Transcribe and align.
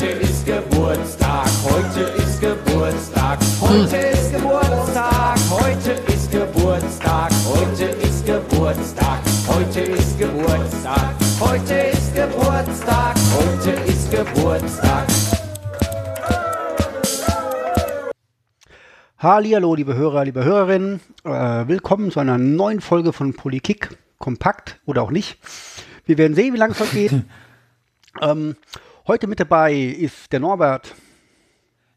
Heute 0.00 0.12
ist 0.12 0.46
Geburtstag, 0.46 1.48
heute 1.64 2.00
ist 2.22 2.40
Geburtstag, 2.40 3.40
heute 3.60 3.96
ist 3.96 4.32
Geburtstag, 4.32 5.36
heute 5.50 5.90
ist 5.90 6.30
Geburtstag, 6.30 7.32
heute 7.44 7.84
ist 7.84 8.24
Geburtstag, 8.24 9.20
heute 9.48 9.80
ist 9.80 10.16
Geburtstag, 10.16 11.14
heute 11.40 11.74
ist 11.74 12.14
Geburtstag, 12.14 13.16
heute 13.34 13.70
ist 13.90 14.10
Geburtstag. 14.12 15.08
Hallihallo, 19.18 19.74
liebe 19.74 19.96
Hörer, 19.96 20.24
liebe 20.24 20.44
Hörerinnen. 20.44 21.00
Äh, 21.24 21.66
willkommen 21.66 22.12
zu 22.12 22.20
einer 22.20 22.38
neuen 22.38 22.80
Folge 22.80 23.12
von 23.12 23.34
Polykick. 23.34 23.98
Kompakt 24.18 24.78
oder 24.86 25.02
auch 25.02 25.10
nicht. 25.10 25.38
Wir 26.06 26.18
werden 26.18 26.36
sehen, 26.36 26.54
wie 26.54 26.58
lange 26.58 26.74
es 26.74 26.78
heute 26.78 26.94
geht. 26.94 27.12
ähm, 28.20 28.54
heute 29.08 29.26
mit 29.26 29.40
dabei 29.40 29.72
ist 29.74 30.32
der 30.32 30.40
Norbert 30.40 30.94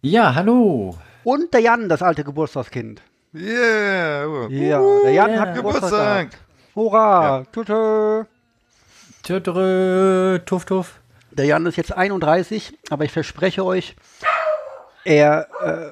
Ja, 0.02 0.34
hallo. 0.34 0.98
und 1.24 1.54
der 1.54 1.62
Jan, 1.62 1.90
das 1.90 2.02
alte 2.02 2.24
Geburtstagskind. 2.24 3.02
Yeah. 3.34 4.48
Ja, 4.50 4.82
der 5.04 5.12
Jan 5.14 5.40
hat 5.40 5.56
Geburtstag. 5.56 6.30
Hurra! 6.76 7.46
Tütü. 7.52 8.26
Tötrö, 9.24 10.40
tuff, 10.46 10.66
tuff. 10.66 11.00
Der 11.32 11.46
Jan 11.46 11.66
ist 11.66 11.78
jetzt 11.78 11.96
31, 11.96 12.78
aber 12.90 13.06
ich 13.06 13.12
verspreche 13.12 13.64
euch, 13.64 13.96
er, 15.06 15.48
äh, 15.64 15.92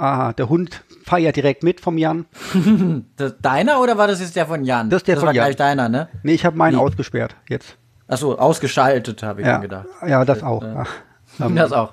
aha, 0.00 0.32
der 0.32 0.48
Hund 0.48 0.82
feiert 1.04 1.36
direkt 1.36 1.62
mit 1.62 1.80
vom 1.80 1.98
Jan. 1.98 2.26
Das, 3.16 3.34
deiner 3.40 3.80
oder 3.80 3.98
war 3.98 4.06
das 4.06 4.20
jetzt 4.20 4.36
der 4.36 4.46
von 4.46 4.64
Jan? 4.64 4.88
Das 4.88 4.98
ist 5.02 5.08
der 5.08 5.16
von 5.16 5.26
war 5.26 5.34
Jan. 5.34 5.44
gleich 5.46 5.56
deiner, 5.56 5.88
ne? 5.88 6.08
Nee, 6.22 6.34
ich 6.34 6.44
habe 6.46 6.56
meinen 6.56 6.76
Wie? 6.76 6.80
ausgesperrt 6.80 7.36
jetzt. 7.48 7.76
Achso, 8.08 8.34
ausgeschaltet, 8.34 9.22
habe 9.22 9.40
ich 9.40 9.46
Ja, 9.46 9.56
mir 9.56 9.62
gedacht. 9.62 9.86
ja 10.06 10.24
das 10.24 10.42
auch. 10.42 10.62
Ach. 10.62 10.90
Das 11.54 11.72
auch. 11.72 11.92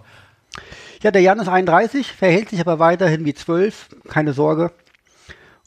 Ja, 1.02 1.12
der 1.12 1.22
Jan 1.22 1.40
ist 1.40 1.50
31, 1.50 2.14
verhält 2.14 2.50
sich 2.50 2.62
aber 2.62 2.80
weiterhin 2.80 3.26
wie 3.26 3.34
12, 3.34 3.90
keine 4.08 4.32
Sorge. 4.32 4.72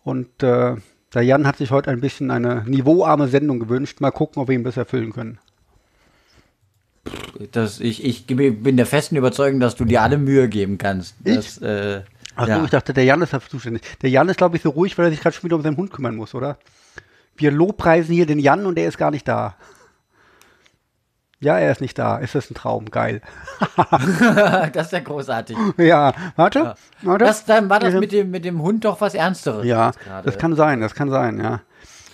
Und 0.03 0.43
äh, 0.43 0.77
der 1.13 1.23
Jan 1.23 1.47
hat 1.47 1.59
sich 1.59 1.71
heute 1.73 1.91
ein 1.91 2.01
bisschen 2.01 2.31
eine 2.31 2.63
niveauarme 2.67 3.29
Sendung 3.29 3.61
gewünscht. 3.61 4.01
Mal 4.01 4.13
gucken, 4.13 4.41
ob 4.41 4.49
wir 4.49 4.55
ihm 4.55 4.65
das 4.65 4.79
erfüllen 4.79 5.13
können. 5.13 5.39
Das, 7.53 7.81
ich, 7.81 8.03
ich 8.05 8.27
bin 8.27 8.77
der 8.77 8.87
festen 8.87 9.17
Überzeugung, 9.17 9.61
dass 9.61 9.75
du 9.77 9.85
dir 9.85 10.01
alle 10.03 10.17
Mühe 10.17 10.49
geben 10.49 10.79
kannst. 10.79 11.17
Das, 11.21 11.59
äh, 11.59 12.03
Ach 12.35 12.49
ja. 12.49 12.59
so, 12.59 12.65
ich 12.65 12.71
dachte, 12.71 12.95
der 12.95 13.05
Jan 13.05 13.21
ist 13.23 13.33
dafür 13.33 13.51
zuständig. 13.51 13.83
Der 14.01 14.11
Jan 14.11 14.29
ist, 14.29 14.37
glaube 14.39 14.57
ich, 14.57 14.63
so 14.63 14.71
ruhig, 14.71 14.97
weil 14.97 15.07
er 15.07 15.11
sich 15.11 15.21
gerade 15.21 15.35
schon 15.37 15.45
wieder 15.45 15.57
um 15.57 15.63
seinen 15.63 15.77
Hund 15.77 15.93
kümmern 15.93 16.17
muss, 16.17 16.35
oder? 16.35 16.57
Wir 17.37 17.51
lobpreisen 17.51 18.15
hier 18.15 18.27
den 18.27 18.39
Jan 18.39 18.65
und 18.65 18.79
er 18.79 18.89
ist 18.89 18.97
gar 18.99 19.11
nicht 19.11 19.29
da. 19.29 19.55
Ja, 21.41 21.59
er 21.59 21.71
ist 21.71 21.81
nicht 21.81 21.99
da. 21.99 22.17
Ist 22.17 22.35
das 22.35 22.51
ein 22.51 22.55
Traum? 22.55 22.91
Geil. 22.91 23.21
das 24.73 24.87
ist 24.87 24.93
ja 24.93 25.01
großartig. 25.01 25.57
Ja, 25.77 26.13
warte. 26.37 26.75
warte. 27.03 27.25
Das, 27.25 27.45
dann 27.45 27.69
war 27.69 27.79
das 27.79 27.95
Ja. 27.95 28.01
mit 28.01 28.13
dem, 28.13 28.31
mit 28.31 28.45
dem 28.45 28.63
Hund 28.63 28.85
doch 28.85 29.01
was 29.01 29.15
Ernsteres. 29.15 29.67
Ja, 29.67 29.93
das 30.25 30.39
kann 30.39 30.55
sein, 30.57 30.81
das 30.81 30.95
kann 30.95 31.11
sein, 31.11 31.39
ja. 31.39 31.61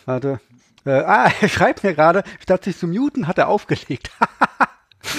Warte. 0.07 0.41
Äh, 0.85 0.91
ah, 0.91 1.31
er 1.41 1.49
schreibt 1.49 1.85
mir 1.85 1.95
gerade, 1.95 2.25
statt 2.41 2.65
sich 2.65 2.77
zu 2.77 2.89
muten, 2.89 3.29
hat 3.29 3.39
er 3.39 3.47
aufgelegt. 3.49 4.11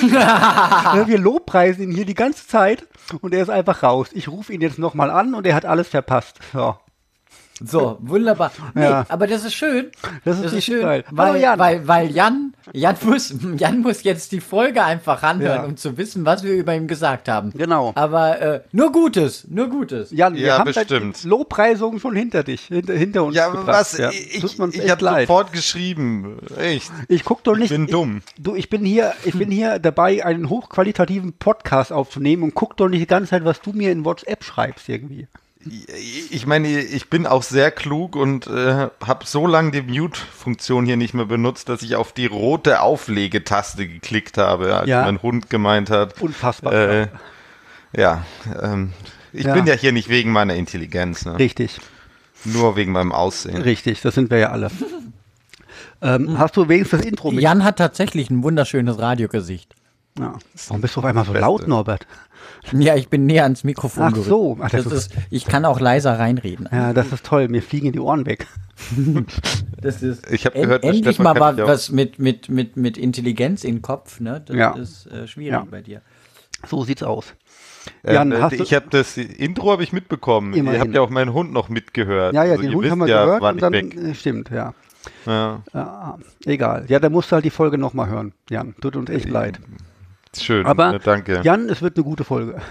Ja, 0.10 1.04
Wir 1.08 1.18
lobpreisen 1.18 1.84
ihn 1.84 1.92
hier 1.92 2.06
die 2.06 2.14
ganze 2.14 2.48
Zeit 2.48 2.88
und 3.22 3.34
er 3.34 3.42
ist 3.42 3.50
einfach 3.50 3.84
raus. 3.84 4.10
Ich 4.14 4.28
rufe 4.28 4.52
ihn 4.52 4.62
jetzt 4.62 4.80
nochmal 4.80 5.10
an 5.10 5.34
und 5.34 5.46
er 5.48 5.56
hat 5.56 5.66
alles 5.66 5.88
verpasst. 5.90 6.40
So. 6.52 6.76
So, 7.64 7.98
wunderbar. 8.02 8.52
Nee, 8.74 8.84
Ja. 8.84 9.06
aber 9.10 9.28
das 9.28 9.46
ist 9.46 9.54
schön. 9.54 9.92
Das 10.26 10.40
ist 10.40 10.54
richtig 10.54 10.82
geil. 10.82 11.04
Weil, 11.12 11.28
Hallo, 11.30 11.40
Jan. 11.40 11.60
Weil, 11.60 11.88
weil 11.88 12.12
Jan, 12.12 12.54
Jan 12.74 12.96
muss, 13.04 13.34
Jan 13.58 13.80
muss 13.82 14.04
jetzt 14.04 14.32
die 14.32 14.42
Folge 14.42 14.84
einfach 14.84 15.22
anhören, 15.22 15.62
Ja. 15.62 15.64
um 15.64 15.78
zu 15.78 15.96
wissen, 15.98 16.26
was 16.26 16.44
wir 16.44 16.54
über 16.54 16.74
ihn 16.76 16.88
gesagt 16.88 17.30
haben. 17.30 17.52
Genau. 17.56 17.92
Aber 17.96 18.42
äh, 18.42 18.62
nur 18.72 18.92
Gutes, 18.92 19.46
nur 19.50 19.70
Gutes. 19.70 20.10
Jan, 20.12 20.34
wir 20.34 20.42
Ja, 20.48 20.58
haben 20.58 20.66
bestimmt. 20.66 21.24
deine 21.24 21.30
Lobpreisung 21.30 22.00
schon 22.00 22.16
hinter 22.16 22.44
dich, 22.44 22.62
hinter, 22.66 22.94
hinter 22.96 23.24
uns 23.24 23.36
Ja, 23.36 23.50
gebracht. 23.50 23.68
was? 23.68 23.98
Ja. 24.00 24.10
Ich, 24.10 24.36
ich 24.36 24.44
echt 24.60 24.90
habe 24.90 25.20
sofort 25.22 25.54
geschrieben. 25.54 26.40
Echt. 26.58 26.92
Ich 27.08 27.24
guck 27.24 27.44
doch 27.44 27.56
nicht. 27.56 27.70
bin 27.70 27.86
dumm. 27.88 28.22
Ich, 28.36 28.44
du, 28.44 28.56
ich 28.56 28.70
bin 28.70 28.84
hier, 28.84 29.14
ich 29.26 29.38
bin 29.38 29.52
hier 29.52 29.78
dabei, 29.78 30.26
einen 30.26 30.50
hochqualitativen 30.50 31.34
Podcast 31.34 31.92
aufzunehmen 31.94 32.42
und 32.44 32.56
guck 32.56 32.78
doch 32.78 32.90
nicht 32.90 33.02
die 33.02 33.08
ganze 33.08 33.30
Zeit, 33.30 33.46
was 33.46 33.62
du 33.62 33.74
mir 33.74 33.92
in 33.92 34.04
WhatsApp 34.06 34.44
schreibst 34.44 34.90
irgendwie. 34.90 35.28
Ich 36.30 36.46
meine, 36.46 36.68
ich 36.68 37.10
bin 37.10 37.26
auch 37.26 37.44
sehr 37.44 37.72
klug 37.72 38.16
und 38.16 38.48
äh, 38.48 38.90
habe 39.06 39.26
so 39.26 39.48
lange 39.48 39.72
die 39.72 39.82
Mute-Funktion 39.82 40.86
hier 40.86 40.98
nicht 40.98 41.14
mehr 41.14 41.26
benutzt, 41.26 41.70
dass 41.70 41.82
ich 41.82 41.96
auf 41.96 42.12
die 42.12 42.26
rote 42.26 42.82
Auflegetaste 42.82 43.88
geklickt 43.88 44.38
habe, 44.38 44.76
als 44.76 44.90
Ja. 44.90 45.04
mein 45.04 45.22
Hund 45.22 45.50
gemeint 45.50 45.90
hat. 45.90 46.20
Unfassbar. 46.22 46.74
Äh, 46.74 47.08
ja, 47.96 48.26
ähm, 48.62 48.92
ich 49.32 49.46
Ja. 49.46 49.54
bin 49.54 49.66
ja 49.66 49.74
hier 49.74 49.94
nicht 49.94 50.10
wegen 50.10 50.32
meiner 50.32 50.56
Intelligenz, 50.56 51.26
ne? 51.26 51.40
Richtig, 51.40 51.80
nur 52.44 52.76
wegen 52.76 52.92
meinem 52.92 53.14
Aussehen. 53.14 53.62
richtig, 53.62 54.02
das 54.02 54.16
sind 54.16 54.30
wir 54.32 54.40
ja 54.40 54.50
alle. 54.52 54.70
ähm, 56.02 56.38
hast 56.38 56.58
du 56.58 56.68
wenigstens 56.68 57.00
das 57.02 57.08
Intro 57.08 57.32
mit? 57.32 57.42
Jan 57.42 57.64
hat 57.64 57.78
tatsächlich 57.78 58.30
ein 58.30 58.44
wunderschönes 58.44 59.00
Radiogesicht. 59.00 59.76
Ja. 60.20 60.38
Warum 60.68 60.82
bist 60.82 60.96
du 60.96 61.00
auf 61.00 61.06
einmal 61.06 61.26
so 61.26 61.34
laut, 61.34 61.68
Norbert? 61.68 62.06
Ja, 62.74 62.96
ich 62.96 63.10
bin 63.10 63.26
näher 63.26 63.44
ans 63.44 63.64
Mikrofon 63.64 64.04
Ach 64.04 64.10
gerückt. 64.12 64.28
so. 64.30 64.58
Ach, 64.62 64.70
das 64.70 64.84
das 64.86 64.94
ist- 64.94 65.12
ist, 65.16 65.22
ich 65.30 65.46
kann 65.46 65.66
auch 65.66 65.80
leiser 65.80 66.18
reinreden. 66.18 66.68
Ja, 66.72 66.94
das 66.94 67.12
ist 67.12 67.26
toll. 67.26 67.48
Mir 67.50 67.62
fliegen 67.62 67.92
die 67.92 68.00
Ohren 68.00 68.26
weg. 68.26 68.48
Das 69.82 70.02
ist 70.02 70.32
Ich 70.32 70.46
hab 70.46 70.56
en- 70.56 70.62
gehört, 70.64 70.84
der 70.84 70.92
endlich 70.94 71.20
mal 71.20 71.34
kann 71.34 71.58
was, 71.58 71.92
mit, 71.92 72.18
mit, 72.18 72.48
mit, 72.50 72.78
mit 72.78 72.98
Intelligenz 72.98 73.64
im 73.66 73.82
Kopf. 73.82 74.20
Ne? 74.22 74.42
Das 74.46 74.56
Ja. 74.56 74.72
ist 74.76 75.08
äh, 75.08 75.28
schwierig 75.28 75.52
Ja. 75.52 75.68
bei 75.70 75.82
dir. 75.82 76.02
So 76.68 76.84
sieht's 76.86 77.04
aus. 77.04 77.34
Ähm, 78.06 78.14
Jan, 78.14 78.32
äh, 78.32 78.38
hast 78.40 78.60
du- 78.60 78.64
ich 78.64 78.74
habe 78.74 78.86
das 78.90 79.18
Intro 79.18 79.72
habe 79.72 79.84
ich 79.84 79.92
mitbekommen. 79.92 80.54
Immerhin. 80.54 80.80
Ihr 80.80 80.82
habt 80.86 80.96
ja 80.96 81.02
auch 81.02 81.10
meinen 81.10 81.34
Hund 81.34 81.52
noch 81.52 81.68
mitgehört. 81.68 82.34
Ja, 82.34 82.46
ja, 82.46 82.52
Also 82.54 82.64
den 82.64 82.74
Hund 82.76 82.90
haben 82.90 83.00
wir 83.00 83.08
ja, 83.08 83.26
gehört 83.26 83.44
und 83.44 83.62
dann, 83.62 83.74
weg. 83.74 83.96
äh, 83.96 84.16
stimmt, 84.16 84.50
ja. 84.52 84.74
Ja, 85.26 85.62
ja. 85.74 86.18
Egal. 86.46 86.86
Ja, 86.88 87.00
da 87.00 87.10
musst 87.10 87.30
du 87.30 87.34
halt 87.36 87.44
die 87.44 87.50
Folge 87.50 87.78
nochmal 87.78 88.08
hören. 88.08 88.32
Jan, 88.50 88.74
tut 88.80 88.96
uns 88.96 89.10
echt 89.10 89.28
leid. 89.30 89.60
Schön. 90.42 90.66
Aber 90.66 90.96
äh, 90.96 91.00
danke. 91.04 91.42
Jan, 91.44 91.70
es 91.70 91.82
wird 91.82 91.98
eine 91.98 92.04
gute 92.04 92.24
Folge. 92.24 92.62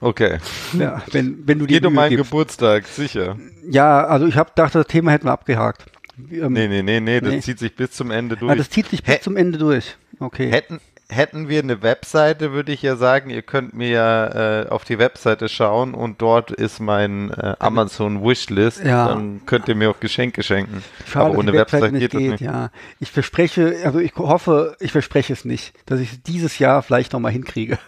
Okay. 0.00 0.38
Ja, 0.78 1.02
wenn, 1.12 1.46
wenn 1.46 1.58
du 1.60 1.66
die 1.66 1.74
Geht 1.74 1.86
um 1.86 1.94
meinen 1.94 2.10
gibst. 2.16 2.30
Geburtstag, 2.30 2.86
sicher. 2.86 3.36
Ja, 3.68 4.04
also 4.06 4.26
ich 4.26 4.36
habe 4.36 4.50
dachte, 4.54 4.78
das 4.78 4.86
Thema 4.88 5.12
hätten 5.12 5.26
wir 5.26 5.32
abgehakt. 5.32 5.84
Ähm, 6.30 6.52
Nee, 6.52 6.68
nee, 6.68 6.82
nee, 6.82 7.00
nee, 7.00 7.20
das 7.20 7.30
Nee. 7.30 7.40
zieht 7.40 7.58
sich 7.58 7.74
bis 7.76 7.90
zum 7.92 8.10
Ende 8.10 8.36
durch. 8.36 8.50
ah, 8.50 8.54
das 8.56 8.70
zieht 8.70 8.86
sich 8.88 9.02
bis 9.02 9.14
Hä- 9.16 9.20
zum 9.20 9.36
Ende 9.36 9.58
durch. 9.58 9.96
Okay. 10.20 10.50
Hätten, 10.50 10.80
hätten 11.08 11.48
wir 11.48 11.60
eine 11.60 11.82
Webseite, 11.82 12.52
würde 12.52 12.72
ich 12.72 12.82
ja 12.82 12.96
sagen, 12.96 13.30
ihr 13.30 13.42
könnt 13.42 13.74
mir 13.74 13.88
ja 13.88 14.62
äh, 14.62 14.68
auf 14.68 14.84
die 14.84 14.98
Webseite 14.98 15.48
schauen 15.48 15.94
und 15.94 16.22
dort 16.22 16.50
ist 16.50 16.80
mein 16.80 17.30
äh, 17.30 17.56
Amazon 17.58 18.22
Wishlist. 18.24 18.82
Ja. 18.82 19.08
Dann 19.08 19.44
könnt 19.46 19.68
ihr 19.68 19.74
mir 19.74 19.90
auch 19.90 20.00
Geschenke 20.00 20.42
schenken. 20.42 20.82
Schade, 21.06 21.26
Aber 21.26 21.38
ohne 21.38 21.52
die 21.52 21.58
Webseite 21.58 21.92
Website 21.92 22.00
geht, 22.00 22.14
das 22.14 22.20
nicht. 22.20 22.40
Ja, 22.40 22.70
ich 23.00 23.10
verspreche, 23.10 23.76
also 23.84 23.98
ich 23.98 24.14
hoffe, 24.16 24.76
ich 24.80 24.92
verspreche 24.92 25.32
es 25.32 25.44
nicht, 25.44 25.74
dass 25.86 26.00
ich 26.00 26.12
es 26.12 26.22
dieses 26.22 26.58
Jahr 26.58 26.82
vielleicht 26.82 27.12
nochmal 27.12 27.32
hinkriege. 27.32 27.78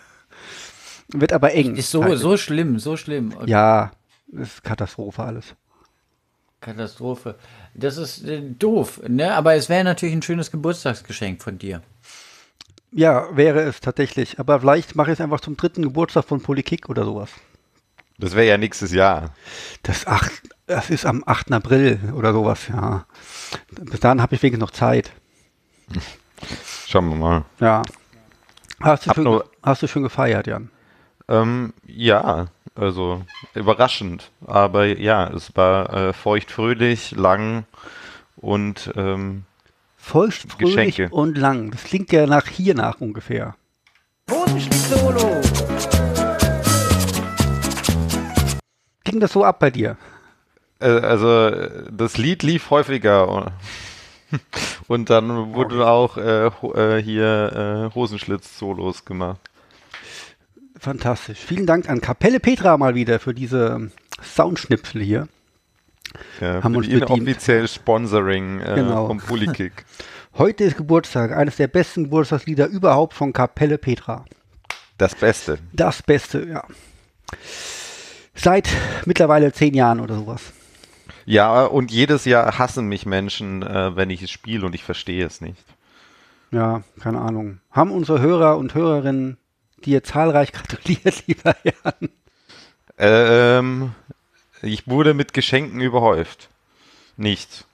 Wird 1.08 1.32
aber 1.32 1.52
eng. 1.52 1.76
Ist 1.76 1.90
so, 1.90 2.02
Halt. 2.02 2.18
so 2.18 2.36
schlimm, 2.36 2.78
so 2.78 2.96
schlimm. 2.96 3.32
Und 3.32 3.48
Ja, 3.48 3.92
das 4.28 4.54
ist 4.54 4.64
Katastrophe 4.64 5.22
alles. 5.22 5.54
Katastrophe. 6.60 7.36
Das 7.74 7.96
ist 7.96 8.24
äh, 8.24 8.42
doof, 8.42 9.00
ne? 9.06 9.34
Aber 9.34 9.54
es 9.54 9.68
wäre 9.68 9.84
natürlich 9.84 10.14
ein 10.14 10.22
schönes 10.22 10.50
Geburtstagsgeschenk 10.50 11.42
von 11.42 11.58
dir. 11.58 11.82
Ja, 12.96 13.28
wäre 13.36 13.60
es 13.60 13.80
tatsächlich. 13.80 14.40
Aber 14.40 14.60
vielleicht 14.60 14.96
mache 14.96 15.10
ich 15.12 15.18
es 15.18 15.20
einfach 15.20 15.40
zum 15.40 15.54
dritten 15.56 15.82
Geburtstag 15.82 16.24
von 16.24 16.40
Politik 16.42 16.88
oder 16.88 17.04
sowas. 17.04 17.30
Das 18.18 18.34
wäre 18.34 18.46
ja 18.46 18.56
nächstes 18.56 18.90
Jahr. 18.92 19.34
Das, 19.82 20.06
ach, 20.06 20.30
das 20.66 20.88
ist 20.88 21.04
am 21.04 21.22
8. 21.26 21.52
April 21.52 22.00
oder 22.16 22.32
sowas, 22.32 22.68
ja. 22.68 23.04
Bis 23.70 24.00
dahin 24.00 24.22
habe 24.22 24.34
ich 24.34 24.42
wenigstens 24.42 24.62
noch 24.62 24.70
Zeit. 24.70 25.12
Schauen 26.86 27.10
wir 27.10 27.16
mal. 27.16 27.44
Ja. 27.60 27.82
Hast 28.80 29.04
du, 29.04 29.08
Hab 29.10 29.16
schon, 29.16 29.24
nur- 29.24 29.50
hast 29.62 29.82
du 29.82 29.88
schon 29.88 30.02
gefeiert, 30.02 30.46
Jan? 30.46 30.70
Ähm, 31.28 31.74
ja, 31.84 32.46
also 32.74 33.22
überraschend. 33.54 34.30
Aber 34.46 34.86
ja, 34.86 35.28
es 35.28 35.54
war 35.54 35.92
äh, 35.92 36.12
feuchtfröhlich, 36.14 37.10
lang 37.10 37.64
und 38.36 38.90
ähm, 38.96 39.44
Feucht, 40.10 40.52
fröhlich 40.52 40.94
Geschenke. 40.94 41.08
und 41.14 41.36
lang. 41.36 41.72
Das 41.72 41.82
klingt 41.82 42.12
ja 42.12 42.26
nach 42.26 42.46
hier 42.46 42.76
nach 42.76 43.00
ungefähr. 43.00 43.56
Hosenschlitz-Solo. 44.30 45.40
Ging 49.02 49.18
das 49.18 49.32
so 49.32 49.44
ab 49.44 49.58
bei 49.58 49.70
dir? 49.72 49.96
äh, 50.78 50.86
also 51.00 51.50
das 51.90 52.18
Lied 52.18 52.44
lief 52.44 52.70
häufiger. 52.70 53.52
Und 54.88 55.10
dann 55.10 55.54
wurde 55.54 55.88
auch 55.88 56.16
äh, 56.18 56.50
ho- 56.62 56.74
äh, 56.74 57.02
hier 57.02 57.88
äh, 57.90 57.94
Hosenschlitz-Solos 57.94 59.04
gemacht. 59.04 59.40
Fantastisch. 60.78 61.38
Vielen 61.38 61.66
Dank 61.66 61.88
an 61.88 62.00
Kapelle 62.00 62.38
Petra 62.38 62.76
mal 62.76 62.94
wieder 62.94 63.18
für 63.18 63.34
diese 63.34 63.90
Soundschnipsel 64.22 65.02
hier. 65.02 65.26
Ja, 66.40 66.62
Haben 66.62 66.76
uns 66.76 66.86
die 66.86 66.94
bedient. 66.94 67.10
inoffiziell 67.10 67.68
Sponsoring 67.68 68.60
äh, 68.60 68.74
Genau. 68.76 69.06
vom 69.08 69.18
Polykick. 69.18 69.84
Heute 70.38 70.64
ist 70.64 70.76
Geburtstag, 70.76 71.32
eines 71.32 71.56
der 71.56 71.66
besten 71.68 72.04
Geburtstagslieder 72.04 72.66
überhaupt 72.66 73.14
von 73.14 73.32
Kapelle 73.32 73.78
Petra. 73.78 74.24
Das 74.98 75.14
Beste. 75.14 75.58
Das 75.72 76.02
Beste, 76.02 76.46
ja. 76.46 76.64
Seit 78.34 78.68
mittlerweile 79.06 79.52
zehn 79.52 79.74
Jahren 79.74 80.00
oder 80.00 80.14
sowas. 80.16 80.52
Ja, 81.24 81.64
und 81.64 81.90
jedes 81.90 82.24
Jahr 82.24 82.58
hassen 82.58 82.86
mich 82.86 83.06
Menschen, 83.06 83.62
äh, 83.62 83.96
wenn 83.96 84.10
ich 84.10 84.22
es 84.22 84.30
spiele 84.30 84.64
und 84.66 84.74
ich 84.74 84.84
verstehe 84.84 85.24
es 85.26 85.40
nicht. 85.40 85.64
Ja, 86.52 86.82
keine 87.00 87.20
Ahnung. 87.20 87.60
Haben 87.70 87.90
unsere 87.90 88.20
Hörer 88.20 88.58
und 88.58 88.74
Hörerinnen 88.74 89.36
dir 89.84 90.04
zahlreich 90.04 90.52
gratuliert, 90.52 91.26
lieber 91.26 91.56
Jan? 91.64 92.08
Ähm, 92.98 93.92
ich 94.66 94.86
wurde 94.88 95.14
mit 95.14 95.32
Geschenken 95.34 95.80
überhäuft. 95.80 96.48
Nicht. 97.16 97.64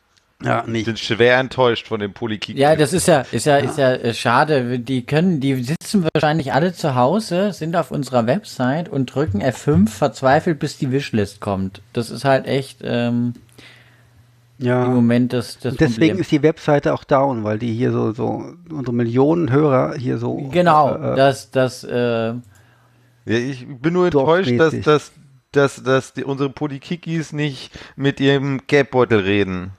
Ja, 0.45 0.61
Ich 0.63 0.67
nicht. 0.67 0.87
bin 0.87 0.97
schwer 0.97 1.39
enttäuscht 1.39 1.87
von 1.87 2.01
dem 2.01 2.13
Polykick. 2.13 2.57
Ja, 2.57 2.75
das 2.75 2.93
ist 2.93 3.07
ja, 3.07 3.21
ist 3.31 3.47
ja, 3.47 3.59
ist 3.59 3.79
ja 3.79 3.93
äh, 3.93 4.13
schade. 4.13 4.81
Die 4.81 5.07
können, 5.07 5.39
die 5.41 5.63
sitzen 5.63 6.05
wahrscheinlich 6.13 6.53
alle 6.53 6.73
zu 6.73 6.97
Hause, 6.97 7.53
sind 7.53 7.77
auf 7.77 7.93
unserer 7.93 8.27
Website 8.27 8.89
und 8.89 9.07
drücken 9.15 9.41
F5 9.41 9.89
verzweifelt, 9.89 10.59
bis 10.59 10.79
die 10.79 10.91
Wishlist 10.91 11.41
kommt. 11.41 11.81
Das 11.93 12.11
ist 12.11 12.25
halt 12.25 12.47
echt 12.47 12.79
ähm, 12.83 13.35
im 14.59 14.67
Ja. 14.67 14.85
Moment 14.89 15.33
das, 15.33 15.59
das 15.61 15.73
Und 15.75 15.81
deswegen 15.81 15.99
Problem. 16.01 16.19
ist 16.19 16.33
die 16.33 16.43
Webseite 16.43 16.93
auch 16.93 17.05
down, 17.05 17.45
weil 17.45 17.61
die 17.61 17.73
hier 17.73 17.93
so, 17.93 18.11
so 18.13 18.45
unsere 18.69 18.95
Millionen 18.95 19.51
Hörer 19.53 19.95
hier 19.97 20.19
so. 20.19 20.49
Genau, 20.51 20.93
äh, 20.95 21.15
das, 21.15 21.53
das, 21.53 21.85
äh, 21.85 22.33
Ja, 22.33 22.41
ich 23.27 23.65
bin 23.69 23.93
nur 23.93 24.07
enttäuscht, 24.07 24.59
dass, 24.59 24.81
dass, 24.81 25.13
dass, 25.53 25.83
dass 25.83 26.13
die, 26.15 26.25
unsere 26.25 26.51
Polykikis 26.51 27.33
nicht 27.33 27.71
mit 27.97 28.21
ihrem 28.21 28.61
Gelbbeutel 28.67 29.21
reden. 29.21 29.73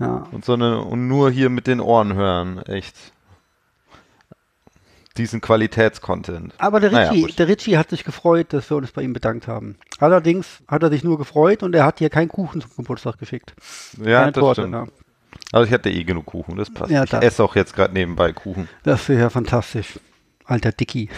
ja. 0.00 0.26
Und, 0.32 0.44
sondern 0.44 0.78
und 0.80 1.08
nur 1.08 1.30
hier 1.30 1.50
mit 1.50 1.66
den 1.66 1.80
Ohren 1.80 2.14
hören. 2.14 2.58
Echt. 2.62 2.94
Diesen 5.16 5.40
Qualitätscontent. 5.40 6.54
Aber 6.58 6.80
der 6.80 6.90
Naja, 6.90 7.10
Ritchie, 7.10 7.22
wurscht. 7.22 7.38
der 7.38 7.46
Ritchie 7.46 7.76
hat 7.78 7.90
sich 7.90 8.02
gefreut, 8.02 8.52
dass 8.52 8.68
wir 8.68 8.76
uns 8.76 8.90
bei 8.90 9.02
ihm 9.02 9.12
bedankt 9.12 9.46
haben. 9.46 9.76
Allerdings 10.00 10.60
hat 10.66 10.82
er 10.82 10.90
sich 10.90 11.04
nur 11.04 11.18
gefreut 11.18 11.62
und 11.62 11.72
er 11.74 11.84
hat 11.84 12.00
hier 12.00 12.10
keinen 12.10 12.26
Kuchen 12.28 12.60
zum 12.62 12.70
Geburtstag 12.76 13.18
geschickt. 13.18 13.54
Ja, 13.98 14.20
Keine 14.22 14.32
das 14.32 14.40
Torte, 14.40 14.62
stimmt. 14.62 14.74
ja. 14.74 14.86
Aber 15.52 15.64
ich 15.64 15.70
hatte 15.72 15.90
eh 15.90 16.02
genug 16.02 16.26
Kuchen, 16.26 16.56
das 16.56 16.68
passt. 16.72 16.90
Ja, 16.90 17.04
ich 17.04 17.10
das. 17.10 17.22
esse 17.22 17.44
auch 17.44 17.54
jetzt 17.54 17.74
gerade 17.76 17.94
nebenbei 17.94 18.32
Kuchen. 18.32 18.68
Das 18.82 19.08
wäre 19.08 19.20
ja 19.20 19.30
fantastisch. 19.30 20.00
Alter 20.46 20.72
Dicky. 20.72 21.08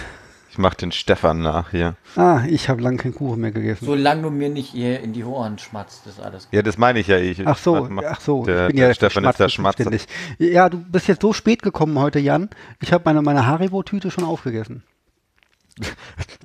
Ich 0.57 0.59
mache 0.59 0.79
den 0.79 0.91
Stefan 0.91 1.43
nach 1.43 1.73
hier. 1.73 1.97
Ah, 2.17 2.41
ich 2.49 2.71
habe 2.71 2.81
lange 2.81 2.97
keinen 2.97 3.15
Kuchen 3.15 3.43
mehr 3.43 3.51
gegessen. 3.51 3.85
solange 3.85 4.23
du 4.23 4.31
mir 4.31 4.49
nicht 4.49 4.71
hier 4.71 5.01
in 5.01 5.13
die 5.13 5.23
Ohren 5.23 5.59
schmatzt, 5.59 6.07
ist 6.07 6.19
alles 6.19 6.45
gut. 6.45 6.55
Ja, 6.55 6.63
das 6.63 6.79
meine 6.79 6.99
ich 6.99 7.09
ja. 7.09 7.19
Ich, 7.19 7.47
Ach 7.47 7.59
so, 7.59 7.85
mal. 7.85 8.07
ach 8.07 8.23
so, 8.23 8.43
Der, 8.47 8.63
ich 8.63 8.67
bin 8.69 8.77
der 8.79 8.89
ja 8.89 8.95
Stefan 8.95 9.25
ist 9.27 9.39
der 9.39 9.51
Schmatzer. 9.51 9.91
Ja, 10.39 10.71
du 10.71 10.79
bist 10.79 11.09
jetzt 11.09 11.21
so 11.21 11.35
spät 11.35 11.61
gekommen 11.63 11.99
heute, 11.99 12.19
Jan. 12.21 12.49
Ich 12.81 12.91
habe 12.95 13.03
meine, 13.05 13.21
meine 13.21 13.47
Haribo-Tüte 13.47 14.11
schon 14.11 14.25
aufgegessen. 14.25 14.83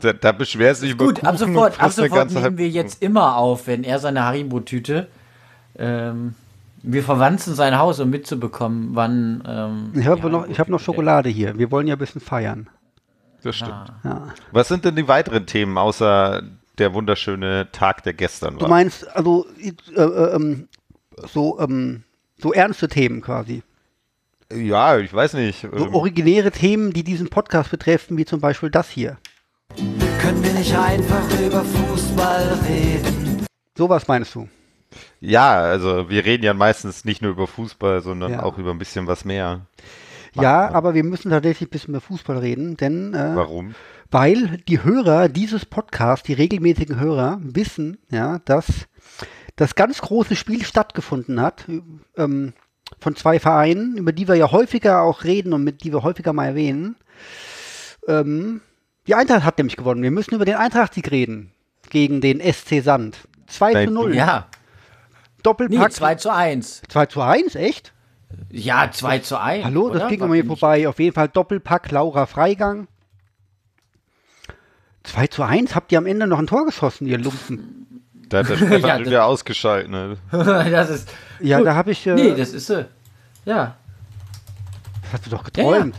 Da, 0.02 0.12
da 0.12 0.34
beschwerst 0.34 0.82
du 0.82 0.88
dich 0.88 0.96
über 0.96 1.06
Gut, 1.06 1.16
Kuchen 1.16 1.28
ab 1.28 1.38
sofort, 1.38 1.82
ab 1.82 1.92
sofort 1.94 2.12
ganze 2.14 2.42
nehmen 2.42 2.58
wir 2.58 2.68
jetzt 2.68 3.02
immer 3.02 3.38
auf, 3.38 3.66
wenn 3.68 3.86
er 3.86 4.00
seine 4.00 4.26
Haribo-Tüte. 4.26 5.08
Ähm, 5.80 6.36
wir 6.84 7.04
verwanzen 7.04 7.56
sein 7.56 7.78
Haus, 7.78 8.02
um 8.02 8.10
mitzubekommen, 8.10 8.90
wann. 8.92 9.42
Ähm, 9.48 9.92
Ich 9.98 10.06
habe 10.06 10.30
noch, 10.30 10.50
ich 10.50 10.60
hab 10.60 10.68
noch 10.68 10.82
Schokolade 10.82 11.30
hier. 11.30 11.58
Wir 11.58 11.72
wollen 11.72 11.88
ja 11.88 11.96
ein 11.96 12.00
bisschen 12.00 12.20
feiern. 12.20 12.68
Das 13.44 13.56
stimmt. 13.56 13.72
Ah. 13.72 13.96
Ja. 14.04 14.28
Was 14.52 14.68
sind 14.68 14.86
denn 14.86 14.96
die 14.96 15.08
weiteren 15.08 15.46
Themen, 15.46 15.78
außer 15.78 16.44
der 16.78 16.94
wunderschöne 16.94 17.70
Tag, 17.72 18.04
der 18.04 18.14
gestern 18.14 18.56
Du 18.56 18.62
war? 18.62 18.70
meinst, 18.70 19.08
also 19.16 19.46
äh, 19.60 19.74
äh, 20.00 20.36
ähm, 20.36 20.68
so, 21.34 21.60
ähm, 21.60 22.04
so 22.38 22.54
ernste 22.54 22.88
Themen 22.88 23.22
quasi. 23.22 23.64
ja, 24.54 24.98
ich 24.98 25.14
weiß 25.14 25.34
nicht. 25.34 25.62
So 25.62 25.92
originäre 25.94 26.52
Themen, 26.52 26.92
die 26.94 27.04
diesen 27.04 27.30
Podcast 27.30 27.72
betreffen, 27.72 28.18
wie 28.18 28.26
zum 28.26 28.40
Beispiel 28.42 28.70
das 28.70 28.90
hier. 28.90 29.18
Können 30.22 30.44
wir 30.44 30.54
nicht 30.54 30.76
einfach 30.76 31.24
über 31.40 31.64
Fußball 31.64 32.60
reden? 32.68 33.46
Sowas 33.78 34.08
meinst 34.08 34.36
du? 34.36 34.48
ja, 35.22 35.54
also 35.54 36.10
wir 36.10 36.26
reden 36.26 36.44
ja 36.44 36.54
meistens 36.54 37.06
nicht 37.06 37.22
nur 37.22 37.32
über 37.32 37.48
Fußball, 37.48 38.02
sondern 38.02 38.32
Ja. 38.34 38.44
auch 38.44 38.58
über 38.58 38.72
ein 38.72 38.78
bisschen 38.78 39.08
was 39.08 39.24
mehr. 39.24 39.62
Ja, 40.34 40.70
aber 40.72 40.94
wir 40.94 41.04
müssen 41.04 41.30
tatsächlich 41.30 41.68
ein 41.68 41.72
bisschen 41.72 41.94
über 41.94 42.02
Fußball 42.02 42.38
reden, 42.38 42.78
denn 42.78 43.14
äh, 43.14 43.36
Warum? 43.36 43.76
weil 44.10 44.58
die 44.68 44.84
Hörer 44.84 45.30
dieses 45.30 45.66
Podcasts, 45.66 46.26
die 46.26 46.34
regelmäßigen 46.34 47.00
Hörer, 47.00 47.40
wissen, 47.42 47.98
ja, 48.10 48.40
dass 48.46 48.88
das 49.56 49.76
ganz 49.76 50.02
große 50.02 50.36
Spiel 50.36 50.64
stattgefunden 50.64 51.42
hat 51.42 51.66
ähm, 52.18 52.54
von 53.00 53.16
zwei 53.16 53.40
Vereinen, 53.40 53.98
über 53.98 54.12
die 54.12 54.28
wir 54.28 54.36
ja 54.36 54.52
häufiger 54.52 55.02
auch 55.02 55.24
reden 55.24 55.54
und 55.54 55.64
mit 55.64 55.84
die 55.84 55.92
wir 55.92 56.04
häufiger 56.04 56.34
mal 56.34 56.46
erwähnen. 56.46 56.96
Ähm, 58.08 58.62
die 59.08 59.16
Eintracht 59.16 59.44
hat 59.44 59.58
nämlich 59.58 59.78
gewonnen. 59.78 60.04
Wir 60.04 60.12
müssen 60.12 60.36
über 60.36 60.46
den 60.46 60.56
Eintracht-Sieg 60.56 61.12
reden 61.12 61.52
gegen 61.90 62.22
den 62.22 62.40
SC 62.40 62.82
Sand. 62.82 63.18
2 63.48 63.74
Nein, 63.74 63.88
zu 63.88 63.94
0. 63.94 64.16
Ja, 64.16 64.48
nee, 64.50 64.58
Doppelpack. 65.44 65.92
2 65.92 66.16
zu 66.16 66.34
1. 66.34 66.84
2 66.88 67.06
zu 67.08 67.22
1, 67.22 67.56
echt? 67.56 67.94
Ja, 68.50 68.90
2 68.92 69.20
zu 69.20 69.38
1. 69.40 69.66
Hallo, 69.66 69.90
das 69.90 70.02
oder? 70.02 70.10
ging 70.10 70.20
War 70.20 70.26
an 70.26 70.32
mir 70.32 70.44
nicht- 70.44 70.48
vorbei. 70.60 70.88
Auf 70.88 71.00
jeden 71.00 71.14
Fall 71.14 71.28
Doppelpack 71.30 71.92
Laura 71.92 72.26
Freigang. 72.26 72.88
2 75.04 75.28
zu 75.28 75.44
1, 75.44 75.76
habt 75.76 75.92
ihr 75.92 75.98
am 75.98 76.06
Ende 76.06 76.28
noch 76.28 76.40
ein 76.40 76.48
Tor 76.48 76.66
geschossen, 76.66 77.08
ihr 77.08 77.18
Lumpen? 77.18 78.02
Da 78.30 78.40
hat 78.40 78.50
der 78.50 78.56
Stefan 78.58 78.82
Ja, 78.82 78.88
ja, 78.88 78.98
das- 79.00 79.08
wieder 79.08 79.26
ausgeschaltet. 79.26 79.90
Ne? 79.92 80.18
das 80.32 80.90
ist. 80.90 81.10
Ja, 81.40 81.58
Gut. 81.58 81.68
da 81.68 81.76
habe 81.76 81.92
ich. 81.92 82.06
Äh, 82.06 82.14
Nee, 82.14 82.36
das 82.36 82.54
ist 82.54 82.68
so. 82.68 82.86
Ja. 83.46 83.76
das 85.02 85.14
hast 85.14 85.26
du 85.26 85.30
doch 85.32 85.44
geträumt. 85.44 85.96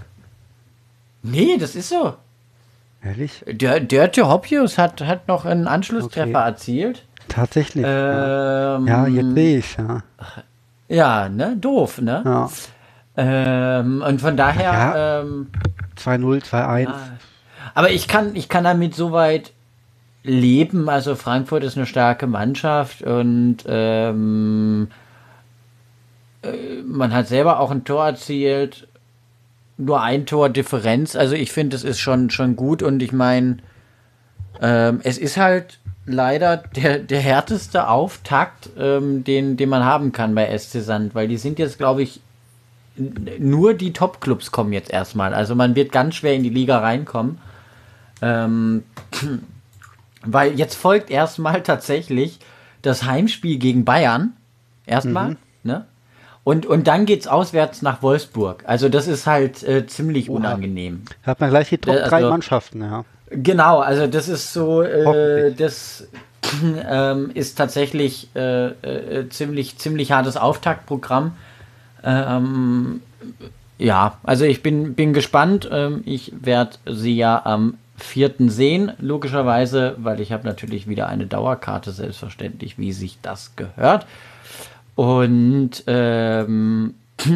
Nee, 1.22 1.56
das 1.58 1.74
ist 1.74 1.88
so. 1.88 2.14
Ehrlich? 3.02 3.42
Der 3.48 3.80
Dörte 3.80 4.28
Hoppius 4.28 4.78
hat, 4.78 5.00
hat 5.02 5.26
noch 5.26 5.44
einen 5.44 5.66
Anschlusstreffer 5.66 6.38
Okay. 6.38 6.48
erzielt. 6.48 7.04
Tatsächlich. 7.28 7.84
ja. 7.84 8.76
Ähm, 8.76 8.86
ja, 8.86 9.06
jetzt 9.08 9.34
sehe 9.34 9.58
ich, 9.58 9.76
ja. 9.76 10.02
Ja, 10.92 11.30
ne? 11.30 11.56
Doof, 11.56 12.02
ne? 12.02 12.22
ja. 12.24 12.50
Ähm, 13.16 14.02
und 14.06 14.20
von 14.20 14.36
daher. 14.36 14.72
Ja. 14.72 15.20
Ähm, 15.20 15.48
2-0, 15.96 16.44
2-1. 16.44 16.88
aber 17.74 17.90
ich 17.90 18.08
kann, 18.08 18.34
ich 18.34 18.48
kann 18.48 18.64
damit 18.64 18.94
soweit 18.94 19.52
leben. 20.22 20.88
Also 20.90 21.14
Frankfurt 21.14 21.64
ist 21.64 21.76
eine 21.76 21.86
starke 21.86 22.26
Mannschaft 22.26 23.02
und 23.02 23.58
ähm, 23.66 24.88
äh, 26.42 26.82
man 26.84 27.14
hat 27.14 27.26
selber 27.26 27.60
auch 27.60 27.70
ein 27.70 27.84
Tor 27.84 28.06
erzielt. 28.06 28.86
Nur 29.78 30.02
ein 30.02 30.26
Tor 30.26 30.50
Differenz. 30.50 31.16
Also 31.16 31.34
ich 31.34 31.52
finde, 31.52 31.76
es 31.76 31.84
ist 31.84 32.00
schon, 32.00 32.28
schon 32.28 32.54
gut 32.54 32.82
und 32.82 33.02
ich 33.02 33.12
meine, 33.12 33.58
ähm, 34.60 35.00
es 35.02 35.16
ist 35.16 35.38
halt 35.38 35.78
leider 36.06 36.56
der, 36.56 36.98
der 36.98 37.20
härteste 37.20 37.88
Auftakt, 37.88 38.70
ähm, 38.78 39.24
den, 39.24 39.56
den 39.56 39.68
man 39.68 39.84
haben 39.84 40.12
kann 40.12 40.34
bei 40.34 40.56
SC 40.56 40.80
Sand, 40.82 41.14
weil 41.14 41.28
die 41.28 41.36
sind 41.36 41.58
jetzt, 41.58 41.78
glaube 41.78 42.02
ich, 42.02 42.20
nur 42.96 43.74
die 43.74 43.92
Top-Clubs 43.92 44.52
kommen 44.52 44.72
jetzt 44.72 44.90
erstmal. 44.90 45.32
Also 45.34 45.54
man 45.54 45.74
wird 45.74 45.92
ganz 45.92 46.16
schwer 46.16 46.34
in 46.34 46.42
die 46.42 46.50
Liga 46.50 46.78
reinkommen. 46.78 47.38
Ähm, 48.20 48.84
weil 50.24 50.58
jetzt 50.58 50.74
folgt 50.74 51.10
erstmal 51.10 51.62
tatsächlich 51.62 52.38
das 52.82 53.04
Heimspiel 53.04 53.58
gegen 53.58 53.84
Bayern. 53.84 54.34
Erstmal, 54.84 55.36
ne? 55.62 55.86
Und, 56.44 56.66
und 56.66 56.88
dann 56.88 57.06
geht's 57.06 57.28
auswärts 57.28 57.82
nach 57.82 58.02
Wolfsburg. 58.02 58.64
Also 58.66 58.88
das 58.88 59.06
ist 59.06 59.26
halt 59.26 59.62
äh, 59.62 59.86
ziemlich 59.86 60.28
unangenehm. 60.28 61.04
Hat 61.22 61.38
man 61.40 61.50
gleich 61.50 61.68
die 61.68 61.78
Top 61.78 61.94
Ja, 61.94 62.08
3 62.08 62.16
also- 62.16 62.30
Mannschaften, 62.30 62.82
ja. 62.82 63.04
Genau, 63.34 63.80
also 63.80 64.06
das 64.06 64.28
ist 64.28 64.52
so, 64.52 64.82
äh, 64.82 65.52
das 65.52 66.06
ähm, 66.88 67.30
ist 67.34 67.56
tatsächlich 67.56 68.28
äh, 68.34 68.66
äh, 68.66 69.28
ziemlich, 69.30 69.78
ziemlich 69.78 70.12
hartes 70.12 70.36
Auftaktprogramm. 70.36 71.32
Ähm, 72.04 73.00
ja, 73.78 74.18
also 74.22 74.44
ich 74.44 74.62
bin, 74.62 74.94
bin 74.94 75.12
gespannt. 75.12 75.68
Ähm, 75.72 76.02
ich 76.04 76.32
werde 76.40 76.76
sie 76.86 77.16
ja 77.16 77.40
am 77.44 77.78
4. 77.96 78.34
sehen, 78.48 78.92
logischerweise, 78.98 79.94
weil 79.98 80.20
ich 80.20 80.32
habe 80.32 80.46
natürlich 80.46 80.88
wieder 80.88 81.08
eine 81.08 81.26
Dauerkarte, 81.26 81.92
selbstverständlich, 81.92 82.78
wie 82.78 82.92
sich 82.92 83.18
das 83.22 83.54
gehört. 83.56 84.06
Und 84.94 85.84
ähm, 85.86 86.94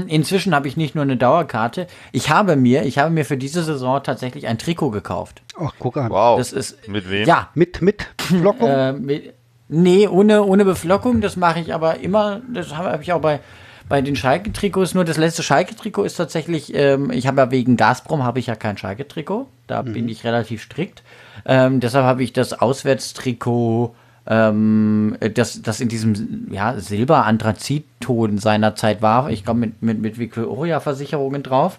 inzwischen 0.09 0.55
habe 0.55 0.69
ich 0.69 0.77
nicht 0.77 0.95
nur 0.95 1.03
eine 1.03 1.17
Dauerkarte, 1.17 1.87
ich 2.13 2.31
habe 2.31 2.57
mir, 2.57 2.85
ich 2.85 2.99
habe 2.99 3.11
mir 3.11 3.25
für 3.25 3.37
diese 3.37 3.63
Saison 3.63 4.03
tatsächlich 4.03 4.47
ein 4.47 4.59
Trikot 4.59 4.91
gekauft. 4.91 5.43
Ach, 5.59 5.73
guck 5.79 5.97
an. 5.97 6.11
Wow. 6.11 6.39
Das 6.39 6.53
ist 6.53 6.89
Mit 6.89 7.11
wem? 7.11 7.27
ja, 7.27 7.49
Mit, 7.55 7.83
mit 7.83 8.07
Flockung? 8.19 8.69
äh, 8.71 8.93
mit, 8.93 9.35
nee, 9.69 10.07
ohne, 10.09 10.45
ohne 10.45 10.65
Beflockung, 10.65 11.21
das 11.21 11.37
mache 11.37 11.61
ich 11.61 11.75
aber 11.75 12.01
immer, 12.01 12.41
das 12.53 12.77
habe 12.77 12.91
hab 12.91 13.03
ich 13.03 13.13
auch 13.13 13.21
bei, 13.21 13.41
bei 13.89 14.03
den 14.03 14.17
Schalke-Trikots, 14.17 14.95
nur 14.95 15.05
das 15.05 15.17
letzte 15.17 15.43
Schalke-Trikot 15.43 16.05
ist 16.05 16.17
tatsächlich, 16.17 16.75
ähm, 16.75 17.11
ich 17.11 17.27
habe 17.27 17.41
ja 17.41 17.51
wegen 17.51 17.77
Gazprom 17.77 18.25
habe 18.25 18.39
ich 18.39 18.47
ja 18.47 18.57
kein 18.57 18.77
Schalke-Trikot, 18.77 19.47
da 19.67 19.83
bin 19.83 20.09
ich 20.09 20.25
relativ 20.25 20.63
strikt, 20.63 21.03
ähm, 21.45 21.81
deshalb 21.81 22.05
habe 22.05 22.23
ich 22.23 22.33
das 22.33 22.53
Auswärtstrikot, 22.53 23.95
ähm, 24.27 25.17
das, 25.35 25.63
das 25.63 25.81
in 25.81 25.89
diesem 25.89 26.49
ja, 26.51 26.79
Silber-Anthrazit-Ton 26.79 28.39
seinerzeit 28.39 29.03
war, 29.03 29.31
ich 29.31 29.45
glaube 29.45 29.61
mit, 29.61 29.83
mit, 29.83 30.01
mit 30.01 30.19
Victoria-Versicherungen 30.19 31.43
drauf 31.43 31.79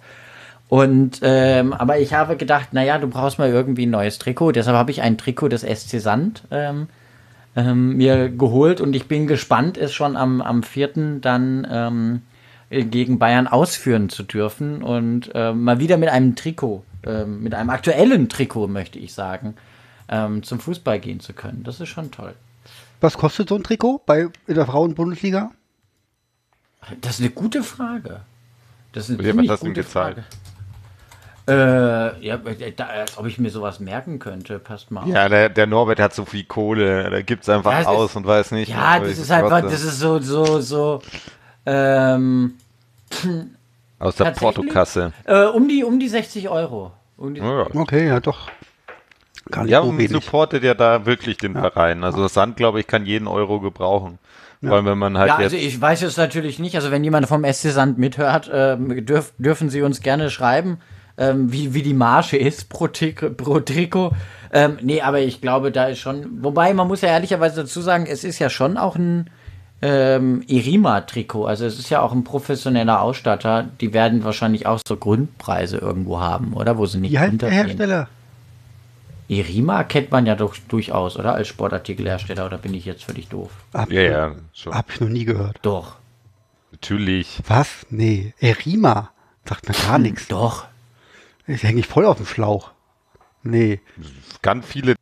Und 0.70 1.20
ähm, 1.24 1.74
aber 1.74 2.00
ich 2.00 2.14
habe 2.14 2.36
gedacht, 2.36 2.74
naja, 2.74 2.98
du 2.98 3.08
brauchst 3.08 3.40
mal 3.40 3.50
irgendwie 3.50 3.86
ein 3.86 3.92
neues 3.92 4.20
Trikot. 4.20 4.52
Deshalb 4.52 4.76
habe 4.78 4.92
ich 4.92 5.02
ein 5.02 5.18
Trikot 5.18 5.50
des 5.50 5.62
SC 5.62 6.00
Sand 6.00 6.44
ähm, 6.52 6.88
ähm, 7.56 7.98
mir 7.98 8.30
geholt 8.30 8.82
und 8.82 8.96
ich 8.96 9.08
bin 9.08 9.28
gespannt, 9.28 9.78
es 9.78 9.94
schon 9.94 10.16
am, 10.16 10.42
am 10.42 10.64
4. 10.64 11.20
dann 11.22 11.68
ähm, 11.70 12.22
gegen 12.70 13.18
Bayern 13.18 13.48
ausführen 13.48 14.10
zu 14.10 14.24
dürfen 14.24 14.84
und 14.84 15.32
äh, 15.34 15.54
mal 15.54 15.80
wieder 15.80 15.98
mit 15.98 16.10
einem 16.10 16.36
Trikot, 16.36 16.84
äh, 17.06 17.24
mit 17.26 17.56
einem 17.56 17.70
aktuellen 17.70 18.30
Trikot, 18.30 18.68
möchte 18.68 19.00
ich 19.00 19.14
sagen, 19.14 19.56
ähm, 20.10 20.44
zum 20.44 20.60
Fußball 20.60 21.00
gehen 21.00 21.20
zu 21.20 21.34
können. 21.34 21.64
Das 21.64 21.80
ist 21.80 21.90
schon 21.90 22.12
toll. 22.12 22.34
Was 23.02 23.18
kostet 23.18 23.50
so 23.50 23.56
ein 23.56 23.64
Trikot 23.64 24.02
bei 24.06 24.28
in 24.48 24.56
der 24.56 24.66
Frauenbundesliga? 24.66 25.52
Das 27.02 27.16
ist 27.16 27.22
eine 27.22 27.30
gute 27.32 27.64
Frage. 27.64 28.22
Das 28.94 29.10
ist 29.10 29.20
eine 29.20 29.24
Wer 29.28 29.36
hat 29.38 29.50
das 29.50 29.60
denn 29.60 29.70
gute 29.70 29.82
gezahlt? 29.82 30.16
Frage. 30.16 30.28
Äh, 31.50 32.26
ja, 32.26 32.38
da, 32.76 32.86
als 32.88 33.18
ob 33.18 33.26
ich 33.26 33.38
mir 33.38 33.50
sowas 33.50 33.80
merken 33.80 34.20
könnte. 34.20 34.60
Passt 34.60 34.92
mal 34.92 35.04
auf. 35.04 35.08
Ja, 35.08 35.30
der, 35.30 35.48
der 35.50 35.66
Norbert 35.66 36.00
hat 36.00 36.14
so 36.14 36.26
viel 36.26 36.44
Kohle, 36.44 37.10
der 37.10 37.24
gibt's 37.24 37.48
einfach 37.48 37.72
Ja, 37.72 37.82
es 37.82 37.88
aus 37.88 38.10
ist- 38.12 38.16
und 38.18 38.26
weiß 38.28 38.52
nicht. 38.52 38.70
Ja, 38.70 39.00
das 39.00 39.18
ist 39.18 39.32
einfach, 39.32 39.62
das 39.62 39.82
ist 39.84 40.00
so, 40.00 40.20
so, 40.20 40.60
so, 40.60 41.02
ähm, 41.66 42.56
aus 44.00 44.16
der? 44.18 44.32
Portokasse. 44.32 45.14
äh, 45.24 45.46
um 45.46 45.68
die, 45.70 45.84
um 45.86 46.00
die 46.00 46.10
60 46.10 46.50
Euro. 46.50 46.92
Um 47.16 47.34
die, 47.34 47.40
Ja, 47.40 47.68
Okay, 47.74 48.08
ja 48.08 48.20
doch. 48.20 48.50
Gar 49.52 49.64
nicht 49.64 49.72
ja 49.72 49.82
so 49.82 49.90
und 49.90 49.98
wenig. 49.98 50.12
supportet 50.12 50.64
ja 50.64 50.74
da 50.74 51.06
wirklich 51.06 51.38
den 51.38 51.54
Verein. 51.54 52.04
Also 52.04 52.22
das 52.24 52.34
Sand, 52.34 52.58
glaube 52.58 52.80
ich, 52.80 52.88
kann 52.88 53.06
jeden 53.06 53.28
Euro 53.28 53.60
gebrauchen. 53.60 54.20
Vor 54.64 54.74
allem, 54.74 54.86
wenn 54.88 54.98
man 54.98 55.18
halt 55.18 55.28
Ja, 55.30 55.36
jetzt. 55.42 55.54
also 55.54 55.58
ich 55.58 55.80
weiß 55.80 56.02
es 56.02 56.18
natürlich 56.18 56.58
nicht. 56.58 56.76
Also 56.76 56.90
wenn 56.90 57.04
jemand 57.04 57.28
vom 57.28 57.44
SC 57.44 57.70
Sand 57.72 57.98
mithört, 58.00 58.50
ähm, 58.52 59.06
dürf, 59.06 59.34
dürfen 59.38 59.70
Sie 59.70 59.84
uns 59.84 60.02
gerne 60.02 60.30
schreiben, 60.32 60.80
ähm, 61.20 61.52
wie, 61.52 61.74
wie 61.76 61.84
die 61.84 61.94
Marge 61.94 62.38
ist 62.38 62.68
pro, 62.70 62.86
Trikot- 62.86 63.30
pro 63.36 63.60
Trikot. 63.60 64.12
Ähm, 64.52 64.78
nee, 64.82 65.02
aber 65.02 65.20
ich 65.20 65.42
glaube, 65.42 65.72
da 65.72 65.86
ist 65.86 66.00
schon. 66.00 66.44
Wobei, 66.44 66.74
man 66.74 66.88
muss 66.88 67.02
ja 67.02 67.10
ehrlicherweise 67.10 67.62
dazu 67.62 67.82
sagen, 67.82 68.08
es 68.10 68.24
ist 68.24 68.40
ja 68.40 68.50
schon 68.50 68.78
auch 68.78 68.96
ein 68.96 69.30
ähm, 69.82 70.42
Irima-Trikot. 70.48 71.46
Also 71.46 71.66
es 71.66 71.78
ist 71.78 71.90
ja 71.92 72.02
auch 72.02 72.12
ein 72.12 72.24
professioneller 72.24 73.02
Ausstatter. 73.02 73.66
Die 73.82 73.94
werden 73.94 74.24
wahrscheinlich 74.24 74.66
auch 74.66 74.80
so 74.88 74.98
Grundpreise 74.98 75.78
irgendwo 75.78 76.20
haben, 76.20 76.54
oder? 76.54 76.78
Wo 76.80 76.86
sie 76.88 76.98
nicht 77.00 77.12
Wie 77.12 77.20
heißt 77.20 77.42
der. 77.42 77.50
Hersteller? 77.52 78.08
Irima 79.28 79.84
kennt 79.84 80.12
man 80.12 80.26
ja 80.26 80.36
doch 80.36 80.56
durchaus, 80.70 81.18
oder? 81.18 81.34
Als 81.34 81.48
Sportartikelhersteller, 81.50 82.46
oder 82.46 82.58
bin 82.58 82.74
ich 82.74 82.86
jetzt 82.86 83.04
völlig 83.04 83.28
doof? 83.28 83.52
Hab, 83.74 83.92
ja, 83.92 84.02
ja, 84.02 84.36
schon. 84.54 84.74
Hab 84.74 84.90
ich 84.90 85.00
noch 85.02 85.10
nie 85.10 85.26
gehört. 85.26 85.60
Doch, 85.62 85.98
Natürlich. 86.72 87.40
Was? 87.48 87.88
Nee, 87.90 88.34
Erima. 88.40 89.10
Sagt 89.46 89.68
mir 89.68 89.74
gar 89.76 89.98
nichts. 89.98 90.28
doch. 90.28 90.66
Ich 91.48 91.64
hänge 91.64 91.80
ich 91.80 91.88
voll 91.88 92.06
auf 92.06 92.18
dem 92.18 92.26
Schlauch. 92.26 92.72
Nee. 93.42 93.80
Ganz 94.42 94.66
viele. 94.66 94.96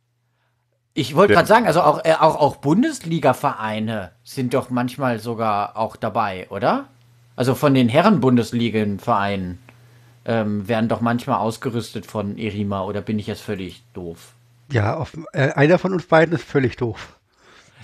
Ich 0.94 1.14
wollte 1.14 1.34
gerade 1.34 1.48
sagen, 1.48 1.66
also 1.66 1.82
auch, 1.82 2.04
äh, 2.04 2.14
auch, 2.14 2.36
auch 2.36 2.56
Bundesliga-Vereine 2.56 4.12
sind 4.24 4.54
doch 4.54 4.70
manchmal 4.70 5.18
sogar 5.18 5.76
auch 5.76 5.96
dabei, 5.96 6.46
oder? 6.48 6.86
Also 7.34 7.54
von 7.54 7.74
den 7.74 7.88
Herren-Bundesligen-Vereinen 7.90 9.58
ähm, 10.26 10.68
werden 10.68 10.88
doch 10.88 11.00
manchmal 11.00 11.38
ausgerüstet 11.38 12.04
von 12.04 12.36
Erima, 12.36 12.82
oder 12.82 13.00
bin 13.00 13.18
ich 13.18 13.26
jetzt 13.28 13.42
völlig 13.42 13.82
doof? 13.94 14.32
Ja, 14.70 14.96
auf, 14.96 15.16
äh, 15.32 15.52
einer 15.52 15.78
von 15.78 15.92
uns 15.92 16.06
beiden 16.06 16.34
ist 16.34 16.44
völlig 16.44 16.76
doof. 16.76 17.18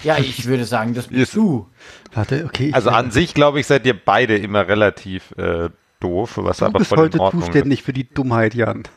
Ja, 0.03 0.19
ich 0.19 0.47
würde 0.47 0.65
sagen, 0.65 0.95
das 0.95 1.07
bist 1.07 1.21
Ist- 1.23 1.35
du. 1.37 1.69
Warte, 2.13 2.45
okay. 2.45 2.69
ich- 2.69 2.75
Also 2.75 2.91
an 2.91 3.11
sich, 3.13 3.35
glaube 3.35 3.61
ich, 3.61 3.67
seid 3.67 3.87
ihr 3.87 3.95
beide 3.95 4.37
immer 4.37 4.67
relativ 4.67 5.31
äh, 5.39 5.69
doof, 6.01 6.39
was 6.43 6.57
du 6.59 6.65
aber 6.65 6.81
bist 6.81 6.89
voll 6.89 6.99
heute 6.99 7.19
in 7.19 7.21
Ordnung 7.21 7.43
zuständig 7.45 7.83
für 7.85 7.93
die 7.93 8.09
Dummheit, 8.13 8.55
Jan. 8.55 8.81
ist. 8.81 8.91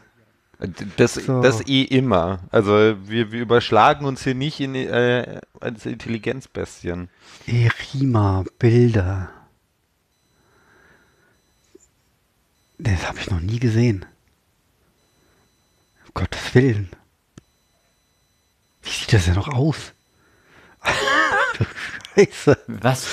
Das, 0.97 1.13
So. 1.15 1.41
das 1.41 1.67
eh 1.67 1.81
immer. 1.83 2.39
Also 2.49 2.71
wir, 3.05 3.31
wir 3.31 3.41
überschlagen 3.41 4.05
uns 4.05 4.23
hier 4.23 4.33
nicht 4.35 4.59
in, 4.61 4.73
äh, 4.73 5.41
als 5.59 5.85
Intelligenzbestien. 5.85 7.09
Erima, 7.45 8.45
Bilder. 8.57 9.29
Das 12.77 13.07
habe 13.07 13.19
ich 13.19 13.29
noch 13.29 13.39
nie 13.39 13.59
gesehen. 13.59 14.05
Um 16.05 16.11
Gottes 16.13 16.53
Willen. 16.53 16.89
Wie 18.81 18.89
sieht 18.89 19.13
das 19.13 19.25
denn 19.25 19.35
noch 19.35 19.47
aus? 19.47 19.93
du 21.57 21.65
Scheiße. 22.15 22.57
Was? 22.67 23.07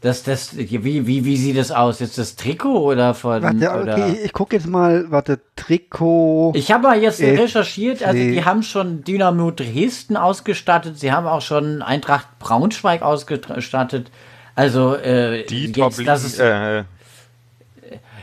Das, 0.00 0.22
das, 0.22 0.56
wie, 0.56 1.06
wie, 1.06 1.24
wie 1.24 1.36
sieht 1.36 1.58
das 1.58 1.72
aus? 1.72 1.98
Jetzt 1.98 2.18
das 2.18 2.36
Trikot 2.36 2.84
oder 2.84 3.14
von. 3.14 3.42
Warte, 3.42 3.82
oder? 3.82 3.94
okay, 3.94 4.12
ich, 4.12 4.24
ich 4.26 4.32
gucke 4.32 4.54
jetzt 4.54 4.68
mal, 4.68 5.10
warte, 5.10 5.40
Trikot. 5.56 6.52
Ich 6.54 6.70
habe 6.70 6.84
mal 6.84 7.02
jetzt 7.02 7.20
recherchiert, 7.20 8.04
also 8.04 8.16
die 8.16 8.44
haben 8.44 8.62
schon 8.62 9.02
Dynamo 9.02 9.50
Dresden 9.50 10.16
ausgestattet, 10.16 11.00
sie 11.00 11.10
haben 11.10 11.26
auch 11.26 11.40
schon 11.40 11.82
Eintracht 11.82 12.38
Braunschweig 12.38 13.02
ausgestattet. 13.02 14.12
Also 14.54 14.94
äh, 14.94 15.44
Die 15.46 15.64
jetzt, 15.64 15.74
Top 15.74 16.04
das 16.04 16.24
ist, 16.24 16.38
äh, 16.38 16.84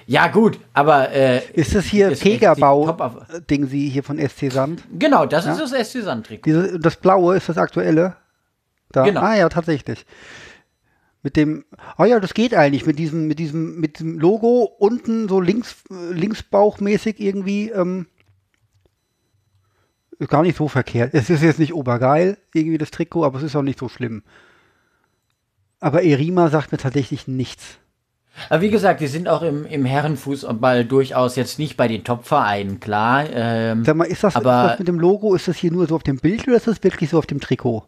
ja 0.08 0.28
gut, 0.28 0.60
aber 0.74 1.10
äh, 1.12 1.42
ist 1.54 1.74
das 1.76 1.86
hier 1.86 2.08
ist 2.10 2.20
echt 2.22 2.26
die 2.26 2.30
Pegabau, 2.38 2.86
Top- 2.86 3.48
Ding 3.50 3.68
Sie 3.68 3.90
hier 3.90 4.04
von 4.04 4.18
SC 4.18 4.52
Sand? 4.52 4.84
genau, 4.98 5.26
das 5.26 5.46
ist 5.46 5.60
das 5.60 5.72
SC 5.90 6.02
Sand 6.04 6.28
Trikot. 6.28 6.44
Diese, 6.46 6.80
das 6.80 6.96
blaue 6.98 7.36
ist 7.38 7.50
das 7.50 7.58
aktuelle? 7.58 8.16
Da. 8.92 9.04
Genau. 9.04 9.22
Ah 9.22 9.36
ja, 9.36 9.50
tatsächlich. 9.50 10.06
Mit 11.24 11.36
dem, 11.38 11.66
ah 11.98 12.06
ja, 12.06 12.20
das 12.20 12.36
geht 12.36 12.54
eigentlich 12.54 12.86
mit 12.86 13.00
diesem, 13.00 13.28
mit 13.28 13.40
diesem, 13.40 13.80
mit 13.80 14.00
dem 14.00 14.20
Logo 14.20 14.64
unten 14.78 15.28
so 15.28 15.42
links, 15.42 15.76
äh, 15.90 16.14
linksbauchmäßig 16.14 17.20
irgendwie, 17.20 17.72
ähm, 17.72 18.06
ist 20.20 20.30
gar 20.30 20.44
nicht 20.44 20.56
so 20.58 20.68
verkehrt. 20.68 21.14
Es 21.14 21.30
ist 21.30 21.42
jetzt 21.42 21.60
nicht 21.60 21.74
obergeil, 21.74 22.38
irgendwie 22.54 22.78
das 22.78 22.92
Trikot, 22.92 23.26
aber 23.26 23.40
es 23.40 23.44
ist 23.44 23.56
auch 23.56 23.64
nicht 23.64 23.80
so 23.80 23.90
schlimm. 23.90 24.24
Aber 25.80 26.04
Erima 26.04 26.50
sagt 26.50 26.72
mir 26.72 26.78
tatsächlich 26.78 27.28
nichts. 27.28 27.80
Aber 28.50 28.62
wie 28.62 28.70
gesagt, 28.70 29.00
die 29.02 29.08
sind 29.08 29.28
auch 29.28 29.42
im, 29.42 29.66
im 29.66 29.86
Herrenfußball 29.86 30.86
durchaus 30.86 31.36
jetzt 31.36 31.58
nicht 31.60 31.78
bei 31.78 31.88
den 31.88 32.04
Top-Vereinen, 32.04 32.80
klar. 32.80 33.26
Ähm, 33.34 33.86
Sag 33.86 33.96
mal, 33.96 34.06
ist 34.06 34.24
das, 34.24 34.36
Aber- 34.36 34.64
ist 34.66 34.70
das 34.72 34.80
mit 34.80 34.88
dem 34.90 35.00
Logo, 35.00 35.34
ist 35.36 35.48
das 35.48 35.58
hier 35.58 35.72
nur 35.72 35.88
so 35.88 35.96
auf 35.96 36.04
dem 36.04 36.18
Bild 36.18 36.48
oder 36.48 36.58
ist 36.58 36.68
das 36.68 36.84
wirklich 36.84 37.10
so 37.10 37.18
auf 37.18 37.26
dem 37.26 37.40
Trikot? 37.40 37.84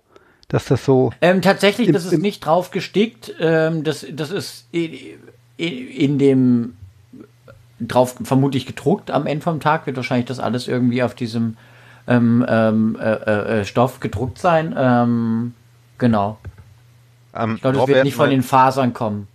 Dass 0.47 0.65
das 0.65 0.85
so, 0.85 1.11
Ähm, 1.19 1.41
tatsächlich, 1.41 1.89
Im- 1.89 1.93
das 1.93 2.05
ist 2.05 2.13
im- 2.13 2.21
nicht 2.21 2.39
drauf 2.45 2.71
gestickt. 2.71 3.33
Ähm, 3.39 3.83
das, 3.83 4.05
das 4.09 4.31
ist 4.31 4.67
i- 4.73 5.17
i- 5.59 5.65
in 6.05 6.17
dem 6.17 6.77
drauf 7.81 8.15
vermutlich 8.23 8.65
gedruckt 8.65 9.11
am 9.11 9.27
Ende 9.27 9.43
vom 9.43 9.59
Tag. 9.59 9.85
Wird 9.85 9.97
wahrscheinlich 9.97 10.25
das 10.27 10.39
alles 10.39 10.67
irgendwie 10.67 11.03
auf 11.03 11.13
diesem 11.13 11.57
ähm, 12.07 12.45
ähm, 12.47 12.97
äh, 13.01 13.59
äh, 13.59 13.65
Stoff 13.65 13.99
gedruckt 13.99 14.39
sein. 14.39 14.73
Ähm, 14.77 15.53
genau. 15.97 16.37
ähm, 17.35 17.55
Ich 17.55 17.61
glaube, 17.61 17.73
das 17.75 17.81
Robert, 17.81 17.95
wird 17.97 18.05
nicht 18.05 18.15
von 18.15 18.29
den 18.29 18.43
Fasern 18.43 18.93
kommen. 18.93 19.27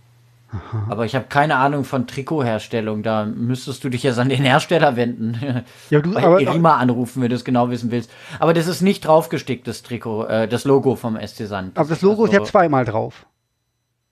Aber 0.89 1.05
ich 1.05 1.15
habe 1.15 1.25
keine 1.29 1.55
Ahnung 1.57 1.83
von 1.83 2.07
Trikotherstellung. 2.07 3.03
Da 3.03 3.25
müsstest 3.25 3.83
du 3.83 3.89
dich 3.89 4.03
jetzt 4.03 4.19
an 4.19 4.29
den 4.29 4.43
Hersteller 4.43 4.95
wenden. 4.95 5.63
Ja, 5.89 5.99
du- 5.99 6.13
Bei 6.13 6.23
aber- 6.23 6.41
Irima 6.41 6.77
anrufen, 6.77 7.21
wenn 7.21 7.29
du 7.29 7.35
es 7.35 7.43
genau 7.45 7.69
wissen 7.69 7.91
willst. 7.91 8.11
Aber 8.39 8.53
das 8.53 8.67
ist 8.67 8.81
nicht 8.81 9.05
draufgestickt, 9.05 9.67
das 9.67 9.83
Trikot, 9.83 10.25
äh, 10.25 10.47
das 10.47 10.65
Logo 10.65 10.95
vom 10.95 11.15
SC 11.17 11.45
Sand. 11.47 11.77
aber 11.77 11.89
das 11.89 12.01
Logo 12.01 12.25
ist 12.25 12.33
ja 12.33 12.39
also- 12.39 12.51
zweimal 12.51 12.85
drauf. 12.85 13.25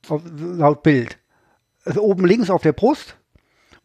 Auf, 0.10 0.22
laut 0.38 0.84
Bild. 0.84 1.18
Also 1.86 2.02
oben 2.02 2.26
links 2.26 2.50
auf 2.50 2.62
der 2.62 2.74
Brust 2.74 3.16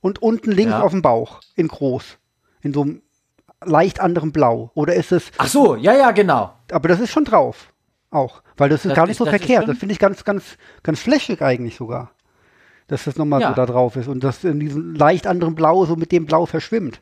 und 0.01 0.23
unten 0.23 0.51
links 0.53 0.73
Ja. 0.73 0.81
auf 0.83 0.93
dem 0.93 1.03
Bauch. 1.03 1.41
In 1.57 1.69
groß. 1.69 2.19
In 2.63 2.73
so 2.73 2.83
einem 2.83 3.03
leicht 3.65 4.01
anderem 4.01 4.33
Blau. 4.33 4.71
Oder 4.75 4.95
ist 4.95 5.13
es, 5.13 5.31
Ach 5.39 5.47
so, 5.47 5.77
ja, 5.77 5.95
ja, 5.95 6.11
genau. 6.13 6.53
aber 6.71 6.89
das 6.89 7.01
ist 7.01 7.11
schon 7.11 7.25
drauf. 7.25 7.73
Auch. 8.11 8.43
Weil 8.57 8.69
das 8.71 8.81
ist 8.85 8.91
Das 8.91 8.97
gar 8.97 9.03
nicht 9.05 9.13
ist- 9.13 9.19
so 9.19 9.25
das 9.25 9.31
verkehrt. 9.37 9.69
Das 9.69 9.77
finde 9.79 9.93
ich 9.93 9.99
ganz, 9.99 10.25
ganz, 10.25 10.57
ganz 10.83 11.01
flächig 11.01 11.43
eigentlich 11.43 11.77
sogar. 11.77 12.13
Dass 12.88 13.05
das 13.05 13.16
nochmal 13.16 13.40
Ja. 13.40 13.49
so 13.49 13.55
da 13.55 13.66
drauf 13.66 13.97
ist 13.97 14.07
und 14.09 14.23
das 14.23 14.45
in 14.45 14.61
diesem 14.61 14.95
leicht 14.95 15.26
anderen 15.26 15.55
Blau 15.55 15.85
so 15.87 15.97
mit 15.97 16.12
dem 16.12 16.26
Blau 16.26 16.47
verschwimmt. 16.47 17.00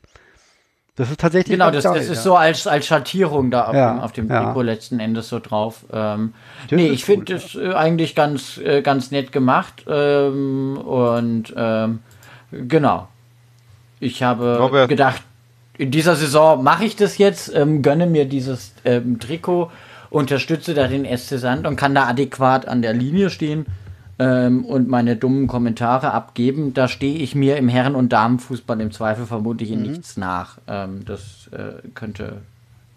Das 0.96 1.10
ist 1.10 1.18
tatsächlich 1.20 1.52
Genau, 1.58 1.70
das, 1.72 1.84
geil, 1.84 1.94
das 1.94 2.04
ist 2.04 2.18
ja. 2.18 2.22
so 2.22 2.36
als, 2.36 2.66
als 2.68 2.86
Schattierung 2.86 3.50
da 3.50 3.64
auf 3.66 3.74
Ja, 3.74 3.92
dem, 3.94 4.00
auf 4.00 4.12
dem 4.12 4.28
ja. 4.28 4.44
Trikot 4.44 4.62
letzten 4.62 5.00
Endes 5.00 5.28
so 5.28 5.40
drauf. 5.40 5.84
Ähm, 5.92 6.32
Das 6.70 6.76
nee, 6.78 6.86
ich 6.88 7.04
finde 7.04 7.32
gut, 7.34 7.44
das 7.44 7.54
äh, 7.56 7.74
eigentlich 7.74 8.14
ganz, 8.14 8.58
äh, 8.58 8.80
ganz 8.80 9.10
nett 9.10 9.32
gemacht. 9.32 9.84
Ähm, 9.88 10.78
und 10.78 11.52
ähm, 11.56 11.98
genau. 12.52 13.08
Ich 14.00 14.22
habe 14.22 14.58
Robert. 14.58 14.88
gedacht, 14.88 15.22
in 15.76 15.90
dieser 15.90 16.14
Saison 16.14 16.62
mache 16.62 16.84
ich 16.84 16.94
das 16.94 17.18
jetzt, 17.18 17.52
ähm, 17.54 17.82
gönne 17.82 18.06
mir 18.06 18.24
dieses 18.26 18.72
ähm, 18.84 19.18
Trikot, 19.18 19.70
unterstütze 20.10 20.74
da 20.74 20.86
den 20.86 21.04
SC 21.04 21.38
Sand 21.38 21.66
und 21.66 21.74
kann 21.74 21.94
da 21.94 22.06
adäquat 22.06 22.68
an 22.68 22.82
der 22.82 22.92
Linie 22.92 23.30
stehen 23.30 23.66
ähm, 24.18 24.64
und 24.64 24.88
meine 24.88 25.16
dummen 25.16 25.46
Kommentare 25.46 26.12
abgeben. 26.12 26.74
Da 26.74 26.88
stehe 26.88 27.18
ich 27.18 27.34
mir 27.34 27.56
im 27.56 27.68
Herren- 27.68 27.94
und 27.94 28.12
Damenfußball 28.12 28.80
im 28.80 28.92
Zweifel 28.92 29.26
vermutlich 29.26 29.70
Mhm. 29.70 29.76
in 29.76 29.82
nichts 29.82 30.16
nach. 30.16 30.58
Ähm, 30.68 31.04
das 31.04 31.48
äh, 31.52 31.86
könnte 31.94 32.42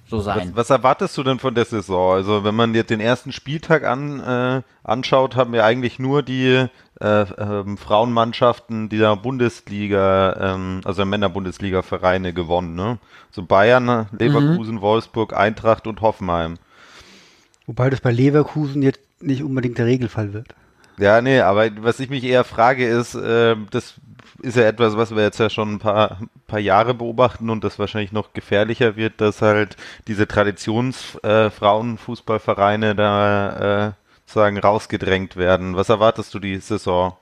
so 0.08 0.20
sein. 0.22 0.52
Was, 0.54 0.56
was, 0.56 0.70
erwartest 0.70 1.18
du 1.18 1.24
denn 1.24 1.40
von 1.40 1.54
der 1.54 1.66
Saison? 1.66 2.14
Also 2.14 2.44
wenn 2.44 2.56
man 2.56 2.74
jetzt 2.74 2.90
den 2.90 3.00
ersten 3.00 3.32
Spieltag 3.32 3.84
an, 3.84 4.20
äh, 4.20 4.62
anschaut, 4.84 5.36
haben 5.36 5.54
wir 5.54 5.66
eigentlich 5.66 6.00
nur 6.00 6.24
die 6.24 6.68
äh, 7.00 7.22
ähm, 7.22 7.78
Frauenmannschaften 7.78 8.90
dieser 8.90 9.16
Bundesliga, 9.18 10.54
ähm, 10.56 10.82
also 10.84 11.06
Männerbundesliga-Vereine 11.06 12.34
gewonnen. 12.34 12.76
Ne? 12.76 13.00
So 13.32 13.44
Bayern, 13.44 14.08
Leverkusen, 14.18 14.76
mhm. 14.76 14.82
Wolfsburg, 14.82 15.36
Eintracht 15.36 15.88
und 15.88 16.02
Hoffenheim. 16.02 16.56
Wobei 17.66 17.90
das 17.90 18.00
bei 18.00 18.12
Leverkusen 18.12 18.82
jetzt 18.82 19.02
nicht 19.20 19.44
unbedingt 19.44 19.78
der 19.78 19.86
Regelfall 19.88 20.34
wird. 20.34 20.56
Ja, 21.00 21.22
nee, 21.22 21.42
aber 21.42 21.70
was 21.84 22.00
ich 22.00 22.10
mich 22.10 22.24
eher 22.24 22.44
frage 22.44 22.88
ist, 22.88 23.14
äh, 23.16 23.56
das 23.70 23.96
ist 24.42 24.58
ja 24.58 24.64
etwas, 24.64 24.98
was 24.98 25.16
wir 25.16 25.22
jetzt 25.24 25.40
ja 25.40 25.50
schon 25.50 25.76
ein 25.76 25.80
paar, 25.80 26.20
paar 26.48 26.60
Jahre 26.60 26.94
beobachten 26.94 27.50
und 27.50 27.64
das 27.64 27.80
wahrscheinlich 27.80 28.12
noch 28.12 28.34
gefährlicher 28.34 28.96
wird, 28.96 29.20
dass 29.22 29.42
halt 29.42 29.78
diese 30.08 30.28
Traditionsfrauenfußballvereine 30.28 32.92
äh, 32.92 32.96
da 32.96 33.88
äh, 33.88 33.92
sozusagen 34.26 34.60
rausgedrängt 34.60 35.38
werden. 35.38 35.76
Was 35.76 35.90
erwartest 35.90 36.34
du 36.34 36.40
die 36.40 36.58
Saison? 36.58 37.16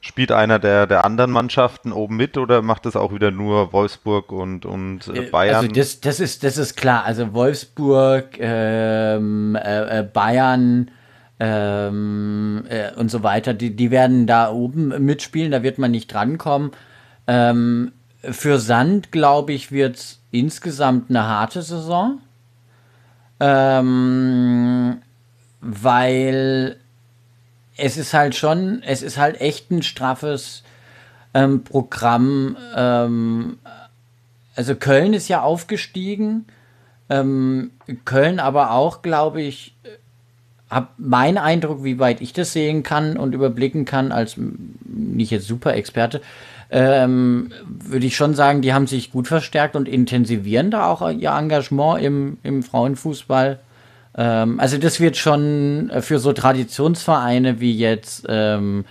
Spielt 0.00 0.32
einer 0.32 0.58
der, 0.58 0.86
der 0.86 1.04
anderen 1.06 1.30
Mannschaften 1.30 1.90
oben 1.90 2.16
mit 2.16 2.36
oder 2.36 2.60
macht 2.60 2.84
das 2.84 2.94
auch 2.94 3.14
wieder 3.14 3.30
nur 3.30 3.72
Wolfsburg 3.72 4.32
und, 4.32 4.66
und 4.66 5.08
äh, 5.08 5.20
äh 5.20 5.30
Bayern? 5.30 5.56
Also 5.56 5.68
das, 5.68 6.00
das, 6.00 6.20
ist, 6.20 6.44
das 6.44 6.58
ist 6.58 6.76
klar. 6.76 7.04
Also 7.04 7.32
Wolfsburg, 7.32 8.38
ähm, 8.38 9.56
äh, 9.56 10.00
äh, 10.00 10.02
Bayern 10.02 10.90
ähm, 11.40 12.64
äh, 12.68 12.92
und 12.94 13.10
so 13.10 13.22
weiter, 13.22 13.54
die, 13.54 13.74
die 13.74 13.90
werden 13.90 14.26
da 14.26 14.50
oben 14.50 14.88
mitspielen, 15.04 15.50
da 15.50 15.62
wird 15.62 15.78
man 15.78 15.90
nicht 15.90 16.12
drankommen. 16.12 16.70
Ähm, 17.26 17.92
für 18.22 18.58
Sand, 18.58 19.12
glaube 19.12 19.52
ich, 19.52 19.72
wird 19.72 19.96
es 19.96 20.20
insgesamt 20.30 21.10
eine 21.10 21.26
harte 21.26 21.62
Saison. 21.62 22.20
Ähm, 23.40 25.02
weil 25.60 26.78
es 27.76 27.96
ist 27.96 28.14
halt 28.14 28.34
schon, 28.34 28.82
es 28.82 29.02
ist 29.02 29.18
halt 29.18 29.40
echt 29.40 29.70
ein 29.70 29.82
straffes 29.82 30.62
ähm, 31.32 31.64
Programm. 31.64 32.56
Ähm, 32.76 33.58
also 34.54 34.76
Köln 34.76 35.14
ist 35.14 35.28
ja 35.28 35.42
aufgestiegen. 35.42 36.46
Ähm, 37.08 37.72
Köln 38.04 38.38
aber 38.38 38.70
auch, 38.70 39.02
glaube 39.02 39.42
ich, 39.42 39.74
habe 40.70 40.88
mein 40.98 41.38
Eindruck, 41.38 41.84
wie 41.84 41.98
weit 41.98 42.20
ich 42.20 42.32
das 42.32 42.52
sehen 42.52 42.82
kann 42.82 43.16
und 43.16 43.34
überblicken 43.34 43.84
kann, 43.84 44.12
als 44.12 44.36
nicht 44.36 45.30
jetzt 45.30 45.46
super 45.46 45.74
Experte, 45.74 46.20
ähm, 46.70 47.52
würde 47.66 48.06
ich 48.06 48.16
schon 48.16 48.34
sagen, 48.34 48.62
die 48.62 48.72
haben 48.72 48.86
sich 48.86 49.12
gut 49.12 49.28
verstärkt 49.28 49.76
und 49.76 49.88
intensivieren 49.88 50.70
da 50.70 50.86
auch 50.86 51.08
ihr 51.10 51.30
Engagement 51.30 52.02
im, 52.02 52.38
im 52.42 52.62
Frauenfußball. 52.62 53.60
Ähm, 54.16 54.58
also 54.58 54.78
das 54.78 54.98
wird 54.98 55.16
schon 55.16 55.92
für 56.00 56.18
so 56.18 56.32
Traditionsvereine 56.32 57.60
wie 57.60 57.76
jetzt 57.76 58.24
ähm, 58.28 58.84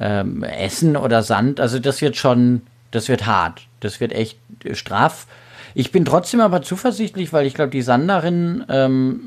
ähm, 0.00 0.42
Essen 0.42 0.96
oder 0.96 1.22
Sand, 1.22 1.60
also 1.60 1.78
das 1.78 2.00
wird 2.00 2.16
schon, 2.16 2.62
das 2.90 3.08
wird 3.08 3.26
hart. 3.26 3.68
Das 3.80 4.00
wird 4.00 4.12
echt 4.12 4.38
straff. 4.72 5.26
Ich 5.74 5.92
bin 5.92 6.04
trotzdem 6.04 6.40
aber 6.40 6.62
zuversichtlich, 6.62 7.32
weil 7.32 7.46
ich 7.46 7.54
glaube, 7.54 7.70
die 7.70 7.82
Sanderinnen 7.82 8.64
ähm, 8.68 9.20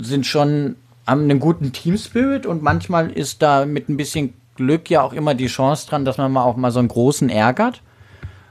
sind 0.00 0.26
schon, 0.26 0.76
haben 1.06 1.22
einen 1.22 1.40
guten 1.40 1.72
Teamspirit 1.72 2.46
und 2.46 2.62
manchmal 2.62 3.10
ist 3.10 3.42
da 3.42 3.66
mit 3.66 3.88
ein 3.88 3.96
bisschen 3.96 4.34
Glück 4.54 4.88
ja 4.90 5.02
auch 5.02 5.12
immer 5.12 5.34
die 5.34 5.46
Chance 5.46 5.88
dran, 5.88 6.04
dass 6.04 6.18
man 6.18 6.32
mal 6.32 6.44
auch 6.44 6.56
mal 6.56 6.70
so 6.70 6.78
einen 6.78 6.86
großen 6.88 7.28
ärgert. 7.28 7.82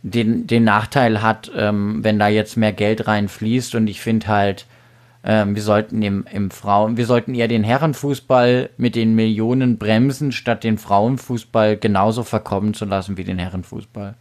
den, 0.02 0.46
den 0.46 0.64
Nachteil 0.64 1.22
hat, 1.22 1.50
ähm, 1.54 2.02
wenn 2.02 2.18
da 2.18 2.28
jetzt 2.28 2.56
mehr 2.56 2.72
Geld 2.72 3.06
reinfließt. 3.06 3.74
Und 3.74 3.86
ich 3.86 4.00
finde 4.00 4.28
halt, 4.28 4.66
ähm, 5.22 5.54
wir 5.54 5.62
sollten 5.62 6.00
im, 6.02 6.26
im 6.32 6.50
Frauen, 6.50 6.96
wir 6.96 7.06
sollten 7.06 7.34
eher 7.34 7.48
den 7.48 7.64
Herrenfußball 7.64 8.70
mit 8.76 8.94
den 8.94 9.14
Millionen 9.14 9.76
bremsen, 9.76 10.32
statt 10.32 10.64
den 10.64 10.78
Frauenfußball 10.78 11.76
genauso 11.76 12.22
verkommen 12.22 12.72
zu 12.72 12.86
lassen 12.86 13.16
wie 13.16 13.24
den 13.24 13.38
Herrenfußball. 13.38 14.14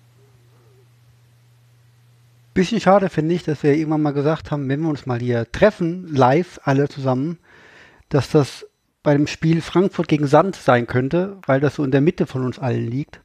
Bisschen 2.53 2.81
schade 2.81 3.09
finde 3.09 3.35
ich, 3.35 3.43
dass 3.43 3.63
wir 3.63 3.75
irgendwann 3.75 4.01
mal 4.01 4.11
gesagt 4.11 4.51
haben, 4.51 4.67
wenn 4.67 4.81
wir 4.81 4.89
uns 4.89 5.05
mal 5.05 5.19
hier 5.19 5.49
treffen, 5.51 6.13
live 6.13 6.59
alle 6.63 6.89
zusammen, 6.89 7.37
dass 8.09 8.29
das 8.31 8.65
bei 9.09 9.17
dem 9.17 9.25
Spiel 9.25 9.63
Frankfurt 9.63 10.07
gegen 10.07 10.27
Sand 10.27 10.55
sein 10.55 10.85
könnte, 10.85 11.37
weil 11.47 11.59
das 11.59 11.73
so 11.73 11.83
in 11.83 11.89
der 11.89 11.99
Mitte 11.99 12.27
von 12.27 12.45
uns 12.45 12.59
allen 12.59 12.87
liegt. 12.87 13.21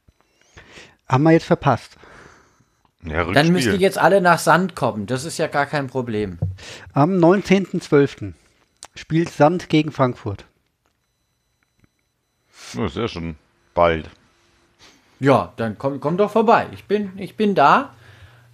Haben 1.06 1.24
wir 1.24 1.32
jetzt 1.32 1.44
verpasst. 1.44 1.96
Ja, 3.02 3.30
Dann 3.30 3.52
müssen 3.52 3.74
die 3.74 3.82
jetzt 3.82 3.98
alle 3.98 4.22
nach 4.22 4.38
Sand 4.38 4.74
kommen. 4.74 5.04
Das 5.04 5.26
ist 5.26 5.36
ja 5.36 5.46
gar 5.46 5.66
kein 5.66 5.88
Problem. 5.88 6.38
Am 6.94 7.10
19.12. 7.18 8.32
spielt 8.94 9.28
Sand 9.28 9.68
gegen 9.68 9.92
Frankfurt. 9.92 10.46
Das 12.74 12.92
ist 12.92 12.96
ja 12.96 13.06
schon 13.06 13.36
bald. 13.74 14.08
Ja, 15.20 15.52
dann 15.56 15.76
komm, 15.76 16.00
komm 16.00 16.16
doch 16.16 16.30
vorbei. 16.30 16.68
Ich 16.72 16.84
bin, 16.84 17.12
ich 17.18 17.36
bin 17.36 17.54
da. 17.54 17.92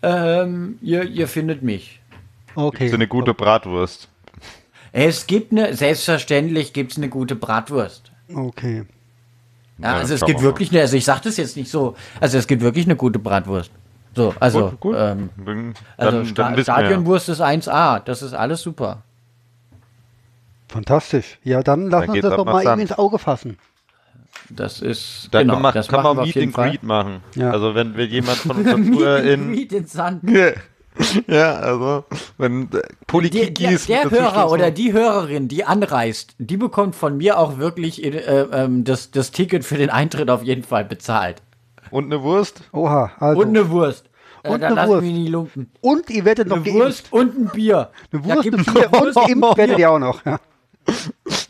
Ähm, 0.02 0.80
ihr, 0.82 1.04
ihr 1.04 1.28
findet 1.28 1.62
mich. 1.62 2.00
Okay. 2.56 2.78
Gibt's 2.78 2.94
eine 2.94 3.06
gute 3.06 3.34
Bratwurst? 3.34 4.08
Es 4.92 5.26
gibt 5.26 5.52
eine, 5.52 5.74
selbstverständlich 5.74 6.72
gibt 6.72 6.92
es 6.92 6.98
eine 6.98 7.08
gute 7.08 7.36
Bratwurst. 7.36 8.10
Okay. 8.34 8.84
Ja, 9.78 9.94
also 9.94 10.14
es 10.14 10.24
gibt 10.24 10.42
wirklich 10.42 10.70
eine, 10.70 10.80
also 10.80 10.96
ich 10.96 11.04
sage 11.04 11.22
das 11.24 11.36
jetzt 11.36 11.56
nicht 11.56 11.70
so, 11.70 11.96
also 12.20 12.36
es 12.36 12.46
gibt 12.46 12.62
wirklich 12.62 12.84
eine 12.84 12.96
gute 12.96 13.18
Bratwurst. 13.18 13.70
So, 14.14 14.34
also, 14.40 14.70
gut, 14.70 14.80
gut. 14.80 14.96
Ähm, 14.98 15.30
dann, 15.44 15.74
also 15.96 16.24
Sta 16.24 16.60
Stadionwurst 16.60 17.28
ist 17.28 17.40
1A, 17.40 18.00
das 18.00 18.22
ist 18.22 18.34
alles 18.34 18.60
super. 18.60 19.02
Fantastisch. 20.68 21.38
Ja, 21.44 21.62
dann 21.62 21.88
lass 21.88 22.06
dann 22.06 22.10
uns 22.10 22.20
das 22.22 22.36
doch 22.36 22.44
mal 22.44 22.62
irgendwie 22.62 22.82
ins 22.82 22.92
Auge 22.92 23.18
fassen. 23.18 23.58
Das 24.48 24.80
ist, 24.80 25.28
da 25.30 25.40
genau, 25.40 25.54
kann 25.54 25.62
man, 25.62 25.74
das 25.74 25.88
kann 25.88 26.02
man 26.02 26.16
Meet 26.18 26.36
and 26.36 26.52
Greet 26.54 26.82
machen. 26.82 27.20
Ja. 27.36 27.50
Also 27.52 27.74
wenn 27.74 27.96
wir 27.96 28.06
jemand 28.06 28.38
von 28.38 28.56
uns 28.66 28.88
früher 28.88 29.22
in... 29.22 29.50
Meet 29.50 29.72
in 29.72 29.86
Sand. 29.86 30.22
ja, 31.26 31.54
also 31.54 32.04
wenn 32.38 32.64
äh, 32.72 32.82
Polikikis... 33.06 33.86
Der, 33.86 34.02
der, 34.02 34.10
der 34.10 34.20
Hörer 34.20 34.50
oder 34.50 34.70
die 34.70 34.92
Hörerin, 34.92 35.48
die 35.48 35.64
anreist, 35.64 36.34
die 36.38 36.56
bekommt 36.56 36.94
von 36.94 37.16
mir 37.16 37.38
auch 37.38 37.58
wirklich 37.58 38.04
äh, 38.04 38.08
äh, 38.08 38.68
das, 38.82 39.10
das 39.10 39.30
Ticket 39.30 39.64
für 39.64 39.76
den 39.76 39.90
Eintritt 39.90 40.30
auf 40.30 40.42
jeden 40.42 40.62
Fall 40.62 40.84
bezahlt. 40.84 41.42
Und 41.90 42.06
eine 42.06 42.22
Wurst? 42.22 42.62
Oha, 42.72 43.12
also. 43.18 43.40
Und 43.40 43.48
eine 43.48 43.70
Wurst. 43.70 44.10
Äh, 44.42 44.50
und 44.50 44.62
eine 44.62 44.88
Wurst. 44.88 45.02
Mich 45.02 45.28
lumpen. 45.28 45.70
Und 45.80 46.10
ihr 46.10 46.24
werdet 46.24 46.48
noch 46.48 46.64
eine 46.64 46.72
Wurst 46.72 47.12
und 47.12 47.38
ein 47.38 47.48
Bier. 47.48 47.90
Eine 48.12 48.24
Wurst, 48.24 48.46
ein 48.46 48.64
Bier 48.64 48.92
und 49.00 49.14
geimpft 49.14 49.56
werdet 49.56 49.78
ihr 49.78 49.90
auch 49.90 49.98
noch. 49.98 50.24
Ja. 50.24 50.40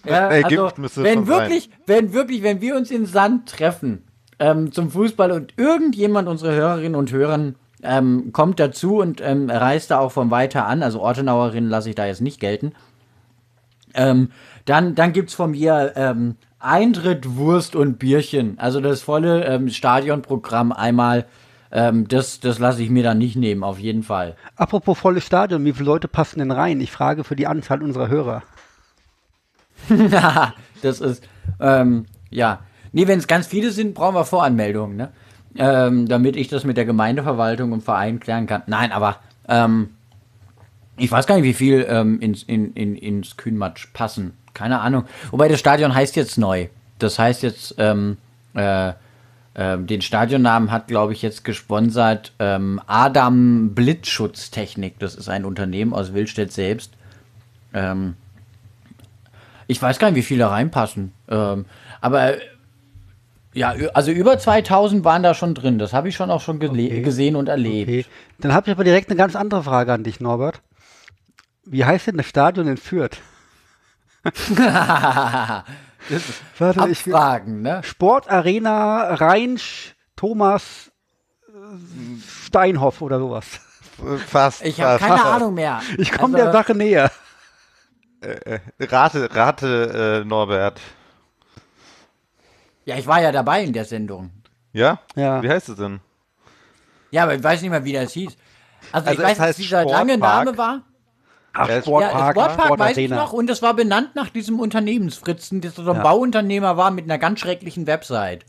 Ja, 0.04 0.28
also, 0.28 0.70
wenn 0.96 1.26
wirklich, 1.26 1.64
sein. 1.64 1.80
wenn 1.86 2.12
wirklich, 2.14 2.42
wenn 2.42 2.62
wir 2.62 2.74
uns 2.74 2.90
in 2.90 3.04
Sand 3.04 3.50
treffen 3.50 4.04
ähm, 4.38 4.72
zum 4.72 4.90
Fußball 4.90 5.30
und 5.30 5.52
irgendjemand 5.58 6.26
unsere 6.26 6.54
Hörerinnen 6.54 6.94
und 6.94 7.12
Hörer 7.12 7.52
ähm, 7.82 8.32
kommt 8.32 8.60
dazu 8.60 8.98
und 8.98 9.20
ähm, 9.20 9.50
reist 9.50 9.90
da 9.90 9.98
auch 9.98 10.12
von 10.12 10.30
weiter 10.30 10.66
an, 10.66 10.82
also 10.82 11.00
Ortenauerinnen 11.00 11.70
lasse 11.70 11.90
ich 11.90 11.94
da 11.94 12.06
jetzt 12.06 12.20
nicht 12.20 12.40
gelten, 12.40 12.72
ähm, 13.94 14.30
dann, 14.64 14.94
dann 14.94 15.12
gibt 15.12 15.30
es 15.30 15.34
von 15.34 15.52
mir 15.52 15.92
ähm, 15.96 16.36
Eintritt, 16.58 17.36
Wurst 17.36 17.74
und 17.74 17.98
Bierchen. 17.98 18.58
Also 18.58 18.80
das 18.80 19.02
volle 19.02 19.44
ähm, 19.44 19.68
Stadionprogramm 19.68 20.72
einmal. 20.72 21.26
Ähm, 21.72 22.06
das 22.08 22.40
das 22.40 22.58
lasse 22.58 22.82
ich 22.82 22.90
mir 22.90 23.02
dann 23.02 23.18
nicht 23.18 23.36
nehmen, 23.36 23.64
auf 23.64 23.78
jeden 23.78 24.02
Fall. 24.02 24.36
Apropos 24.56 24.98
volles 24.98 25.24
Stadion, 25.24 25.64
wie 25.64 25.72
viele 25.72 25.86
Leute 25.86 26.08
passen 26.08 26.40
denn 26.40 26.50
rein? 26.50 26.80
Ich 26.80 26.90
frage 26.90 27.24
für 27.24 27.36
die 27.36 27.46
Anzahl 27.46 27.82
unserer 27.82 28.08
Hörer. 28.08 28.42
das 30.82 31.00
ist, 31.00 31.26
ähm, 31.60 32.06
ja. 32.28 32.60
Nee, 32.92 33.06
wenn 33.06 33.20
es 33.20 33.28
ganz 33.28 33.46
viele 33.46 33.70
sind, 33.70 33.94
brauchen 33.94 34.16
wir 34.16 34.24
Voranmeldungen, 34.24 34.96
ne? 34.96 35.12
Ähm, 35.56 36.06
damit 36.06 36.36
ich 36.36 36.48
das 36.48 36.64
mit 36.64 36.76
der 36.76 36.84
Gemeindeverwaltung 36.84 37.72
und 37.72 37.82
Verein 37.82 38.20
klären 38.20 38.46
kann. 38.46 38.62
Nein, 38.66 38.92
aber 38.92 39.16
ähm, 39.48 39.90
ich 40.96 41.10
weiß 41.10 41.26
gar 41.26 41.34
nicht, 41.34 41.44
wie 41.44 41.54
viel 41.54 41.86
ähm, 41.88 42.20
ins, 42.20 42.42
in, 42.44 42.72
in, 42.74 42.94
ins 42.94 43.36
Kühnmatsch 43.36 43.88
passen. 43.92 44.34
Keine 44.54 44.80
Ahnung. 44.80 45.04
Wobei 45.30 45.48
das 45.48 45.58
Stadion 45.58 45.94
heißt 45.94 46.14
jetzt 46.16 46.38
neu. 46.38 46.68
Das 46.98 47.18
heißt 47.18 47.42
jetzt, 47.42 47.74
ähm, 47.78 48.18
äh, 48.54 48.90
äh, 49.54 49.78
den 49.78 50.02
Stadionnamen 50.02 50.70
hat, 50.70 50.86
glaube 50.88 51.12
ich, 51.12 51.22
jetzt 51.22 51.44
gesponsert 51.44 52.32
ähm, 52.38 52.80
Adam 52.86 53.74
Blitzschutztechnik. 53.74 54.98
Das 54.98 55.14
ist 55.14 55.28
ein 55.28 55.44
Unternehmen 55.44 55.92
aus 55.92 56.12
Willstedt 56.12 56.52
selbst. 56.52 56.92
Ähm, 57.72 58.14
ich 59.66 59.80
weiß 59.80 59.98
gar 59.98 60.10
nicht, 60.10 60.16
wie 60.16 60.22
viele 60.22 60.50
reinpassen. 60.50 61.12
Ähm, 61.28 61.64
aber 62.00 62.34
ja, 63.52 63.74
also 63.94 64.10
über 64.12 64.38
2000 64.38 65.04
waren 65.04 65.22
da 65.22 65.34
schon 65.34 65.54
drin. 65.54 65.78
Das 65.78 65.92
habe 65.92 66.08
ich 66.08 66.16
schon 66.16 66.30
auch 66.30 66.40
schon 66.40 66.56
Okay. 66.62 67.02
gesehen 67.02 67.36
und 67.36 67.48
erlebt. 67.48 67.88
Okay. 67.90 68.04
Dann 68.38 68.52
habe 68.54 68.68
ich 68.70 68.72
aber 68.76 68.84
direkt 68.84 69.08
eine 69.10 69.16
ganz 69.16 69.34
andere 69.36 69.62
Frage 69.62 69.92
an 69.92 70.04
dich, 70.04 70.20
Norbert. 70.20 70.60
Wie 71.64 71.84
heißt 71.84 72.06
denn 72.08 72.16
das 72.16 72.26
Stadion 72.26 72.66
in 72.68 72.76
Fürth? 72.76 73.18
Warte, 76.58 76.88
ich 76.90 77.06
will, 77.06 77.14
Abfragen, 77.14 77.62
ne? 77.62 77.82
Sportarena 77.82 79.14
Rheinsch 79.14 79.94
Thomas 80.16 80.90
äh, 81.48 81.52
Steinhoff 82.46 83.00
oder 83.02 83.18
sowas. 83.18 83.46
Fast. 84.26 84.64
Ich 84.64 84.80
habe 84.80 84.98
fast. 84.98 85.10
keine 85.22 85.24
Ahnung 85.24 85.54
mehr. 85.54 85.80
Ich 85.98 86.10
komme 86.12 86.36
Also, 86.36 86.44
der 86.46 86.52
Sache 86.52 86.74
näher. 86.74 87.10
Rate, 88.80 89.34
rate, 89.34 90.20
äh, 90.22 90.26
Norbert. 90.26 90.80
Ja, 92.90 92.96
ich 92.98 93.06
war 93.06 93.22
ja 93.22 93.30
dabei 93.30 93.62
in 93.62 93.72
der 93.72 93.84
Sendung. 93.84 94.30
Ja? 94.72 94.98
Ja. 95.14 95.42
Wie 95.42 95.48
heißt 95.48 95.68
es 95.68 95.76
denn? 95.76 96.00
Ja, 97.12 97.22
aber 97.22 97.34
ich 97.36 97.42
weiß 97.42 97.60
nicht 97.62 97.70
mehr, 97.70 97.84
wie 97.84 97.92
das 97.92 98.12
hieß. 98.12 98.36
Also, 98.92 99.08
Also 99.08 99.20
ich 99.22 99.28
weiß, 99.28 99.38
dass 99.38 99.46
heißt 99.46 99.58
dieser 99.60 99.84
lange 99.84 100.14
Sportpark. 100.14 100.44
Name 100.46 100.58
war. 100.58 100.80
Ach, 101.52 101.68
Ja, 101.68 101.74
Ja, 101.76 101.82
Sportpark, 101.82 102.32
Sportpark 102.36 102.78
weiß 102.80 102.96
ich 102.96 103.10
noch 103.10 103.32
und 103.32 103.48
es 103.48 103.62
war 103.62 103.74
benannt 103.74 104.16
nach 104.16 104.28
diesem 104.30 104.58
Unternehmensfritzen, 104.58 105.60
der 105.60 105.70
so 105.70 105.82
ein 105.88 105.96
Ja. 105.98 106.02
Bauunternehmer 106.02 106.76
war 106.76 106.90
mit 106.90 107.04
einer 107.04 107.18
ganz 107.18 107.40
schrecklichen 107.40 107.86
Website. 107.86 108.44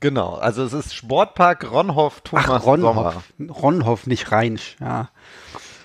Genau, 0.00 0.34
also 0.34 0.64
es 0.64 0.72
ist 0.72 0.94
Sportpark 0.94 1.70
Ronhoff 1.70 2.22
Thomas 2.22 2.46
Ach, 2.48 2.62
Sommer. 2.62 2.88
Ronhoff. 2.88 3.22
Ronhoff, 3.62 4.06
nicht 4.06 4.32
Rheinsch. 4.32 4.76
Ja. 4.80 5.10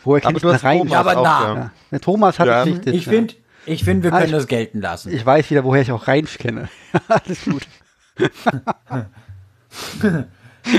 Woher 0.03 0.23
Aber 0.25 0.31
kennst 0.39 0.43
du? 0.43 0.47
Thomas 0.57 0.89
Ja, 0.91 0.99
aber 1.01 1.15
na. 1.15 1.71
ja. 1.91 1.99
Thomas 1.99 2.39
hat 2.39 2.47
Ja. 2.47 2.61
es 2.61 2.67
richtig. 2.67 2.95
Ich 2.95 3.05
finde, 3.05 3.33
ich 3.65 3.83
find, 3.83 4.03
wir 4.03 4.11
Ah, 4.13 4.17
können 4.19 4.27
ich- 4.27 4.31
das 4.35 4.47
gelten 4.47 4.81
lassen. 4.81 5.11
Ich 5.13 5.25
weiß 5.25 5.49
wieder, 5.51 5.63
woher 5.65 5.81
ich 5.81 5.91
auch 5.91 6.07
Rheinsch 6.07 6.37
kenne. 6.37 6.69
Alles 7.09 7.43
gut. 7.45 7.67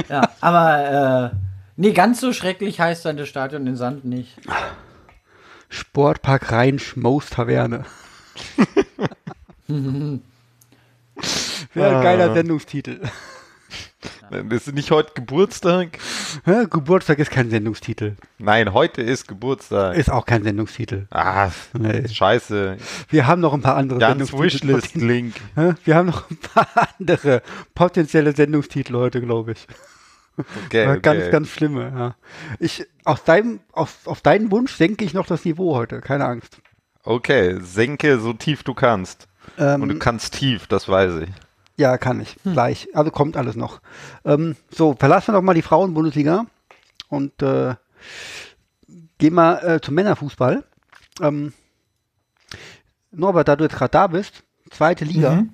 Ja, 0.08 0.30
aber 0.40 1.32
äh, 1.32 1.36
nee, 1.76 1.92
ganz 1.92 2.20
so 2.20 2.32
schrecklich 2.32 2.80
heißt 2.80 3.04
dann 3.04 3.16
das 3.16 3.28
Stadion 3.28 3.66
in 3.66 3.76
Sand 3.76 4.04
nicht. 4.04 4.36
Sportpark 5.68 6.50
Rheinsch 6.52 6.96
Moos 6.96 7.30
Taverne. 7.30 7.84
Wäre 11.74 11.96
ein 11.96 12.02
geiler 12.02 12.34
Sendungstitel. 12.34 13.00
Das 14.30 14.66
ist 14.66 14.74
nicht 14.74 14.90
heute 14.90 15.12
Geburtstag? 15.14 15.98
Hä? 16.44 16.66
Geburtstag 16.68 17.18
ist 17.18 17.30
kein 17.30 17.50
Sendungstitel. 17.50 18.16
Nein, 18.38 18.72
heute 18.72 19.00
ist 19.02 19.26
Geburtstag. 19.26 19.96
Ist 19.96 20.10
auch 20.10 20.26
kein 20.26 20.42
Sendungstitel. 20.42 21.06
ah, 21.10 21.50
Nee. 21.72 22.06
scheiße. 22.08 22.76
Wir 23.08 23.26
haben 23.26 23.40
noch 23.40 23.54
ein 23.54 23.62
paar 23.62 23.76
andere 23.76 23.98
Ganz 23.98 24.28
Sendungstitel. 24.30 24.74
Wishlist-Link. 24.76 25.34
Wir 25.84 25.94
haben 25.94 26.06
noch 26.06 26.30
ein 26.30 26.36
paar 26.36 26.68
andere 26.98 27.42
potenzielle 27.74 28.32
Sendungstitel 28.34 28.94
heute, 28.94 29.20
glaube 29.20 29.52
ich. 29.52 29.66
Okay, 30.66 30.86
okay. 30.86 31.00
Ganz, 31.00 31.30
ganz 31.30 31.48
schlimme, 31.48 31.92
ja. 31.96 32.14
Ich, 32.60 32.86
auf, 33.04 33.24
deinem, 33.24 33.60
auf, 33.72 34.06
auf 34.06 34.20
deinen 34.20 34.50
Wunsch 34.52 34.72
senke 34.74 35.04
ich 35.04 35.12
noch 35.14 35.26
das 35.26 35.44
Niveau 35.44 35.74
heute, 35.74 36.00
keine 36.00 36.26
Angst. 36.26 36.58
okay, 37.02 37.56
senke 37.60 38.20
so 38.20 38.32
tief 38.34 38.62
du 38.62 38.74
kannst. 38.74 39.26
Ähm, 39.58 39.82
Und 39.82 39.88
du 39.88 39.98
kannst 39.98 40.34
tief, 40.34 40.66
das 40.68 40.88
weiß 40.88 41.22
ich. 41.22 41.30
Ja, 41.78 41.96
kann 41.96 42.20
ich. 42.20 42.36
Gleich. 42.42 42.88
Also 42.94 43.10
kommt 43.10 43.36
alles 43.36 43.54
noch. 43.56 43.80
Ähm, 44.24 44.56
so, 44.70 44.94
verlassen 44.98 45.28
wir 45.28 45.38
doch 45.38 45.42
mal 45.42 45.54
die 45.54 45.62
Frauenbundesliga 45.62 46.44
und 47.08 47.40
äh, 47.42 47.74
gehen 49.18 49.32
mal 49.34 49.54
äh, 49.64 49.80
zum 49.80 49.94
Männerfußball. 49.94 50.64
Ähm, 51.22 51.52
Norbert, 53.12 53.48
da 53.48 53.56
du 53.56 53.64
jetzt 53.64 53.76
gerade 53.76 53.90
da 53.92 54.06
bist, 54.08 54.42
zweite 54.70 55.04
Liga. 55.04 55.36
Mhm. 55.36 55.50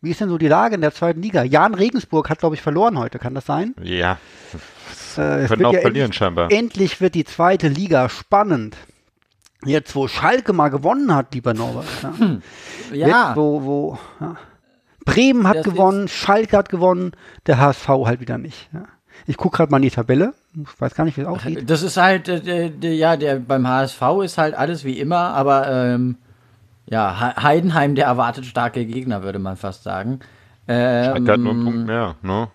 Wie 0.00 0.10
ist 0.10 0.20
denn 0.20 0.28
so 0.28 0.38
die 0.38 0.48
Lage 0.48 0.74
in 0.74 0.80
der 0.80 0.92
zweiten 0.92 1.22
Liga? 1.22 1.42
Jan 1.42 1.74
Regensburg 1.74 2.28
hat, 2.30 2.38
glaube 2.38 2.54
ich, 2.54 2.62
verloren 2.62 2.98
heute. 2.98 3.18
Kann 3.18 3.34
das 3.34 3.46
sein? 3.46 3.74
Ja, 3.82 4.18
Äh, 4.52 5.46
können 5.46 5.48
wird 5.50 5.64
auch 5.64 5.72
ja 5.72 5.80
verlieren 5.80 6.04
endlich, 6.06 6.18
scheinbar. 6.18 6.52
endlich 6.52 7.00
wird 7.00 7.14
die 7.14 7.24
zweite 7.24 7.68
Liga 7.68 8.08
spannend. 8.08 8.76
Jetzt, 9.64 9.94
wo 9.96 10.06
Schalke 10.08 10.52
mal 10.52 10.68
gewonnen 10.68 11.14
hat, 11.14 11.32
lieber 11.34 11.54
Norbert. 11.54 11.86
Ja. 12.02 12.12
Ja, 12.92 13.28
Jetzt, 13.28 13.36
wo, 13.36 13.62
wo, 13.64 13.98
ja. 14.20 14.36
Bremen 15.06 15.48
hat 15.48 15.56
Das 15.56 15.64
gewonnen, 15.64 16.08
Schalke 16.08 16.56
hat 16.58 16.68
gewonnen, 16.68 17.12
der 17.46 17.58
HSV 17.58 17.88
halt 17.88 18.20
wieder 18.20 18.36
nicht. 18.36 18.68
Ja. 18.74 18.82
Ich 19.26 19.38
gucke 19.38 19.56
gerade 19.56 19.70
mal 19.70 19.78
in 19.78 19.84
die 19.84 19.90
Tabelle. 19.90 20.34
Ich 20.54 20.78
weiß 20.80 20.94
gar 20.94 21.04
nicht, 21.04 21.16
wie 21.16 21.22
es 21.22 21.26
aussieht. 21.26 21.70
das 21.70 21.82
ist 21.82 21.96
halt, 21.96 22.28
äh, 22.28 22.40
der, 22.40 22.68
der, 22.68 22.94
ja, 22.94 23.16
der 23.16 23.36
beim 23.36 23.66
HSV 23.66 24.02
ist 24.22 24.36
halt 24.36 24.54
alles 24.54 24.84
wie 24.84 24.98
immer, 25.00 25.16
aber 25.34 25.68
ähm, 25.70 26.16
ja, 26.84 27.18
He- 27.34 27.42
Heidenheim, 27.42 27.94
der 27.94 28.04
erwartet 28.06 28.44
starke 28.44 28.84
Gegner, 28.84 29.22
würde 29.22 29.38
man 29.38 29.56
fast 29.56 29.82
sagen. 29.84 30.20
Ähm, 30.68 31.04
Schalke 31.04 31.32
hat 31.32 31.40
nur 31.40 31.52
einen 31.54 31.64
Punkt 31.64 31.86
mehr, 31.86 32.14
ne? 32.22 32.48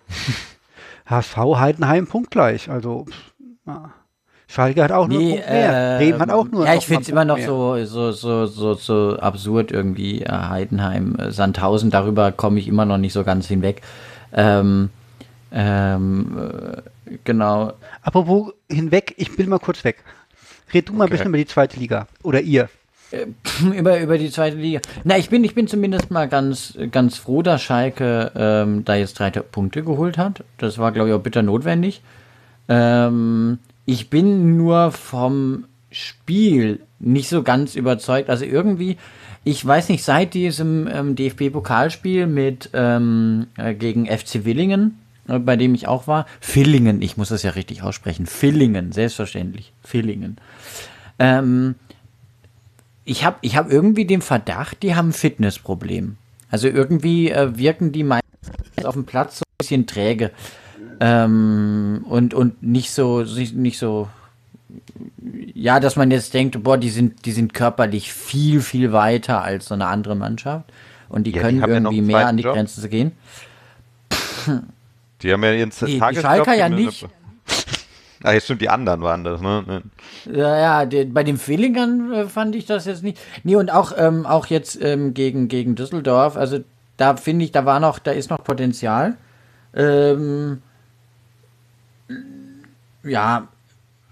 HSV 1.06 1.36
Heidenheim 1.36 2.06
punktgleich. 2.06 2.70
Also, 2.70 3.06
pff, 3.06 3.32
ja. 3.66 3.90
Schalke 4.52 4.82
hat 4.82 4.92
auch 4.92 5.08
nur 5.08 5.18
einen 5.18 5.30
Punkt 5.30 5.48
mehr. 5.48 5.94
äh, 5.94 6.04
Bremen 6.04 6.20
hat 6.20 6.30
auch 6.30 6.46
nur 6.46 6.66
Ja, 6.66 6.74
ich 6.74 6.86
finde 6.86 7.02
es 7.02 7.08
immer 7.08 7.24
noch 7.24 7.38
so, 7.38 7.82
so, 7.86 8.12
so, 8.12 8.44
so, 8.44 8.74
so 8.74 9.16
absurd 9.18 9.72
irgendwie. 9.72 10.22
Äh, 10.22 10.30
Heidenheim, 10.30 11.16
äh, 11.16 11.30
Sandhausen, 11.30 11.90
darüber 11.90 12.32
komme 12.32 12.58
ich 12.58 12.68
immer 12.68 12.84
noch 12.84 12.98
nicht 12.98 13.14
so 13.14 13.24
ganz 13.24 13.46
hinweg. 13.46 13.80
Ähm, 14.34 14.90
ähm, 15.52 16.36
äh, 16.36 17.16
genau. 17.24 17.72
Apropos 18.02 18.52
hinweg, 18.70 19.14
ich 19.16 19.34
bin 19.36 19.48
mal 19.48 19.58
kurz 19.58 19.84
weg. 19.84 20.04
Red 20.74 20.90
du 20.90 20.92
mal 20.92 21.04
ein 21.04 21.10
bisschen 21.10 21.28
über 21.28 21.38
die 21.38 21.46
zweite 21.46 21.80
Liga. 21.80 22.06
Oder 22.22 22.42
ihr. 22.42 22.68
über, 23.74 24.00
über 24.00 24.18
die 24.18 24.30
zweite 24.30 24.56
Liga. 24.58 24.80
Na, 25.04 25.16
ich 25.16 25.30
bin, 25.30 25.44
ich 25.44 25.54
bin 25.54 25.66
zumindest 25.66 26.10
mal 26.10 26.28
ganz, 26.28 26.76
ganz 26.90 27.16
froh, 27.16 27.40
dass 27.40 27.62
Schalke 27.62 28.32
ähm, 28.34 28.84
da 28.84 28.96
jetzt 28.96 29.18
drei 29.18 29.30
Punkte 29.30 29.82
geholt 29.82 30.18
hat. 30.18 30.44
Das 30.58 30.76
war, 30.76 30.92
glaube 30.92 31.08
ich, 31.08 31.14
auch 31.14 31.20
bitter 31.20 31.42
notwendig. 31.42 32.02
Ähm, 32.68 33.58
ich 33.86 34.10
bin 34.10 34.56
nur 34.56 34.92
vom 34.92 35.64
Spiel 35.90 36.80
nicht 36.98 37.28
so 37.28 37.42
ganz 37.42 37.74
überzeugt. 37.74 38.30
Also 38.30 38.44
irgendwie, 38.44 38.96
ich 39.44 39.64
weiß 39.64 39.88
nicht, 39.88 40.04
seit 40.04 40.34
diesem 40.34 40.88
ähm, 40.92 41.16
DFB-Pokalspiel 41.16 42.26
mit 42.26 42.70
ähm, 42.72 43.46
äh, 43.56 43.74
gegen 43.74 44.06
FC 44.06 44.44
Willingen, 44.44 44.98
äh, 45.28 45.38
bei 45.38 45.56
dem 45.56 45.74
ich 45.74 45.88
auch 45.88 46.06
war, 46.06 46.26
Villingen, 46.40 47.02
ich 47.02 47.16
muss 47.16 47.28
das 47.28 47.42
ja 47.42 47.50
richtig 47.50 47.82
aussprechen, 47.82 48.26
Villingen, 48.26 48.92
selbstverständlich, 48.92 49.72
Villingen. 49.82 50.36
Ähm, 51.18 51.74
ich 53.04 53.24
habe 53.24 53.36
ich 53.40 53.56
hab 53.56 53.70
irgendwie 53.70 54.04
den 54.04 54.22
Verdacht, 54.22 54.82
die 54.82 54.94
haben 54.94 55.08
ein 55.08 55.12
Fitnessproblem. 55.12 56.16
Also 56.50 56.68
irgendwie 56.68 57.30
äh, 57.30 57.56
wirken 57.58 57.92
die 57.92 58.04
meistens 58.04 58.84
auf 58.84 58.94
dem 58.94 59.04
Platz 59.04 59.38
so 59.38 59.42
ein 59.42 59.58
bisschen 59.58 59.86
träge. 59.86 60.30
Ähm, 61.04 62.04
und, 62.08 62.32
und 62.32 62.62
nicht 62.62 62.92
so, 62.92 63.22
nicht 63.22 63.76
so, 63.78 64.08
ja, 65.52 65.80
dass 65.80 65.96
man 65.96 66.12
jetzt 66.12 66.32
denkt, 66.32 66.62
boah, 66.62 66.78
die 66.78 66.90
sind, 66.90 67.26
die 67.26 67.32
sind 67.32 67.54
körperlich 67.54 68.12
viel, 68.12 68.60
viel 68.60 68.92
weiter 68.92 69.42
als 69.42 69.66
so 69.66 69.74
eine 69.74 69.86
andere 69.86 70.14
Mannschaft. 70.14 70.66
Und 71.08 71.24
die 71.26 71.32
Ja, 71.32 71.38
die 71.48 71.58
können 71.58 71.60
ja 71.60 71.80
noch 71.80 71.90
irgendwie 71.92 71.98
einen 71.98 72.06
mehr 72.06 72.26
an 72.28 72.36
die 72.36 72.44
Job. 72.44 72.54
Grenzen 72.54 72.82
zu 72.82 72.88
gehen. 72.88 73.12
Die 75.22 75.32
haben 75.32 75.42
ja 75.42 75.52
ihren 75.52 75.70
die 75.70 75.98
Tagesjob. 75.98 76.22
Schalker 76.24 76.54
ja 76.54 76.68
die- 76.68 76.74
nicht. 76.86 77.06
Ah, 78.24 78.34
jetzt 78.34 78.44
stimmt, 78.44 78.62
die 78.62 78.68
anderen 78.68 79.00
waren 79.00 79.24
das, 79.24 79.40
ne? 79.40 79.82
Ja, 80.32 80.56
ja, 80.56 80.86
de, 80.86 81.06
bei 81.06 81.24
den 81.24 81.38
Fehlingern 81.38 82.12
äh, 82.12 82.24
fand 82.26 82.54
ich 82.54 82.66
das 82.66 82.84
jetzt 82.84 83.02
nicht. 83.02 83.18
Nee, 83.42 83.56
und 83.56 83.72
auch, 83.72 83.92
ähm, 83.96 84.26
auch 84.26 84.46
jetzt 84.46 84.80
ähm, 84.80 85.12
gegen, 85.12 85.48
gegen 85.48 85.74
Düsseldorf, 85.74 86.36
also 86.36 86.60
da 86.98 87.16
finde 87.16 87.44
ich, 87.44 87.50
da 87.50 87.64
war 87.64 87.80
noch, 87.80 87.98
da 87.98 88.12
ist 88.12 88.30
noch 88.30 88.44
Potenzial. 88.44 89.16
Ähm, 89.74 90.62
ja, 93.02 93.48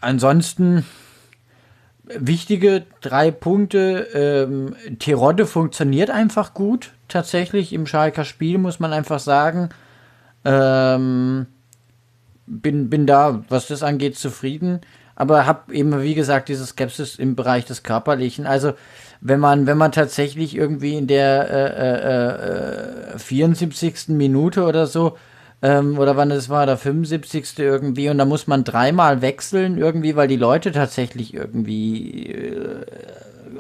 ansonsten 0.01 0.85
wichtige 2.05 2.85
drei 3.01 3.31
Punkte. 3.31 4.09
Ähm, 4.15 4.75
Terodde 4.99 5.47
funktioniert 5.47 6.11
einfach 6.11 6.55
gut, 6.55 6.93
tatsächlich 7.09 7.73
im 7.73 7.87
Schalker 7.87 8.25
Spiel, 8.25 8.59
muss 8.59 8.81
man 8.81 8.93
einfach 8.93 9.21
sagen. 9.21 9.71
Ähm, 10.45 11.47
bin, 12.47 12.91
bin 12.91 13.07
da, 13.07 13.45
was 13.49 13.69
das 13.69 13.83
angeht, 13.83 14.19
zufrieden. 14.19 14.81
aber 15.15 15.47
habe 15.47 15.75
eben, 15.75 16.01
wie 16.03 16.15
gesagt, 16.15 16.49
diese 16.49 16.67
Skepsis 16.67 17.17
im 17.17 17.37
Bereich 17.37 17.67
des 17.67 17.83
Körperlichen. 17.83 18.47
Also 18.47 18.73
wenn 19.21 19.39
man, 19.39 19.67
wenn 19.67 19.77
man 19.77 19.93
tatsächlich 19.93 20.57
irgendwie 20.57 20.97
in 20.97 21.07
der 21.07 21.51
äh, 21.51 23.13
äh, 23.13 23.15
äh, 23.15 23.19
74. 23.19 24.09
Minute 24.09 24.65
oder 24.65 24.87
so, 24.87 25.19
ähm, 25.63 25.99
oder 25.99 26.17
wann 26.17 26.31
es 26.31 26.49
war, 26.49 26.67
der 26.67 26.77
75. 26.77 27.59
irgendwie, 27.59 28.09
und 28.09 28.19
da 28.19 28.25
muss 28.25 28.47
man 28.47 28.65
dreimal 28.65 29.23
wechseln 29.23 29.79
irgendwie, 29.79 30.17
weil 30.17 30.29
die 30.29 30.37
Leute 30.37 30.73
tatsächlich 30.73 31.35
irgendwie 31.35 32.33
äh, 32.33 32.87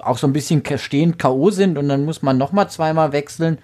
auch 0.02 0.18
so 0.18 0.26
ein 0.26 0.32
bisschen 0.32 0.62
stehend 0.76 1.18
K.O. 1.18 1.50
sind 1.50 1.76
und 1.76 1.88
dann 1.88 2.04
muss 2.04 2.22
man 2.22 2.38
nochmal 2.38 2.70
zweimal 2.70 3.12
wechseln. 3.12 3.58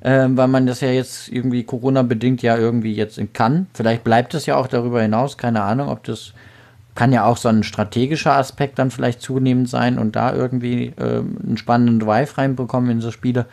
Ähm, 0.00 0.36
weil 0.36 0.46
man 0.46 0.66
das 0.66 0.80
ja 0.80 0.90
jetzt 0.90 1.28
irgendwie 1.28 1.64
Corona-bedingt 1.64 2.40
ja 2.40 2.56
irgendwie 2.56 2.94
jetzt 2.94 3.20
kann. 3.32 3.66
Vielleicht 3.74 4.04
bleibt 4.04 4.32
es 4.32 4.46
ja 4.46 4.54
auch 4.54 4.68
darüber 4.68 5.02
hinaus, 5.02 5.36
keine 5.36 5.62
Ahnung, 5.62 5.88
ob 5.88 6.04
das 6.04 6.34
kann 6.94 7.12
ja 7.12 7.24
auch 7.24 7.36
so 7.36 7.48
ein 7.48 7.62
strategischer 7.62 8.34
Aspekt 8.36 8.78
dann 8.78 8.90
vielleicht 8.90 9.22
zunehmend 9.22 9.68
sein 9.68 9.98
und 9.98 10.16
da 10.16 10.34
irgendwie 10.34 10.92
äh, 10.98 11.18
einen 11.20 11.56
spannenden 11.56 12.00
Drive 12.00 12.38
reinbekommen 12.38 12.90
in 12.90 13.00
so 13.00 13.12
Spiele. 13.12 13.46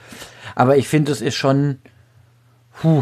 Aber 0.55 0.77
ich 0.77 0.88
finde, 0.88 1.11
es 1.11 1.21
ist 1.21 1.35
schon, 1.35 1.77
puh, 2.79 3.01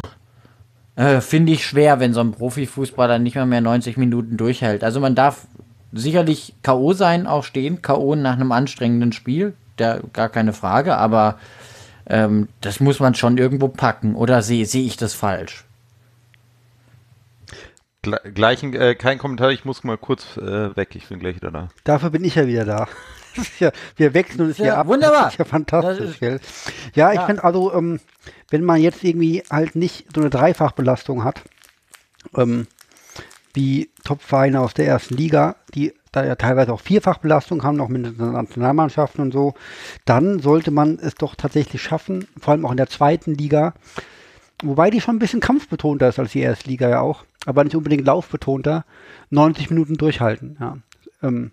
äh, 0.95 1.21
finde 1.21 1.53
ich 1.53 1.65
schwer, 1.65 1.99
wenn 1.99 2.13
so 2.13 2.19
ein 2.19 2.31
Profifußballer 2.31 3.19
nicht 3.19 3.35
mehr 3.35 3.45
mehr 3.45 3.61
90 3.61 3.97
Minuten 3.97 4.37
durchhält. 4.37 4.83
Also 4.83 4.99
man 4.99 5.15
darf 5.15 5.47
sicherlich 5.91 6.53
K.O. 6.63 6.93
sein, 6.93 7.27
auch 7.27 7.43
stehen, 7.43 7.81
K.O. 7.81 8.15
nach 8.15 8.33
einem 8.33 8.51
anstrengenden 8.51 9.11
Spiel, 9.11 9.53
der, 9.79 10.01
gar 10.13 10.29
keine 10.29 10.53
Frage, 10.53 10.97
aber 10.97 11.37
ähm, 12.07 12.49
das 12.61 12.79
muss 12.79 12.99
man 12.99 13.15
schon 13.15 13.37
irgendwo 13.37 13.67
packen. 13.67 14.15
Oder 14.15 14.41
sehe 14.41 14.65
seh 14.65 14.85
ich 14.85 14.97
das 14.97 15.13
falsch? 15.13 15.65
Gleichen, 18.33 18.73
äh, 18.73 18.95
kein 18.95 19.17
Kommentar, 19.17 19.51
ich 19.51 19.63
muss 19.63 19.85
mal 19.85 19.97
kurz 19.97 20.35
äh, 20.35 20.75
weg, 20.75 20.89
ich 20.95 21.07
bin 21.07 21.19
gleich 21.19 21.37
wieder 21.37 21.51
da. 21.51 21.69
Dafür 21.85 22.09
bin 22.09 22.25
ich 22.25 22.35
ja 22.35 22.47
wieder 22.47 22.65
da. 22.65 22.87
ja, 23.59 23.71
wir 23.95 24.13
wechseln 24.13 24.41
uns 24.47 24.57
ja, 24.57 24.63
hier 24.63 24.77
ab. 24.77 24.87
Wunderbar. 24.87 25.23
Das 25.23 25.33
ist 25.33 25.39
ja 25.39 25.45
fantastisch, 25.45 26.19
gell? 26.19 26.39
Ja, 26.93 27.11
ich 27.11 27.19
ja. 27.19 27.25
finde 27.25 27.43
also, 27.43 27.73
ähm, 27.73 27.99
wenn 28.49 28.63
man 28.63 28.81
jetzt 28.81 29.03
irgendwie 29.03 29.43
halt 29.49 29.75
nicht 29.75 30.07
so 30.13 30.21
eine 30.21 30.29
Dreifachbelastung 30.29 31.23
hat, 31.23 31.41
ähm, 32.35 32.67
wie 33.53 33.89
Top-Vereine 34.03 34.61
aus 34.61 34.73
der 34.73 34.87
ersten 34.87 35.15
Liga, 35.15 35.55
die 35.73 35.93
da 36.11 36.25
ja 36.25 36.35
teilweise 36.35 36.73
auch 36.73 36.81
Vierfachbelastung 36.81 37.63
haben, 37.63 37.77
noch 37.77 37.89
mit 37.89 38.05
den 38.05 38.31
Nationalmannschaften 38.31 39.21
und 39.21 39.31
so, 39.31 39.53
dann 40.05 40.39
sollte 40.39 40.71
man 40.71 40.99
es 40.99 41.15
doch 41.15 41.35
tatsächlich 41.35 41.81
schaffen, 41.81 42.27
vor 42.39 42.53
allem 42.53 42.65
auch 42.65 42.71
in 42.71 42.77
der 42.77 42.87
zweiten 42.87 43.33
Liga, 43.33 43.73
wobei 44.63 44.89
die 44.89 45.01
schon 45.01 45.15
ein 45.15 45.19
bisschen 45.19 45.39
kampfbetonter 45.39 46.09
ist 46.09 46.19
als 46.19 46.31
die 46.31 46.41
erste 46.41 46.69
Liga 46.69 46.89
ja 46.89 47.01
auch, 47.01 47.25
aber 47.45 47.63
nicht 47.63 47.75
unbedingt 47.75 48.05
laufbetonter, 48.05 48.85
90 49.29 49.69
Minuten 49.71 49.95
durchhalten. 49.95 50.57
Ja, 50.59 50.77
ähm, 51.21 51.51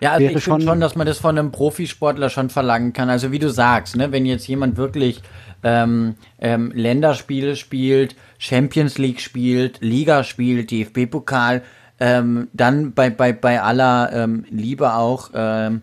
ja 0.00 0.12
also 0.12 0.26
ich 0.26 0.44
finde 0.44 0.62
schon, 0.62 0.80
dass 0.80 0.96
man 0.96 1.06
das 1.06 1.18
von 1.18 1.38
einem 1.38 1.52
Profisportler 1.52 2.30
schon 2.30 2.50
verlangen 2.50 2.92
kann. 2.92 3.10
Also 3.10 3.32
wie 3.32 3.38
du 3.38 3.50
sagst, 3.50 3.96
ne, 3.96 4.12
wenn 4.12 4.26
jetzt 4.26 4.46
jemand 4.46 4.76
wirklich 4.76 5.22
ähm, 5.62 6.16
ähm, 6.38 6.72
Länderspiele 6.74 7.56
spielt, 7.56 8.16
Champions 8.38 8.98
League 8.98 9.20
spielt, 9.20 9.80
Liga 9.80 10.24
spielt, 10.24 10.70
DFB-Pokal, 10.70 11.62
ähm, 12.00 12.48
dann 12.52 12.92
bei, 12.92 13.10
bei, 13.10 13.32
bei 13.32 13.62
aller 13.62 14.10
ähm, 14.12 14.44
Liebe 14.50 14.94
auch, 14.94 15.30
ähm, 15.34 15.82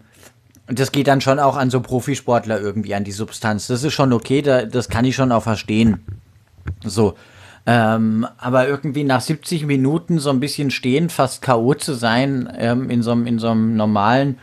das 0.67 0.91
geht 0.91 1.07
dann 1.07 1.21
schon 1.21 1.39
auch 1.39 1.57
an 1.57 1.69
so 1.69 1.81
Profisportler 1.81 2.59
irgendwie, 2.59 2.95
an 2.95 3.03
die 3.03 3.11
Substanz. 3.11 3.67
Das 3.67 3.83
ist 3.83 3.93
schon 3.93 4.13
okay, 4.13 4.41
da, 4.41 4.65
das 4.65 4.89
kann 4.89 5.05
ich 5.05 5.15
schon 5.15 5.31
auch 5.31 5.43
verstehen. 5.43 6.05
So. 6.83 7.15
Ähm, 7.65 8.27
aber 8.37 8.67
irgendwie 8.67 9.03
nach 9.03 9.21
70 9.21 9.65
Minuten 9.65 10.19
so 10.19 10.31
ein 10.31 10.39
bisschen 10.39 10.71
stehen, 10.71 11.09
fast 11.09 11.41
K.O. 11.41 11.75
zu 11.75 11.93
sein, 11.93 12.51
ähm, 12.57 12.89
in, 12.89 13.03
so, 13.03 13.11
in 13.13 13.37
so 13.37 13.49
einem 13.49 13.75
normalen 13.75 14.39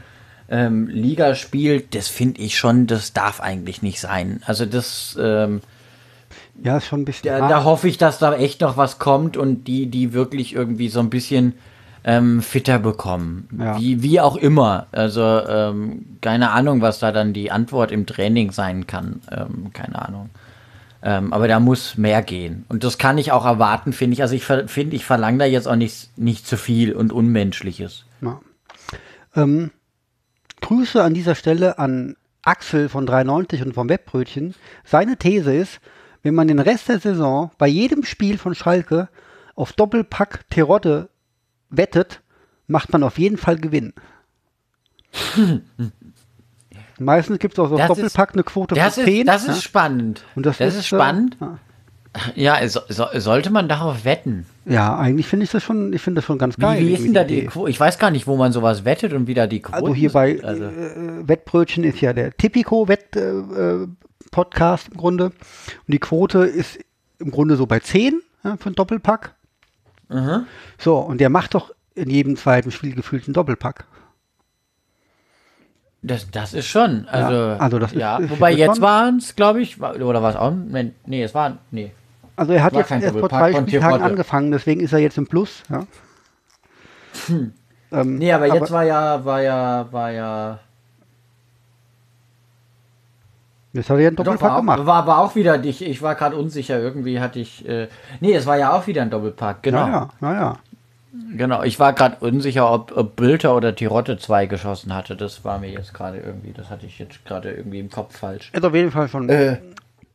ähm, 0.48 0.86
Ligaspiel, 0.86 1.84
das 1.90 2.08
finde 2.08 2.40
ich 2.40 2.56
schon, 2.56 2.86
das 2.86 3.12
darf 3.12 3.40
eigentlich 3.40 3.82
nicht 3.82 4.00
sein. 4.00 4.40
Also 4.46 4.66
das, 4.66 5.18
ähm, 5.20 5.60
ja, 6.62 6.80
schon 6.80 7.02
ein 7.02 7.04
bisschen. 7.04 7.28
Da, 7.28 7.48
da, 7.48 7.64
hoffe 7.64 7.88
ich, 7.88 7.98
dass 7.98 8.18
da 8.18 8.34
echt 8.34 8.60
noch 8.60 8.76
was 8.76 8.98
kommt 8.98 9.36
und 9.36 9.64
die, 9.64 9.86
die 9.86 10.12
wirklich 10.12 10.54
irgendwie 10.54 10.88
so 10.88 11.00
ein 11.00 11.10
bisschen 11.10 11.54
ähm, 12.04 12.42
fitter 12.42 12.78
bekommen. 12.78 13.48
Ja. 13.58 13.78
Wie, 13.78 14.02
wie 14.02 14.20
auch 14.20 14.36
immer. 14.36 14.86
Also, 14.92 15.22
ähm, 15.22 16.06
keine 16.20 16.50
Ahnung, 16.50 16.80
was 16.80 16.98
da 16.98 17.12
dann 17.12 17.32
die 17.32 17.50
Antwort 17.50 17.92
im 17.92 18.06
Training 18.06 18.50
sein 18.50 18.86
kann. 18.86 19.20
Ähm, 19.30 19.72
keine 19.72 20.00
Ahnung. 20.06 20.30
Ähm, 21.02 21.32
aber 21.32 21.46
da 21.46 21.60
muss 21.60 21.96
mehr 21.96 22.22
gehen. 22.22 22.64
Und 22.68 22.82
das 22.84 22.98
kann 22.98 23.18
ich 23.18 23.30
auch 23.30 23.44
erwarten, 23.44 23.92
finde 23.92 24.14
ich. 24.14 24.22
Also 24.22 24.34
ich 24.34 24.44
finde, 24.44 24.96
ich 24.96 25.04
verlange 25.04 25.38
da 25.38 25.44
jetzt 25.44 25.68
auch 25.68 25.76
nicht, 25.76 26.16
nicht 26.18 26.46
zu 26.46 26.56
viel 26.56 26.92
und 26.92 27.12
Unmenschliches. 27.12 28.04
Ja. 28.20 28.40
Ähm, 29.36 29.70
Grüße 30.60 31.02
an 31.02 31.14
dieser 31.14 31.34
Stelle 31.34 31.78
an 31.78 32.16
Axel 32.42 32.88
von 32.88 33.06
390 33.06 33.62
und 33.62 33.74
vom 33.74 33.88
Webbrötchen. 33.88 34.54
Seine 34.84 35.16
These 35.16 35.54
ist, 35.54 35.80
wenn 36.22 36.34
man 36.34 36.48
den 36.48 36.58
Rest 36.58 36.88
der 36.88 36.98
Saison 36.98 37.50
bei 37.58 37.68
jedem 37.68 38.04
Spiel 38.04 38.38
von 38.38 38.54
Schalke 38.54 39.08
auf 39.54 39.72
Doppelpack 39.72 40.48
Terodde 40.50 41.08
wettet, 41.70 42.22
macht 42.66 42.92
man 42.92 43.02
auf 43.02 43.18
jeden 43.18 43.36
Fall 43.36 43.56
Gewinn. 43.56 43.92
Meistens 46.98 47.38
gibt 47.38 47.54
es 47.54 47.58
auch 47.58 47.68
so 47.68 47.76
das 47.76 47.88
Doppelpack 47.88 48.30
ist, 48.30 48.34
eine 48.34 48.44
Quote 48.44 48.74
von 48.74 48.90
10. 48.90 49.26
das 49.26 49.42
ist 49.42 49.48
ja? 49.48 49.54
spannend. 49.54 50.24
Und 50.34 50.46
das, 50.46 50.56
das 50.58 50.74
ist, 50.74 50.80
ist 50.80 50.92
äh, 50.92 50.96
spannend. 50.96 51.36
Äh, 51.40 51.46
ja, 52.34 52.66
so, 52.68 52.80
so, 52.88 53.06
sollte 53.14 53.50
man 53.50 53.68
darauf 53.68 54.04
wetten? 54.04 54.46
Ja, 54.64 54.98
eigentlich 54.98 55.26
finde 55.26 55.44
ich 55.44 55.50
das 55.50 55.62
schon, 55.62 55.92
ich 55.92 56.00
finde 56.02 56.18
das 56.18 56.26
schon 56.26 56.38
ganz 56.38 56.56
geil. 56.56 56.80
Wie, 56.80 56.88
wie 56.88 56.94
ist 56.94 57.04
denn 57.04 57.14
da 57.14 57.22
die 57.24 57.46
Quote? 57.46 57.70
Ich 57.70 57.78
weiß 57.78 57.98
gar 57.98 58.10
nicht, 58.10 58.26
wo 58.26 58.36
man 58.36 58.52
sowas 58.52 58.84
wettet 58.84 59.12
und 59.12 59.26
wie 59.26 59.34
da 59.34 59.46
die 59.46 59.60
Quote 59.60 59.76
Also 59.76 59.94
hier 59.94 60.12
bei 60.12 60.42
also. 60.42 60.64
äh, 60.64 61.28
Wettbrötchen 61.28 61.84
ist 61.84 62.00
ja 62.00 62.12
der 62.12 62.36
Tipico-Wett-Podcast 62.36 64.88
äh, 64.88 64.90
im 64.90 64.96
Grunde. 64.96 65.26
Und 65.26 65.34
die 65.86 65.98
Quote 65.98 66.40
ist 66.40 66.78
im 67.18 67.30
Grunde 67.30 67.56
so 67.56 67.66
bei 67.66 67.80
10 67.80 68.22
ja, 68.44 68.56
für 68.56 68.66
einen 68.66 68.74
Doppelpack. 68.74 69.34
Mhm. 70.08 70.46
So, 70.78 70.98
und 70.98 71.20
der 71.20 71.28
macht 71.28 71.54
doch 71.54 71.72
in 71.94 72.10
jedem 72.10 72.36
zweiten 72.36 72.70
Spiel 72.70 72.94
gefühlt 72.94 73.26
einen 73.26 73.34
Doppelpack. 73.34 73.86
Das, 76.02 76.30
das 76.30 76.54
ist 76.54 76.66
schon. 76.66 77.08
Also, 77.08 77.34
ja, 77.34 77.56
also 77.56 77.78
das 77.78 77.92
ist, 77.92 77.98
ja. 77.98 78.18
Wobei 78.30 78.52
jetzt 78.52 78.80
waren 78.80 79.16
es, 79.16 79.34
glaube 79.34 79.60
ich, 79.60 79.80
oder 79.80 80.22
was 80.22 80.36
auch? 80.36 80.52
Nee, 80.52 81.22
es 81.22 81.34
war. 81.34 81.58
Nee. 81.70 81.92
Also 82.36 82.52
er 82.52 82.62
hat 82.62 82.74
jetzt 82.74 82.90
erst 82.90 83.18
vor 83.18 83.28
drei 83.28 83.52
Spieltagen 83.52 84.02
angefangen, 84.02 84.52
deswegen 84.52 84.80
ist 84.80 84.92
er 84.92 85.00
jetzt 85.00 85.18
im 85.18 85.26
Plus, 85.26 85.62
ja. 85.68 85.86
Hm. 87.26 87.52
Ähm, 87.90 88.16
nee, 88.16 88.32
aber, 88.32 88.44
aber 88.44 88.54
jetzt 88.54 88.70
war 88.70 88.84
ja, 88.84 89.24
war 89.24 89.42
ja, 89.42 89.86
war 89.90 90.10
ja. 90.12 90.58
Jetzt 93.72 93.90
hat 93.90 93.96
er 93.96 94.02
ja 94.02 94.08
einen 94.08 94.16
Doppelpack 94.16 94.50
Doch, 94.50 94.56
gemacht. 94.56 94.86
War 94.86 94.96
aber 94.96 95.18
auch 95.18 95.34
wieder, 95.34 95.62
ich, 95.64 95.84
ich 95.84 96.00
war 96.00 96.14
gerade 96.14 96.36
unsicher, 96.36 96.78
irgendwie 96.78 97.18
hatte 97.18 97.40
ich. 97.40 97.68
Äh, 97.68 97.88
nee, 98.20 98.34
es 98.34 98.46
war 98.46 98.56
ja 98.56 98.72
auch 98.72 98.86
wieder 98.86 99.02
ein 99.02 99.10
Doppelpack, 99.10 99.62
genau. 99.62 99.86
Naja, 99.86 100.08
naja. 100.20 100.56
Genau, 101.36 101.62
ich 101.62 101.80
war 101.80 101.94
gerade 101.94 102.16
unsicher, 102.20 102.70
ob, 102.70 102.94
ob 102.96 103.16
Bülter 103.16 103.56
oder 103.56 103.74
Tirotte 103.74 104.18
zwei 104.18 104.46
geschossen 104.46 104.94
hatte. 104.94 105.16
Das 105.16 105.44
war 105.44 105.58
mir 105.58 105.70
jetzt 105.70 105.94
gerade 105.94 106.18
irgendwie, 106.18 106.52
das 106.52 106.68
hatte 106.68 106.86
ich 106.86 106.98
jetzt 106.98 107.24
gerade 107.24 107.50
irgendwie 107.50 107.78
im 107.78 107.90
Kopf 107.90 108.18
falsch. 108.18 108.50
Ist 108.52 108.64
auf 108.64 108.74
jeden 108.74 108.90
Fall 108.90 109.08
schon 109.08 109.28
äh, 109.28 109.58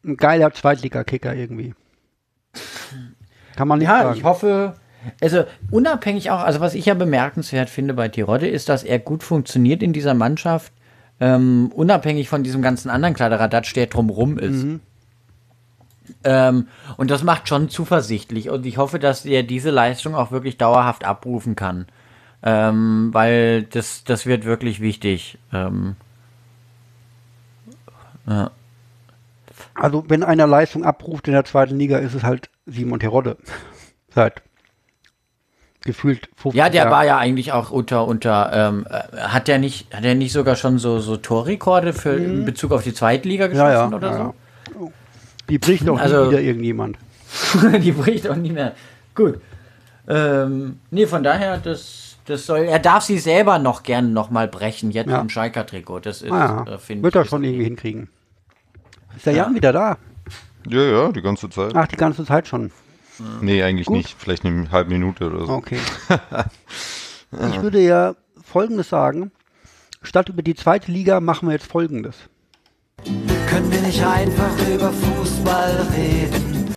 ein 0.06 0.18
geiler 0.18 0.54
Zweitliga-Kicker 0.54 1.34
irgendwie. 1.34 1.74
Kann 3.56 3.68
man 3.68 3.80
nicht 3.80 3.88
ja, 3.88 4.04
sagen. 4.04 4.18
ich 4.18 4.24
hoffe, 4.24 4.76
also 5.22 5.46
unabhängig 5.72 6.30
auch, 6.32 6.42
also 6.42 6.60
was 6.60 6.76
ich 6.76 6.86
ja 6.86 6.94
bemerkenswert 6.94 7.70
finde 7.70 7.94
bei 7.94 8.08
Tirotte, 8.10 8.48
ist, 8.48 8.70
dass 8.70 8.84
er 8.84 9.00
gut 9.00 9.24
funktioniert 9.24 9.82
in 9.82 9.94
dieser 9.94 10.14
Mannschaft, 10.14 10.74
ähm, 11.20 11.72
unabhängig 11.74 12.30
von 12.30 12.44
diesem 12.44 12.62
ganzen 12.62 12.90
anderen 12.90 13.16
Kladderadatsch, 13.16 13.76
der 13.76 13.88
drumrum 13.88 14.38
ist. 14.38 14.64
Mhm. 14.64 14.80
Ähm, 16.24 16.68
und 16.98 17.12
das 17.12 17.24
macht 17.24 17.48
schon 17.48 17.70
zuversichtlich. 17.70 18.50
Und 18.50 18.66
ich 18.66 18.78
hoffe, 18.78 19.00
dass 19.00 19.26
er 19.26 19.44
diese 19.44 19.70
Leistung 19.70 20.16
auch 20.16 20.32
wirklich 20.32 20.58
dauerhaft 20.58 21.06
abrufen 21.06 21.56
kann. 21.56 21.88
Ähm, 22.44 23.10
weil 23.14 23.64
das, 23.64 24.04
das 24.04 24.26
wird 24.26 24.46
wirklich 24.46 24.82
wichtig. 24.82 25.38
Ähm, 25.54 25.96
ja. 28.28 28.52
Also, 29.76 30.04
wenn 30.08 30.24
einer 30.24 30.48
Leistung 30.48 30.84
abruft 30.84 31.28
in 31.28 31.34
der 31.34 31.46
zweiten 31.46 31.78
Liga, 31.78 31.98
ist 31.98 32.14
es 32.14 32.24
halt 32.24 32.50
Simon 32.66 33.00
Terodde. 33.00 33.38
Seit 34.14 34.42
gefühlt 35.84 36.30
50 36.38 36.58
Ja, 36.58 36.70
der 36.70 36.84
Jahren. 36.84 36.92
war 36.92 37.06
ja 37.06 37.18
eigentlich 37.18 37.52
auch 37.52 37.72
unter, 37.72 38.08
unter 38.08 38.52
ähm, 38.54 38.88
äh, 38.90 39.18
hat 39.18 39.48
der 39.48 39.60
nicht, 39.60 39.94
hat 39.94 40.06
er 40.06 40.16
nicht 40.16 40.32
sogar 40.32 40.56
schon 40.56 40.78
so, 40.78 41.00
so 41.00 41.18
Torrekorde 41.18 41.94
für, 41.94 42.14
mhm. 42.14 42.26
in 42.26 42.46
Bezug 42.46 42.72
auf 42.72 42.84
die 42.84 42.94
zweite 42.94 43.28
Liga 43.28 43.48
geschossen 43.48 43.74
ja, 43.74 43.90
ja, 43.90 43.96
oder 43.96 44.12
ja, 44.12 44.18
so? 44.18 44.36
Die 45.50 45.58
bricht 45.58 45.88
doch 45.88 46.00
also, 46.00 46.24
nie 46.24 46.30
wieder 46.32 46.42
irgendjemand. 46.42 46.98
die 47.80 47.92
bricht 47.92 48.28
auch 48.30 48.36
nie 48.36 48.52
mehr. 48.52 48.76
Gut. 49.16 49.42
Ähm, 50.08 50.80
nee, 50.92 51.06
von 51.06 51.24
daher, 51.24 51.58
das, 51.58 52.18
das 52.26 52.46
soll, 52.46 52.60
er 52.60 52.80
darf 52.80 53.04
sie 53.04 53.20
selber 53.20 53.60
noch 53.60 53.84
gerne 53.84 54.10
noch 54.10 54.30
mal 54.30 54.48
brechen, 54.48 54.92
jetzt 54.92 55.10
ja. 55.10 55.22
im 55.22 55.30
Schalker-Trikot. 55.30 56.00
Das 56.00 56.22
ist, 56.22 56.32
ah, 56.32 56.66
ja. 56.68 56.76
äh, 56.76 57.04
Wird 57.04 57.16
er 57.16 57.26
schon 57.26 57.44
irgendwie 57.44 57.66
hinkriegen. 57.66 58.10
Ist 59.16 59.26
der 59.26 59.34
ja. 59.34 59.44
Jan 59.44 59.56
wieder 59.56 59.72
da? 59.72 59.98
Ja, 60.68 60.82
ja, 60.82 61.12
die 61.12 61.22
ganze 61.22 61.50
Zeit. 61.50 61.76
Ach, 61.76 61.88
die 61.88 61.98
ganze 61.98 62.26
Zeit 62.26 62.48
schon. 62.48 62.72
Nee, 63.42 63.62
eigentlich 63.64 63.88
Gut. 63.88 63.98
nicht. 63.98 64.16
Vielleicht 64.18 64.46
eine 64.46 64.72
halbe 64.72 64.92
Minute 64.92 65.30
oder 65.30 65.46
so. 65.46 65.54
Okay. 65.54 65.78
ich 67.32 67.62
würde 67.62 67.82
ja 67.82 68.16
Folgendes 68.44 68.90
sagen. 68.90 69.32
Statt 70.02 70.30
über 70.30 70.42
die 70.42 70.56
zweite 70.56 70.92
Liga 70.92 71.20
machen 71.20 71.48
wir 71.48 71.54
jetzt 71.54 71.68
Folgendes. 71.68 72.16
Können 73.54 73.72
wir 73.72 73.82
nicht 73.82 74.04
einfach 74.04 74.68
über 74.68 74.92
Fußball 74.92 75.88
reden? 75.96 76.74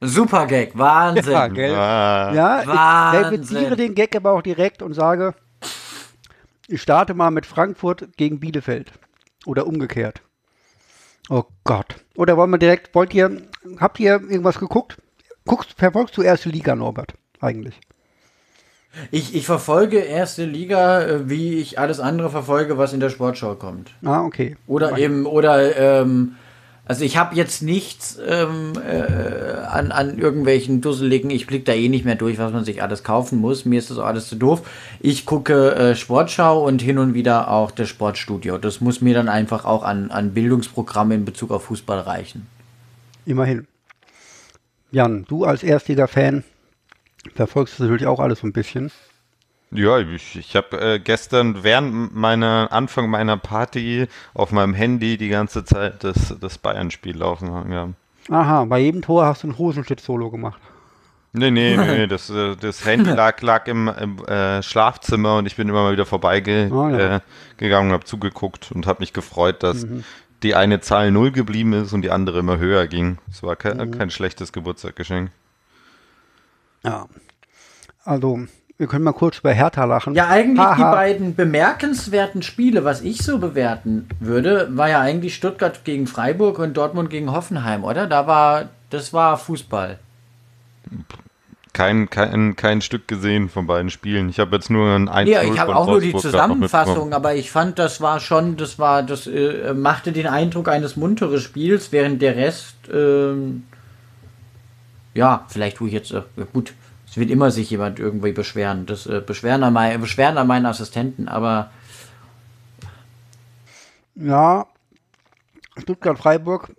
Super 0.00 0.48
Gag, 0.48 0.76
Wahnsinn. 0.76 1.32
Ja, 1.32 1.46
gell? 1.46 1.72
Ah, 1.72 2.32
Ja, 2.34 2.62
ich 2.62 2.66
Wahnsinn. 2.66 3.24
repliziere 3.26 3.76
den 3.76 3.94
Gag 3.94 4.16
aber 4.16 4.32
auch 4.32 4.42
direkt 4.42 4.82
und 4.82 4.92
sage, 4.92 5.36
ich 6.66 6.82
starte 6.82 7.14
mal 7.14 7.30
mit 7.30 7.46
Frankfurt 7.46 8.16
gegen 8.16 8.40
Bielefeld. 8.40 8.90
Oder 9.46 9.68
umgekehrt. 9.68 10.20
Oh 11.28 11.44
Gott. 11.62 11.94
Oder 12.16 12.36
wollen 12.36 12.50
wir 12.50 12.58
direkt, 12.58 12.92
wollt 12.92 13.14
ihr, 13.14 13.42
habt 13.78 14.00
ihr 14.00 14.14
irgendwas 14.14 14.58
geguckt? 14.58 15.00
Guckst, 15.46 15.74
verfolgst 15.78 16.16
du 16.16 16.22
erste 16.22 16.48
Liga, 16.48 16.74
Norbert, 16.74 17.14
eigentlich? 17.40 17.78
Ich, 19.10 19.34
ich 19.34 19.46
verfolge 19.46 19.98
erste 19.98 20.44
Liga, 20.44 21.02
äh, 21.02 21.28
wie 21.28 21.54
ich 21.54 21.78
alles 21.78 22.00
andere 22.00 22.30
verfolge, 22.30 22.76
was 22.76 22.92
in 22.92 23.00
der 23.00 23.10
Sportschau 23.10 23.54
kommt. 23.54 23.90
Ah, 24.04 24.22
okay. 24.24 24.56
Oder 24.66 24.98
eben, 24.98 25.26
oder, 25.26 25.76
ähm, 25.76 26.34
also 26.86 27.04
ich 27.04 27.16
habe 27.16 27.36
jetzt 27.36 27.62
nichts 27.62 28.18
ähm, 28.26 28.72
äh, 28.84 29.60
an, 29.68 29.92
an 29.92 30.18
irgendwelchen 30.18 30.80
dusseligen, 30.80 31.30
ich 31.30 31.46
blick 31.46 31.64
da 31.64 31.72
eh 31.72 31.88
nicht 31.88 32.04
mehr 32.04 32.16
durch, 32.16 32.38
was 32.38 32.52
man 32.52 32.64
sich 32.64 32.82
alles 32.82 33.04
kaufen 33.04 33.38
muss. 33.38 33.64
Mir 33.64 33.78
ist 33.78 33.90
das 33.90 33.98
auch 33.98 34.06
alles 34.06 34.28
zu 34.28 34.34
doof. 34.34 34.68
Ich 34.98 35.24
gucke 35.24 35.74
äh, 35.76 35.94
Sportschau 35.94 36.66
und 36.66 36.82
hin 36.82 36.98
und 36.98 37.14
wieder 37.14 37.48
auch 37.48 37.70
das 37.70 37.88
Sportstudio. 37.88 38.58
Das 38.58 38.80
muss 38.80 39.00
mir 39.00 39.14
dann 39.14 39.28
einfach 39.28 39.64
auch 39.64 39.84
an, 39.84 40.10
an 40.10 40.34
Bildungsprogramme 40.34 41.14
in 41.14 41.24
Bezug 41.24 41.52
auf 41.52 41.64
Fußball 41.64 42.00
reichen. 42.00 42.48
Immerhin. 43.24 43.68
Jan, 44.90 45.24
du 45.28 45.44
als 45.44 45.62
Erstliga-Fan 45.62 46.42
verfolgst 47.34 47.74
das 47.74 47.80
natürlich 47.80 48.06
auch 48.06 48.20
alles 48.20 48.40
so 48.40 48.46
ein 48.46 48.52
bisschen. 48.52 48.90
Ja, 49.72 49.98
ich, 49.98 50.36
ich 50.36 50.56
habe 50.56 50.80
äh, 50.80 50.98
gestern 50.98 51.62
während 51.62 52.14
meiner 52.14 52.68
Anfang 52.72 53.08
meiner 53.08 53.36
Party 53.36 54.08
auf 54.34 54.50
meinem 54.50 54.74
Handy 54.74 55.16
die 55.16 55.28
ganze 55.28 55.64
Zeit 55.64 56.02
das, 56.02 56.34
das 56.40 56.58
Bayern-Spiel 56.58 57.16
laufen 57.16 57.50
haben. 57.52 57.72
Ja. 57.72 57.88
Aha, 58.28 58.64
bei 58.64 58.80
jedem 58.80 59.02
Tor 59.02 59.26
hast 59.26 59.44
du 59.44 59.48
ein 59.48 59.58
Hosenschnitt-Solo 59.58 60.30
gemacht. 60.30 60.60
Nee, 61.32 61.52
nee, 61.52 61.76
nee, 61.76 62.06
das, 62.08 62.30
äh, 62.30 62.56
das 62.56 62.84
Handy 62.84 63.10
lag, 63.10 63.40
lag 63.42 63.68
im, 63.68 63.88
im 63.88 64.24
äh, 64.24 64.60
Schlafzimmer 64.62 65.36
und 65.36 65.46
ich 65.46 65.54
bin 65.54 65.68
immer 65.68 65.82
mal 65.84 65.92
wieder 65.92 66.06
vorbeigegangen 66.06 66.72
Ah, 66.72 67.20
ja. 67.60 67.68
äh, 67.68 67.74
und 67.76 67.92
habe 67.92 68.04
zugeguckt 68.04 68.72
und 68.72 68.88
habe 68.88 69.00
mich 69.00 69.12
gefreut, 69.12 69.62
dass 69.62 69.86
die 70.42 70.54
eine 70.56 70.80
Zahl 70.80 71.12
null 71.12 71.30
geblieben 71.30 71.74
ist 71.74 71.92
und 71.92 72.02
die 72.02 72.10
andere 72.10 72.40
immer 72.40 72.58
höher 72.58 72.88
ging. 72.88 73.18
Es 73.30 73.42
war 73.44 73.54
kein, 73.54 73.90
kein 73.92 74.10
schlechtes 74.10 74.52
Geburtstagsgeschenk. 74.52 75.30
Ja. 76.84 77.06
Also, 78.04 78.40
wir 78.78 78.86
können 78.86 79.04
mal 79.04 79.12
kurz 79.12 79.38
über 79.38 79.52
Hertha 79.52 79.84
lachen. 79.84 80.14
Ja, 80.14 80.28
eigentlich 80.28 80.64
die 80.64 80.82
Haha. 80.82 80.92
beiden 80.92 81.34
bemerkenswerten 81.34 82.42
Spiele, 82.42 82.84
was 82.84 83.02
ich 83.02 83.22
so 83.22 83.38
bewerten 83.38 84.08
würde, 84.20 84.68
war 84.74 84.88
ja 84.88 85.00
eigentlich 85.00 85.34
Stuttgart 85.34 85.84
gegen 85.84 86.06
Freiburg 86.06 86.58
und 86.58 86.76
Dortmund 86.76 87.10
gegen 87.10 87.30
Hoffenheim, 87.30 87.84
oder? 87.84 88.06
Da 88.06 88.26
war, 88.26 88.70
das 88.88 89.12
war 89.12 89.36
Fußball. 89.36 89.98
Kein, 91.72 92.10
kein, 92.10 92.56
kein 92.56 92.80
Stück 92.80 93.06
gesehen 93.06 93.48
von 93.48 93.66
beiden 93.66 93.90
Spielen. 93.90 94.28
Ich 94.28 94.40
habe 94.40 94.56
jetzt 94.56 94.70
nur 94.70 94.94
ein 94.94 95.08
1 95.08 95.30
Ja, 95.30 95.42
ich 95.42 95.58
habe 95.58 95.76
auch 95.76 95.86
nur 95.86 96.00
die 96.00 96.12
Wolfsburg 96.12 96.32
grad 96.32 96.48
noch 96.48 96.54
Zusammenfassung, 96.54 97.12
aber 97.12 97.34
ich 97.34 97.50
fand, 97.50 97.78
das 97.78 98.00
war 98.00 98.18
schon, 98.18 98.56
das 98.56 98.78
war, 98.78 99.02
das 99.02 99.26
äh, 99.26 99.72
machte 99.74 100.12
den 100.12 100.26
Eindruck 100.26 100.68
eines 100.68 100.96
munteren 100.96 101.38
Spiels, 101.38 101.92
während 101.92 102.22
der 102.22 102.36
Rest, 102.36 102.74
ähm, 102.92 103.64
ja, 105.20 105.44
vielleicht 105.48 105.76
tue 105.76 105.88
ich 105.88 105.92
jetzt, 105.92 106.12
äh, 106.12 106.22
gut, 106.50 106.72
es 107.06 107.18
wird 107.18 107.28
immer 107.30 107.50
sich 107.50 107.68
jemand 107.68 107.98
irgendwie 107.98 108.32
beschweren, 108.32 108.86
das 108.86 109.06
äh, 109.06 109.20
Beschweren, 109.20 109.62
an 109.62 109.74
mein, 109.74 110.00
Beschweren 110.00 110.38
an 110.38 110.46
meinen 110.46 110.64
Assistenten, 110.64 111.28
aber 111.28 111.70
Ja, 114.14 114.66
Stuttgart-Freiburg 115.76 116.74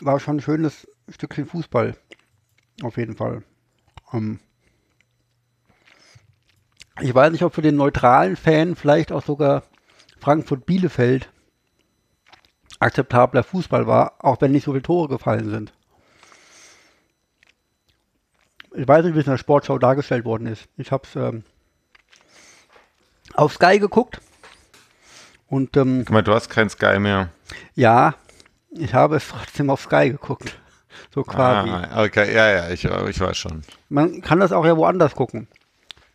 war 0.00 0.18
schon 0.18 0.36
ein 0.36 0.40
schönes 0.40 0.88
Stückchen 1.10 1.44
Fußball. 1.44 1.94
Auf 2.82 2.96
jeden 2.96 3.16
Fall. 3.16 3.42
Ähm, 4.14 4.40
ich 7.02 7.14
weiß 7.14 7.32
nicht, 7.32 7.42
ob 7.42 7.54
für 7.54 7.60
den 7.60 7.76
neutralen 7.76 8.36
Fan 8.36 8.76
vielleicht 8.76 9.12
auch 9.12 9.24
sogar 9.24 9.64
Frankfurt-Bielefeld 10.20 11.28
akzeptabler 12.78 13.42
Fußball 13.44 13.86
war, 13.86 14.14
auch 14.20 14.40
wenn 14.40 14.52
nicht 14.52 14.64
so 14.64 14.72
viele 14.72 14.82
Tore 14.82 15.08
gefallen 15.08 15.50
sind. 15.50 15.74
Ich 18.74 18.88
weiß 18.88 19.04
nicht, 19.04 19.14
wie 19.14 19.20
es 19.20 19.26
in 19.26 19.32
der 19.32 19.38
Sportschau 19.38 19.78
dargestellt 19.78 20.24
worden 20.24 20.46
ist. 20.46 20.66
Ich 20.76 20.90
habe 20.92 21.02
es 21.06 21.14
ähm, 21.16 21.44
auf 23.34 23.54
Sky 23.54 23.78
geguckt. 23.78 24.20
Und 25.48 25.76
ähm, 25.76 26.04
Guck 26.06 26.12
mal, 26.14 26.22
du 26.22 26.32
hast 26.32 26.48
kein 26.48 26.70
Sky 26.70 26.98
mehr. 26.98 27.28
ja, 27.74 28.14
ich 28.70 28.94
habe 28.94 29.16
es 29.16 29.28
trotzdem 29.28 29.68
auf 29.68 29.82
Sky 29.82 30.10
geguckt. 30.10 30.58
So 31.14 31.22
quasi. 31.22 31.68
Ah, 31.70 32.04
okay, 32.04 32.34
ja, 32.34 32.50
ja, 32.50 32.70
ich, 32.70 32.84
ich 32.84 33.20
weiß 33.20 33.36
schon. 33.36 33.62
Man 33.90 34.22
kann 34.22 34.40
das 34.40 34.52
auch 34.52 34.64
ja 34.64 34.76
woanders 34.76 35.14
gucken. 35.14 35.48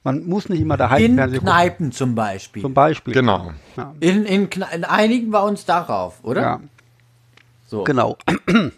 Man 0.03 0.25
muss 0.25 0.49
nicht 0.49 0.61
immer 0.61 0.77
daheim 0.77 1.03
in 1.03 1.15
Fernsehen 1.15 1.39
gucken. 1.39 1.53
Kneipen 1.53 1.91
zum 1.91 2.15
Beispiel. 2.15 2.61
Zum 2.63 2.73
Beispiel. 2.73 3.13
Genau. 3.13 3.51
Ja, 3.75 3.93
In, 3.99 4.25
in, 4.25 4.49
in 4.73 4.83
einigen 4.85 5.31
war 5.31 5.43
uns 5.43 5.65
darauf, 5.65 6.19
oder? 6.23 6.41
ja 6.41 6.59
So. 7.67 7.83
genau. 7.83 8.17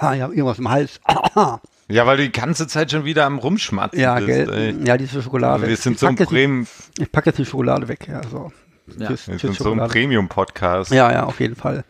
Ah, 0.00 0.12
ja, 0.12 0.26
irgendwas 0.28 0.58
im 0.58 0.68
Hals. 0.68 1.00
Ja, 1.88 2.06
weil 2.06 2.16
du 2.16 2.22
die 2.24 2.32
ganze 2.32 2.66
Zeit 2.66 2.90
schon 2.90 3.04
wieder 3.04 3.26
am 3.26 3.38
Rumschmatzen 3.38 3.98
ja, 4.00 4.14
bist. 4.16 4.26
gell? 4.26 4.52
ey. 4.52 4.86
Ja, 4.86 4.96
diese 4.96 5.22
Schokolade. 5.22 5.68
Wir 5.68 5.76
sind 5.76 5.94
ich 5.94 5.98
so 6.00 6.06
ein 6.06 6.16
Premium, 6.16 6.66
Ich 6.98 7.12
packe 7.12 7.30
jetzt 7.30 7.38
die 7.38 7.44
Schokolade 7.44 7.88
weg. 7.88 8.08
Ja, 8.08 8.22
so. 8.26 8.52
Ja. 8.98 9.08
Tschüss, 9.08 9.28
wir 9.28 9.36
tschüss, 9.36 9.40
sind 9.40 9.40
so 9.40 9.48
ein 9.48 9.54
Schokolade. 9.54 9.92
Premium-Podcast. 9.92 10.90
Ja, 10.92 11.12
ja, 11.12 11.24
auf 11.24 11.40
jeden 11.40 11.56
Fall. 11.56 11.84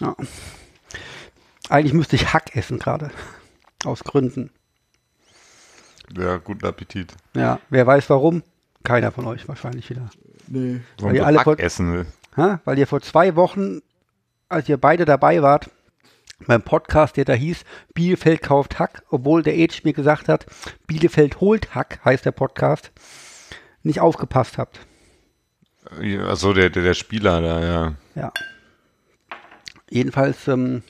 Ja. 0.00 0.14
Eigentlich 1.68 1.92
müsste 1.92 2.16
ich 2.16 2.32
Hack 2.32 2.56
essen 2.56 2.78
gerade. 2.80 3.10
Aus 3.84 4.02
Gründen. 4.02 4.50
Ja, 6.16 6.38
guten 6.38 6.66
Appetit. 6.66 7.14
Ja, 7.34 7.60
wer 7.70 7.86
weiß 7.86 8.10
warum? 8.10 8.42
Keiner 8.82 9.12
von 9.12 9.26
euch 9.26 9.46
wahrscheinlich 9.46 9.88
wieder. 9.90 10.10
Nee. 10.48 10.80
Warum 10.98 11.14
ihr 11.14 11.20
du 11.20 11.26
alle 11.26 11.38
Hack 11.38 11.44
voll- 11.44 11.60
essen 11.60 11.92
will. 11.92 12.06
Hä? 12.34 12.56
Weil 12.64 12.78
ihr 12.78 12.86
vor 12.88 13.00
zwei 13.00 13.36
Wochen, 13.36 13.80
als 14.48 14.68
ihr 14.68 14.76
beide 14.76 15.04
dabei 15.04 15.42
wart, 15.42 15.70
beim 16.46 16.62
Podcast, 16.62 17.16
der 17.16 17.24
da 17.24 17.32
hieß, 17.32 17.64
Bielefeld 17.94 18.42
kauft 18.42 18.78
Hack, 18.78 19.02
obwohl 19.10 19.42
der 19.42 19.54
Age 19.54 19.84
mir 19.84 19.92
gesagt 19.92 20.28
hat, 20.28 20.46
Bielefeld 20.86 21.40
holt 21.40 21.74
Hack, 21.74 22.00
heißt 22.04 22.24
der 22.24 22.32
Podcast, 22.32 22.92
nicht 23.82 24.00
aufgepasst 24.00 24.58
habt. 24.58 24.80
Achso, 26.26 26.52
der, 26.52 26.70
der, 26.70 26.82
der 26.82 26.94
Spieler 26.94 27.40
da, 27.40 27.64
ja. 27.64 27.94
Ja. 28.14 28.32
Jedenfalls 29.88 30.46
ähm, 30.46 30.82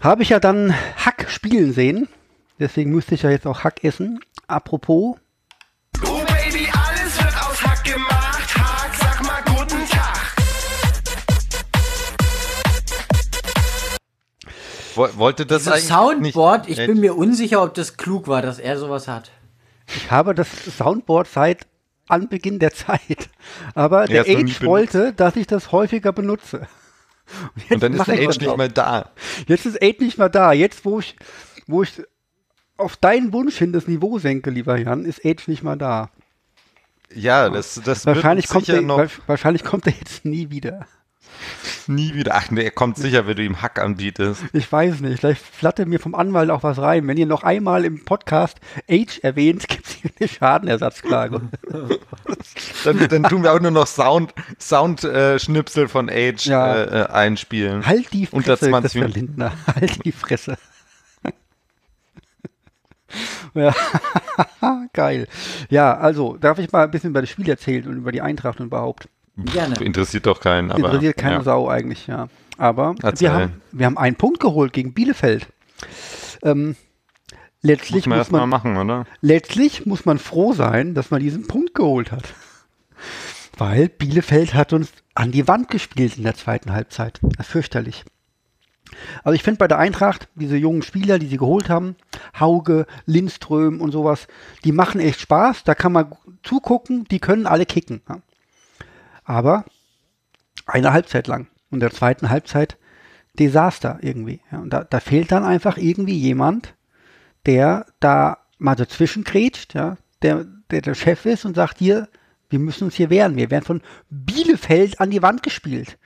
habe 0.00 0.22
ich 0.22 0.30
ja 0.30 0.40
dann 0.40 0.74
Hack 0.96 1.30
spielen 1.30 1.72
sehen. 1.72 2.08
Deswegen 2.58 2.90
müsste 2.90 3.14
ich 3.14 3.22
ja 3.22 3.30
jetzt 3.30 3.46
auch 3.46 3.64
Hack 3.64 3.84
essen. 3.84 4.20
Apropos, 4.46 5.16
Wollte 15.16 15.46
das 15.46 15.64
Das 15.64 15.72
eigentlich 15.72 15.88
Soundboard, 15.88 16.68
nicht, 16.68 16.78
ich 16.78 16.86
bin 16.86 17.00
mir 17.00 17.16
unsicher, 17.16 17.62
ob 17.62 17.74
das 17.74 17.96
klug 17.96 18.28
war, 18.28 18.42
dass 18.42 18.58
er 18.58 18.78
sowas 18.78 19.08
hat. 19.08 19.30
ich 19.94 20.10
habe 20.10 20.34
das 20.34 20.48
Soundboard 20.76 21.28
seit 21.28 21.66
Anbeginn 22.08 22.58
der 22.58 22.72
Zeit. 22.72 23.28
Aber 23.74 24.06
der 24.06 24.22
Age 24.22 24.62
wollte, 24.64 25.12
dass 25.12 25.36
ich 25.36 25.46
das 25.46 25.70
häufiger 25.72 26.12
benutze. 26.12 26.66
jetzt 27.56 27.70
Und 27.72 27.82
dann 27.82 27.94
ist 27.94 28.06
der 28.06 28.28
Age 28.28 28.38
nicht 28.40 28.56
mehr 28.56 28.68
da. 28.68 29.10
Jetzt 29.46 29.66
ist 29.66 29.80
Aid 29.80 30.00
nicht 30.00 30.18
mehr 30.18 30.28
da. 30.28 30.52
Jetzt, 30.52 30.84
wo 30.84 30.98
ich, 30.98 31.16
wo 31.68 31.82
ich 31.84 32.02
auf 32.76 32.96
deinen 32.96 33.32
Wunsch 33.32 33.56
hin 33.58 33.72
das 33.72 33.86
Niveau 33.86 34.18
senke, 34.18 34.50
lieber 34.50 34.76
Jan, 34.78 35.04
ist 35.04 35.24
Age 35.24 35.46
nicht 35.48 35.62
mehr 35.62 35.76
da. 35.76 36.10
Ja, 37.14 37.48
das, 37.48 37.80
das 37.84 38.06
Wahrscheinlich 38.06 38.46
wird 38.46 38.52
kommt, 38.52 38.66
sicher 38.66 38.78
er, 38.78 38.82
noch 38.82 38.98
wa- 38.98 39.08
wahrscheinlich 39.26 39.64
kommt 39.64 39.86
er 39.86 39.92
jetzt 39.92 40.24
nie 40.24 40.50
wieder. 40.50 40.86
Nie 41.86 42.14
wieder. 42.14 42.34
Ach 42.34 42.50
nee, 42.50 42.62
er 42.64 42.70
kommt 42.70 42.96
sicher, 42.96 43.26
wenn 43.26 43.36
du 43.36 43.42
ihm 43.44 43.62
Hack 43.62 43.78
anbietest. 43.80 44.42
Ich 44.52 44.70
weiß 44.70 45.00
nicht. 45.00 45.20
Vielleicht 45.20 45.42
flattert 45.42 45.88
mir 45.88 45.98
vom 46.00 46.14
Anwalt 46.14 46.50
auch 46.50 46.62
was 46.62 46.78
rein. 46.78 47.06
Wenn 47.06 47.16
ihr 47.16 47.26
noch 47.26 47.42
einmal 47.42 47.84
im 47.84 48.04
Podcast 48.04 48.60
Age 48.90 49.18
erwähnt, 49.22 49.68
gibt 49.68 49.86
es 49.86 49.92
hier 49.94 50.10
eine 50.18 50.28
Schadenersatzklage. 50.28 51.40
Dann, 52.84 53.08
dann 53.08 53.22
tun 53.24 53.42
wir 53.42 53.52
auch 53.52 53.60
nur 53.60 53.70
noch 53.70 53.86
Sound, 53.86 54.32
Sound 54.58 55.04
äh, 55.04 55.38
Schnipsel 55.38 55.88
von 55.88 56.08
Age 56.08 56.46
Ja. 56.46 56.82
äh, 56.82 57.06
einspielen. 57.10 57.84
halt 57.86 58.10
die 58.12 58.24
Fresse, 58.26 58.36
Unter 58.36 58.58
20 58.58 58.80
Christian 58.82 59.04
Minuten. 59.04 59.20
Lindner. 59.20 59.52
Halt 59.66 60.04
die 60.04 60.12
Fresse. 60.12 60.56
ja, 63.54 63.74
geil. 64.92 65.26
Ja, 65.68 65.96
also, 65.96 66.36
darf 66.36 66.58
ich 66.58 66.70
mal 66.72 66.84
ein 66.84 66.90
bisschen 66.90 67.10
über 67.10 67.20
das 67.20 67.30
Spiel 67.30 67.48
erzählen 67.48 67.86
und 67.88 67.96
über 67.96 68.12
die 68.12 68.22
Eintracht 68.22 68.60
und 68.60 68.66
überhaupt? 68.66 69.08
Gerne. 69.44 69.76
Interessiert 69.76 70.26
doch 70.26 70.40
keinen, 70.40 70.70
aber. 70.70 70.86
Interessiert 70.86 71.16
keine 71.16 71.36
ja. 71.36 71.42
Sau 71.42 71.68
eigentlich, 71.68 72.06
ja. 72.06 72.28
Aber 72.56 72.94
Erzähl. 73.02 73.28
wir 73.28 73.32
haben, 73.34 73.62
wir 73.72 73.86
haben 73.86 73.98
einen 73.98 74.16
Punkt 74.16 74.40
geholt 74.40 74.72
gegen 74.72 74.92
Bielefeld. 74.92 75.46
Ähm, 76.42 76.76
letztlich 77.62 78.06
Muss 78.06 78.06
man 78.06 78.18
muss 78.18 78.30
man, 78.30 78.48
machen, 78.48 78.76
oder? 78.76 79.06
letztlich 79.22 79.86
muss 79.86 80.04
man 80.04 80.18
froh 80.18 80.52
sein, 80.52 80.94
dass 80.94 81.10
man 81.10 81.20
diesen 81.20 81.46
Punkt 81.46 81.74
geholt 81.74 82.12
hat. 82.12 82.24
Weil 83.58 83.88
Bielefeld 83.88 84.54
hat 84.54 84.72
uns 84.72 84.92
an 85.14 85.32
die 85.32 85.48
Wand 85.48 85.68
gespielt 85.68 86.16
in 86.16 86.24
der 86.24 86.34
zweiten 86.34 86.72
Halbzeit. 86.72 87.20
Fürchterlich. 87.42 88.04
Also 89.22 89.34
ich 89.34 89.42
finde 89.42 89.58
bei 89.58 89.68
der 89.68 89.78
Eintracht, 89.78 90.28
diese 90.34 90.56
jungen 90.56 90.82
Spieler, 90.82 91.18
die 91.18 91.26
sie 91.26 91.36
geholt 91.36 91.68
haben, 91.68 91.96
Hauge, 92.38 92.86
Lindström 93.06 93.80
und 93.80 93.92
sowas, 93.92 94.26
die 94.64 94.72
machen 94.72 95.00
echt 95.00 95.20
Spaß. 95.20 95.64
Da 95.64 95.74
kann 95.74 95.92
man 95.92 96.12
zugucken, 96.42 97.04
die 97.04 97.20
können 97.20 97.46
alle 97.46 97.66
kicken. 97.66 98.02
Ja. 98.08 98.18
Aber 99.30 99.64
eine 100.66 100.92
Halbzeit 100.92 101.28
lang. 101.28 101.46
Und 101.70 101.78
der 101.78 101.92
zweiten 101.92 102.30
Halbzeit 102.30 102.76
Desaster 103.38 103.98
irgendwie. 104.02 104.40
Ja. 104.50 104.58
Und 104.58 104.70
da, 104.70 104.82
da 104.82 104.98
fehlt 104.98 105.30
dann 105.30 105.44
einfach 105.44 105.76
irgendwie 105.76 106.18
jemand, 106.18 106.74
der 107.46 107.86
da 108.00 108.38
mal 108.58 108.74
dazwischen 108.74 109.22
grätscht, 109.22 109.74
ja, 109.74 109.96
der, 110.22 110.46
der 110.72 110.82
der 110.82 110.94
Chef 110.94 111.26
ist 111.26 111.44
und 111.44 111.54
sagt 111.54 111.78
hier, 111.78 112.08
wir 112.48 112.58
müssen 112.58 112.84
uns 112.84 112.96
hier 112.96 113.08
wehren. 113.08 113.36
Wir 113.36 113.52
werden 113.52 113.64
von 113.64 113.82
Bielefeld 114.10 115.00
an 115.00 115.10
die 115.10 115.22
Wand 115.22 115.44
gespielt. 115.44 115.96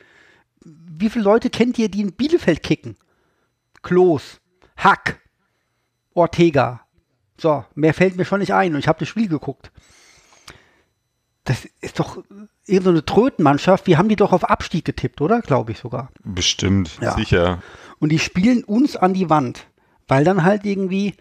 Wie 0.63 1.09
viele 1.09 1.25
Leute 1.25 1.49
kennt 1.49 1.79
ihr, 1.79 1.89
die 1.89 2.03
in 2.03 2.13
Bielefeld 2.13 2.63
kicken? 2.63 2.97
Klos, 3.83 4.39
Hack, 4.77 5.19
Ortega. 6.13 6.83
So, 7.39 7.65
mehr 7.75 7.95
fällt 7.95 8.17
mir 8.17 8.27
schon 8.27 8.41
nicht 8.41 8.53
ein 8.53 8.75
und 8.75 8.81
ich 8.81 8.87
habe 8.87 8.99
das 8.99 9.09
Spiel 9.09 9.29
geguckt. 9.29 9.73
Das 11.45 11.69
ist 11.81 12.01
doch 12.01 12.25
irgendeine 12.67 12.83
so 12.83 12.91
eine 12.91 13.05
Trötenmannschaft. 13.05 13.87
Wir 13.87 13.99
haben 13.99 14.09
die 14.09 14.17
doch 14.17 14.33
auf 14.33 14.45
Abstieg 14.45 14.85
getippt, 14.85 15.21
oder? 15.21 15.43
Glaube 15.43 15.73
ich 15.73 15.79
sogar. 15.79 16.11
Bestimmt, 16.25 16.99
Ja. 17.01 17.15
sicher. 17.15 17.63
Und 17.99 18.11
die 18.11 18.19
spielen 18.19 18.65
uns 18.65 18.97
an 18.97 19.13
die 19.13 19.29
Wand, 19.29 19.67
weil 20.09 20.25
dann 20.25 20.43
halt 20.43 20.65
irgendwie 20.65 21.15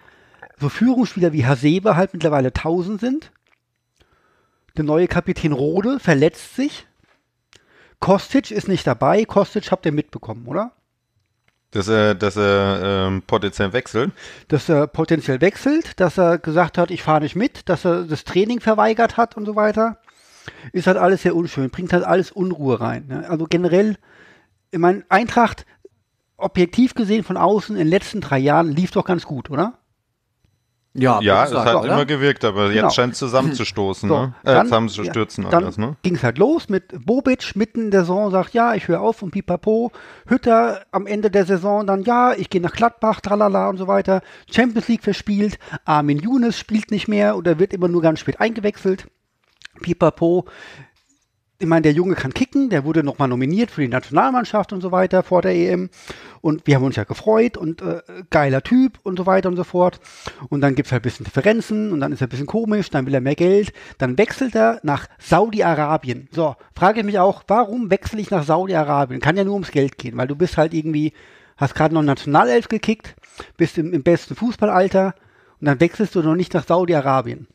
so 0.60 0.70
Führungsspieler 0.70 1.34
wie 1.34 1.46
Hasebe 1.46 1.96
halt 1.98 2.14
mittlerweile 2.14 2.54
1000 2.54 3.02
sind. 3.02 3.32
Der 4.78 4.86
neue 4.86 5.08
Kapitän 5.08 5.52
Rode 5.52 6.00
verletzt 6.00 6.56
sich. 6.56 6.88
Kostic 8.00 8.52
ist 8.52 8.68
nicht 8.68 8.88
dabei. 8.88 9.26
Kostic 9.26 9.72
habt 9.72 9.86
ihr 9.86 9.92
mitbekommen, 9.92 10.48
oder? 10.48 10.72
Dass 11.72 11.88
er, 11.88 12.16
dass 12.16 12.38
er 12.38 13.08
ähm, 13.08 13.24
potenziell 13.24 13.74
wechselt. 13.74 14.12
Dass 14.48 14.70
er 14.70 14.88
potenziell 14.88 15.42
wechselt, 15.42 16.00
dass 16.00 16.18
er 16.18 16.38
gesagt 16.38 16.78
hat, 16.78 16.92
ich 16.92 17.02
fahre 17.04 17.22
nicht 17.22 17.36
mit, 17.36 17.68
dass 17.68 17.84
er 17.86 18.04
das 18.04 18.24
Training 18.24 18.60
verweigert 18.60 19.18
hat 19.18 19.36
und 19.38 19.46
so 19.46 19.56
weiter. 19.56 20.00
Ist 20.72 20.88
halt 20.88 20.98
alles 20.98 21.22
sehr 21.24 21.36
unschön, 21.36 21.70
bringt 21.70 21.94
halt 21.94 22.04
alles 22.04 22.32
Unruhe 22.32 22.80
rein. 22.82 23.06
Ne? 23.08 23.30
Also 23.30 23.46
generell, 23.50 23.98
ich 24.72 24.80
meine, 24.80 25.04
Eintracht, 25.10 25.66
objektiv 26.38 26.94
gesehen 26.96 27.24
von 27.24 27.38
außen, 27.38 27.76
in 27.76 27.80
den 27.84 27.88
letzten 27.90 28.20
drei 28.22 28.40
Jahren 28.40 28.70
lief 28.72 28.92
doch 28.92 29.06
ganz 29.06 29.26
gut, 29.26 29.50
oder? 29.50 29.78
Ja, 30.96 31.20
Ja, 31.22 31.46
es 31.46 31.54
hat 31.56 31.76
oder? 31.76 31.86
immer 31.92 32.06
gewirkt, 32.06 32.46
aber 32.46 32.70
Genau. 32.70 32.84
jetzt 32.84 32.94
scheint 32.96 33.14
es 33.14 33.20
zusammenzustoßen, 33.20 34.08
So, 34.08 34.16
ne? 34.16 34.34
Äh, 34.44 34.54
dann- 34.54 34.68
zusammenzustürzen 34.68 35.44
ja, 35.46 35.50
dann 35.50 35.64
alles, 35.64 35.80
ne? 35.80 35.96
ging 36.04 36.14
es 36.16 36.22
halt 36.24 36.38
los 36.38 36.70
mit 36.70 36.94
Bobic 37.04 37.56
mitten 37.56 37.86
in 37.86 37.92
der 37.92 38.02
Saison, 38.02 38.30
sagt, 38.30 38.54
ja, 38.54 38.76
ich 38.76 38.88
höre 38.88 39.02
auf 39.02 39.24
und 39.24 39.32
pipapo. 39.32 39.92
Hütter 40.28 40.86
am 40.92 41.08
Ende 41.08 41.32
der 41.32 41.46
Saison 41.48 41.88
dann, 41.88 42.04
ja, 42.04 42.34
ich 42.34 42.52
gehe 42.52 42.62
nach 42.62 42.74
Gladbach, 42.74 43.22
tralala 43.22 43.70
und 43.70 43.78
so 43.78 43.88
weiter. 43.88 44.22
Champions 44.52 44.88
League 44.88 45.02
verspielt, 45.04 45.58
Armin 45.84 46.20
Younes 46.20 46.60
spielt 46.60 46.92
nicht 46.92 47.08
mehr 47.08 47.38
oder 47.38 47.58
wird 47.58 47.74
immer 47.74 47.88
nur 47.88 48.04
ganz 48.04 48.20
spät 48.20 48.40
eingewechselt. 48.40 49.08
Pipapo. 49.84 50.46
Ich 51.60 51.68
meine, 51.68 51.84
der 51.84 51.94
Junge 51.94 52.16
kann 52.16 52.34
kicken, 52.34 52.70
der 52.70 52.84
wurde 52.84 53.04
nochmal 53.04 53.28
nominiert 53.28 53.72
für 53.72 53.82
die 53.82 53.88
Nationalmannschaft 53.88 54.74
und 54.74 54.82
so 54.82 54.92
weiter 54.92 55.24
vor 55.24 55.42
der 55.42 55.54
EM. 55.54 55.90
Und 56.42 56.68
wir 56.68 56.76
haben 56.76 56.84
uns 56.84 56.96
ja 56.96 57.04
gefreut 57.04 57.56
und 57.56 57.82
äh, 57.82 58.02
geiler 58.32 58.64
Typ 58.64 59.00
und 59.04 59.18
so 59.18 59.26
weiter 59.26 59.48
und 59.48 59.56
so 59.56 59.64
fort. 59.64 60.02
Und 60.50 60.62
dann 60.62 60.76
gibt 60.76 60.88
es 60.88 60.92
halt 60.92 61.04
ein 61.04 61.04
bisschen 61.04 61.24
Differenzen 61.26 61.94
und 61.94 62.02
dann 62.02 62.12
ist 62.12 62.22
er 62.22 62.28
ein 62.28 62.32
bisschen 62.32 62.48
komisch, 62.48 62.90
dann 62.90 63.06
will 63.06 63.14
er 63.14 63.22
mehr 63.22 63.36
Geld. 63.36 63.72
Dann 63.98 64.18
wechselt 64.18 64.56
er 64.56 64.80
nach 64.84 65.08
Saudi-Arabien. 65.20 66.28
So, 66.32 66.56
frage 66.76 67.00
ich 67.00 67.06
mich 67.06 67.20
auch, 67.20 67.44
warum 67.48 67.90
wechsle 67.92 68.20
ich 68.20 68.32
nach 68.32 68.44
Saudi-Arabien? 68.44 69.22
Kann 69.22 69.38
ja 69.38 69.44
nur 69.46 69.54
ums 69.54 69.72
Geld 69.72 69.98
gehen, 69.98 70.18
weil 70.18 70.28
du 70.28 70.36
bist 70.36 70.58
halt 70.58 70.74
irgendwie, 70.74 71.14
hast 71.56 71.76
gerade 71.76 71.94
noch 71.94 72.04
Nationalelf 72.04 72.68
gekickt, 72.68 73.16
bist 73.56 73.78
im, 73.78 73.94
im 73.94 74.04
besten 74.04 74.36
Fußballalter 74.36 75.14
und 75.62 75.68
dann 75.68 75.80
wechselst 75.80 76.16
du 76.16 76.24
noch 76.24 76.36
nicht 76.36 76.54
nach 76.54 76.68
Saudi-Arabien. 76.68 77.48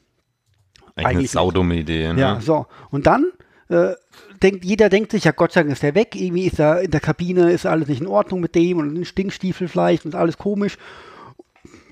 Eigentlich 1.06 1.18
eine 1.18 1.28
saudumme 1.28 1.76
Idee, 1.76 2.12
ne? 2.12 2.20
Ja, 2.20 2.40
so. 2.40 2.66
Und 2.90 3.06
dann 3.06 3.26
äh, 3.68 3.92
denkt, 4.42 4.64
jeder 4.64 4.88
denkt 4.88 5.12
sich, 5.12 5.24
ja 5.24 5.32
Gott 5.32 5.52
sei 5.52 5.62
Dank 5.62 5.72
ist 5.72 5.82
der 5.82 5.94
weg, 5.94 6.14
irgendwie 6.14 6.46
ist 6.46 6.58
er 6.58 6.80
in 6.82 6.90
der 6.90 7.00
Kabine, 7.00 7.50
ist 7.52 7.66
alles 7.66 7.88
nicht 7.88 8.00
in 8.00 8.06
Ordnung 8.06 8.40
mit 8.40 8.54
dem 8.54 8.78
und 8.78 8.94
ein 8.94 9.04
Stinkstiefel 9.04 9.68
vielleicht 9.68 10.04
und 10.04 10.14
ist 10.14 10.20
alles 10.20 10.38
komisch. 10.38 10.78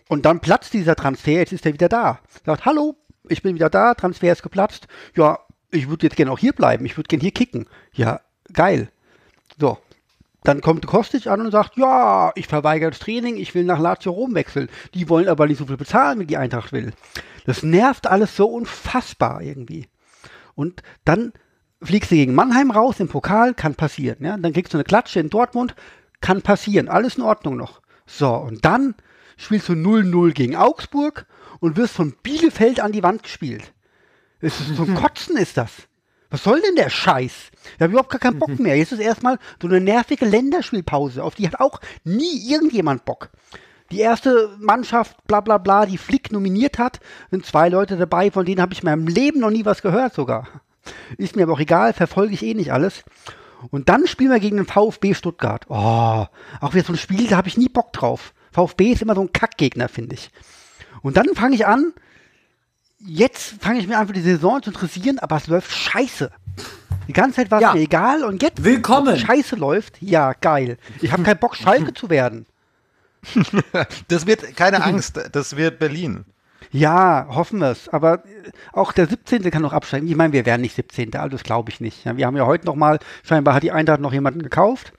Und 0.08 0.24
dann 0.24 0.40
platzt 0.40 0.72
dieser 0.72 0.96
Transfer, 0.96 1.32
jetzt 1.32 1.52
ist 1.52 1.66
er 1.66 1.72
wieder 1.72 1.88
da. 1.88 2.20
Sagt, 2.44 2.64
hallo, 2.64 2.96
ich 3.28 3.42
bin 3.42 3.54
wieder 3.54 3.70
da, 3.70 3.94
Transfer 3.94 4.32
ist 4.32 4.42
geplatzt. 4.42 4.86
Ja, 5.16 5.40
ich 5.70 5.88
würde 5.88 6.06
jetzt 6.06 6.16
gerne 6.16 6.30
auch 6.30 6.38
hier 6.38 6.52
bleiben, 6.52 6.86
ich 6.86 6.96
würde 6.96 7.08
gerne 7.08 7.22
hier 7.22 7.32
kicken. 7.32 7.66
Ja, 7.92 8.20
geil. 8.52 8.88
So. 9.58 9.78
Dann 10.46 10.60
kommt 10.60 10.86
Kostic 10.86 11.26
an 11.26 11.40
und 11.40 11.50
sagt, 11.50 11.76
ja, 11.76 12.30
ich 12.36 12.46
verweigere 12.46 12.90
das 12.90 13.00
Training, 13.00 13.36
ich 13.36 13.56
will 13.56 13.64
nach 13.64 13.80
Lazio 13.80 14.12
Rom 14.12 14.36
wechseln. 14.36 14.68
Die 14.94 15.08
wollen 15.08 15.26
aber 15.26 15.48
nicht 15.48 15.58
so 15.58 15.66
viel 15.66 15.76
bezahlen, 15.76 16.20
wie 16.20 16.26
die 16.26 16.36
Eintracht 16.36 16.72
will. 16.72 16.92
Das 17.46 17.64
nervt 17.64 18.06
alles 18.06 18.36
so 18.36 18.46
unfassbar 18.46 19.42
irgendwie. 19.42 19.88
Und 20.54 20.84
dann 21.04 21.32
fliegst 21.82 22.12
du 22.12 22.14
gegen 22.14 22.36
Mannheim 22.36 22.70
raus 22.70 23.00
im 23.00 23.08
Pokal, 23.08 23.54
kann 23.54 23.74
passieren. 23.74 24.24
Ja? 24.24 24.36
Dann 24.36 24.52
kriegst 24.52 24.72
du 24.72 24.76
eine 24.76 24.84
Klatsche 24.84 25.18
in 25.18 25.30
Dortmund, 25.30 25.74
kann 26.20 26.42
passieren. 26.42 26.88
Alles 26.88 27.16
in 27.16 27.24
Ordnung 27.24 27.56
noch. 27.56 27.82
So, 28.06 28.32
und 28.32 28.64
dann 28.64 28.94
spielst 29.36 29.68
du 29.68 29.72
0-0 29.72 30.30
gegen 30.32 30.54
Augsburg 30.54 31.26
und 31.58 31.76
wirst 31.76 31.94
von 31.94 32.14
Bielefeld 32.22 32.78
an 32.78 32.92
die 32.92 33.02
Wand 33.02 33.24
gespielt. 33.24 33.72
Es 34.38 34.60
ist, 34.60 34.76
zum 34.76 34.94
Kotzen 35.02 35.36
ist 35.38 35.56
das. 35.56 35.88
Was 36.30 36.42
soll 36.42 36.60
denn 36.60 36.76
der 36.76 36.90
Scheiß? 36.90 37.32
Ich 37.76 37.80
habe 37.80 37.92
überhaupt 37.92 38.10
gar 38.10 38.18
keinen 38.18 38.38
Bock 38.38 38.58
mehr. 38.58 38.76
Jetzt 38.76 38.92
ist 38.92 39.00
erstmal 39.00 39.38
so 39.60 39.68
eine 39.68 39.80
nervige 39.80 40.24
Länderspielpause. 40.24 41.22
Auf 41.22 41.34
die 41.34 41.46
hat 41.46 41.60
auch 41.60 41.80
nie 42.04 42.50
irgendjemand 42.50 43.04
Bock. 43.04 43.30
Die 43.92 44.00
erste 44.00 44.50
Mannschaft, 44.58 45.16
bla 45.26 45.40
bla 45.40 45.58
bla, 45.58 45.86
die 45.86 45.98
Flick 45.98 46.32
nominiert 46.32 46.78
hat, 46.78 46.98
sind 47.30 47.46
zwei 47.46 47.68
Leute 47.68 47.96
dabei, 47.96 48.32
von 48.32 48.44
denen 48.44 48.60
habe 48.60 48.72
ich 48.72 48.80
in 48.80 48.86
meinem 48.86 49.06
Leben 49.06 49.40
noch 49.40 49.50
nie 49.50 49.64
was 49.64 49.82
gehört 49.82 50.12
sogar. 50.14 50.48
Ist 51.18 51.36
mir 51.36 51.44
aber 51.44 51.52
auch 51.52 51.60
egal, 51.60 51.92
verfolge 51.92 52.34
ich 52.34 52.42
eh 52.42 52.54
nicht 52.54 52.72
alles. 52.72 53.04
Und 53.70 53.88
dann 53.88 54.06
spielen 54.06 54.30
wir 54.30 54.40
gegen 54.40 54.56
den 54.56 54.66
VfB 54.66 55.14
Stuttgart. 55.14 55.66
Oh, 55.68 56.26
auch 56.60 56.74
wieder 56.74 56.84
so 56.84 56.92
ein 56.92 56.98
Spiel, 56.98 57.28
da 57.28 57.36
habe 57.36 57.48
ich 57.48 57.56
nie 57.56 57.68
Bock 57.68 57.92
drauf. 57.92 58.34
VfB 58.52 58.92
ist 58.92 59.02
immer 59.02 59.14
so 59.14 59.20
ein 59.20 59.32
Kackgegner, 59.32 59.88
finde 59.88 60.14
ich. 60.14 60.30
Und 61.02 61.16
dann 61.16 61.34
fange 61.34 61.54
ich 61.54 61.66
an, 61.66 61.92
jetzt 62.98 63.54
fange 63.60 63.78
ich 63.80 63.86
mir 63.88 63.98
an 63.98 64.06
für 64.06 64.12
die 64.12 64.20
Saison 64.20 64.62
zu 64.62 64.70
interessieren, 64.70 65.18
aber 65.18 65.36
es 65.36 65.46
läuft 65.46 65.70
scheiße. 65.72 66.30
Die 67.08 67.12
ganze 67.12 67.36
Zeit 67.36 67.50
war 67.50 67.58
es 67.58 67.62
Ja. 67.62 67.74
mir 67.74 67.80
egal 67.80 68.24
und 68.24 68.42
jetzt 68.42 68.64
Willkommen. 68.64 69.16
scheiße 69.16 69.56
läuft. 69.56 70.00
Ja, 70.02 70.32
geil. 70.32 70.76
Ich 71.00 71.12
habe 71.12 71.22
keinen 71.22 71.38
Bock, 71.38 71.56
Schalke 71.56 71.94
zu 71.94 72.10
werden. 72.10 72.46
Das 74.08 74.26
wird, 74.26 74.56
keine 74.56 74.82
Angst, 74.84 75.18
das 75.32 75.56
wird 75.56 75.78
Berlin. 75.78 76.24
Ja, 76.72 77.26
hoffen 77.30 77.60
wir 77.60 77.70
es. 77.70 77.88
Aber 77.88 78.24
äh, 78.24 78.50
auch 78.72 78.92
der 78.92 79.06
17. 79.06 79.50
kann 79.50 79.62
noch 79.62 79.72
absteigen. 79.72 80.08
Ich 80.08 80.16
meine, 80.16 80.32
wir 80.32 80.44
wären 80.46 80.60
nicht 80.60 80.74
17. 80.74 81.14
Also 81.14 81.36
das 81.36 81.44
glaube 81.44 81.70
ich 81.70 81.80
nicht. 81.80 82.04
Ja, 82.04 82.16
wir 82.16 82.26
haben 82.26 82.36
ja 82.36 82.44
heute 82.46 82.66
noch 82.66 82.74
mal, 82.74 82.98
scheinbar 83.24 83.54
hat 83.54 83.62
die 83.62 83.70
Eintracht 83.72 84.00
noch 84.00 84.12
jemanden 84.12 84.42
gekauft. 84.42 84.92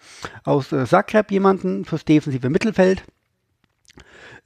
Aus 0.46 0.72
äh, 0.72 0.86
Zagreb 0.86 1.30
jemanden 1.32 1.84
fürs 1.84 2.06
defensive 2.06 2.50
Mittelfeld. 2.50 3.04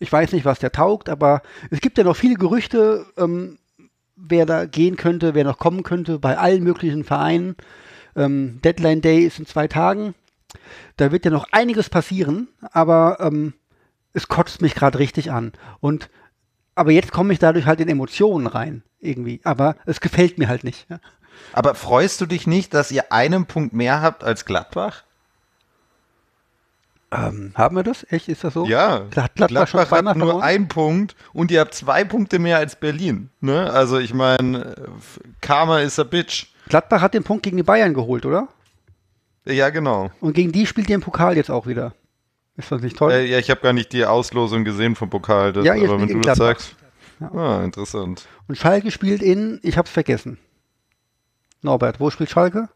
Ich 0.01 0.11
weiß 0.11 0.31
nicht, 0.31 0.45
was 0.45 0.57
der 0.57 0.71
taugt, 0.71 1.09
aber 1.09 1.43
es 1.69 1.79
gibt 1.79 1.99
ja 1.99 2.03
noch 2.03 2.15
viele 2.15 2.33
Gerüchte, 2.33 3.05
ähm, 3.17 3.59
wer 4.15 4.47
da 4.47 4.65
gehen 4.65 4.95
könnte, 4.95 5.35
wer 5.35 5.43
noch 5.43 5.59
kommen 5.59 5.83
könnte, 5.83 6.17
bei 6.17 6.39
allen 6.39 6.63
möglichen 6.63 7.03
Vereinen. 7.03 7.55
Ähm, 8.15 8.59
Deadline 8.63 9.01
Day 9.01 9.23
ist 9.23 9.37
in 9.37 9.45
zwei 9.45 9.67
Tagen. 9.67 10.15
Da 10.97 11.11
wird 11.11 11.23
ja 11.23 11.29
noch 11.29 11.47
einiges 11.51 11.91
passieren, 11.91 12.47
aber 12.71 13.17
ähm, 13.19 13.53
es 14.11 14.27
kotzt 14.27 14.63
mich 14.63 14.73
gerade 14.73 14.97
richtig 14.97 15.31
an. 15.31 15.51
Und 15.81 16.09
aber 16.73 16.89
jetzt 16.89 17.11
komme 17.11 17.31
ich 17.31 17.37
dadurch 17.37 17.67
halt 17.67 17.79
in 17.79 17.87
Emotionen 17.87 18.47
rein, 18.47 18.81
irgendwie. 18.99 19.39
Aber 19.43 19.75
es 19.85 20.01
gefällt 20.01 20.39
mir 20.39 20.47
halt 20.47 20.63
nicht. 20.63 20.87
Aber 21.53 21.75
freust 21.75 22.19
du 22.21 22.25
dich 22.25 22.47
nicht, 22.47 22.73
dass 22.73 22.91
ihr 22.91 23.11
einen 23.11 23.45
Punkt 23.45 23.73
mehr 23.73 24.01
habt 24.01 24.23
als 24.23 24.45
Gladbach? 24.45 25.03
Ähm, 27.13 27.51
haben 27.55 27.75
wir 27.75 27.83
das? 27.83 28.05
Echt? 28.09 28.29
Ist 28.29 28.43
das 28.43 28.53
so? 28.53 28.65
Ja, 28.65 29.05
Da 29.11 29.23
hat 29.23 29.35
Gladbach 29.35 29.67
schon 29.67 29.81
hat 29.81 30.15
nur 30.15 30.41
einen 30.41 30.69
Punkt 30.69 31.15
und 31.33 31.51
ihr 31.51 31.59
habt 31.59 31.73
zwei 31.73 32.05
Punkte 32.05 32.39
mehr 32.39 32.57
als 32.57 32.77
Berlin. 32.77 33.29
Ne? 33.41 33.69
Also 33.71 33.99
ich 33.99 34.13
meine, 34.13 34.75
Karma 35.41 35.79
is 35.79 35.99
a 35.99 36.03
bitch. 36.03 36.47
Gladbach 36.69 37.01
hat 37.01 37.13
den 37.13 37.23
Punkt 37.23 37.43
gegen 37.43 37.57
die 37.57 37.63
Bayern 37.63 37.93
geholt, 37.93 38.25
oder? 38.25 38.47
Ja, 39.45 39.69
genau. 39.71 40.09
Und 40.21 40.33
gegen 40.33 40.53
die 40.53 40.65
spielt 40.65 40.89
ihr 40.89 40.95
im 40.95 41.01
Pokal 41.01 41.35
jetzt 41.35 41.51
auch 41.51 41.67
wieder. 41.67 41.93
Ist 42.55 42.71
das 42.71 42.81
nicht 42.81 42.97
toll? 42.97 43.11
Äh, 43.11 43.25
ja, 43.25 43.39
ich 43.39 43.49
habe 43.49 43.61
gar 43.61 43.73
nicht 43.73 43.91
die 43.91 44.05
Auslosung 44.05 44.63
gesehen 44.63 44.95
vom 44.95 45.09
Pokal, 45.09 45.51
das, 45.51 45.65
Ja, 45.65 45.73
aber 45.73 45.99
wenn 45.99 46.07
du 46.07 46.19
das 46.21 46.37
sagst. 46.37 46.75
Ah, 47.19 47.61
interessant. 47.63 48.27
Und 48.47 48.57
Schalke 48.57 48.89
spielt 48.89 49.21
in, 49.21 49.59
ich 49.63 49.77
hab's 49.77 49.91
vergessen. 49.91 50.37
Norbert, 51.61 51.99
wo 51.99 52.09
spielt 52.09 52.29
Schalke? 52.29 52.69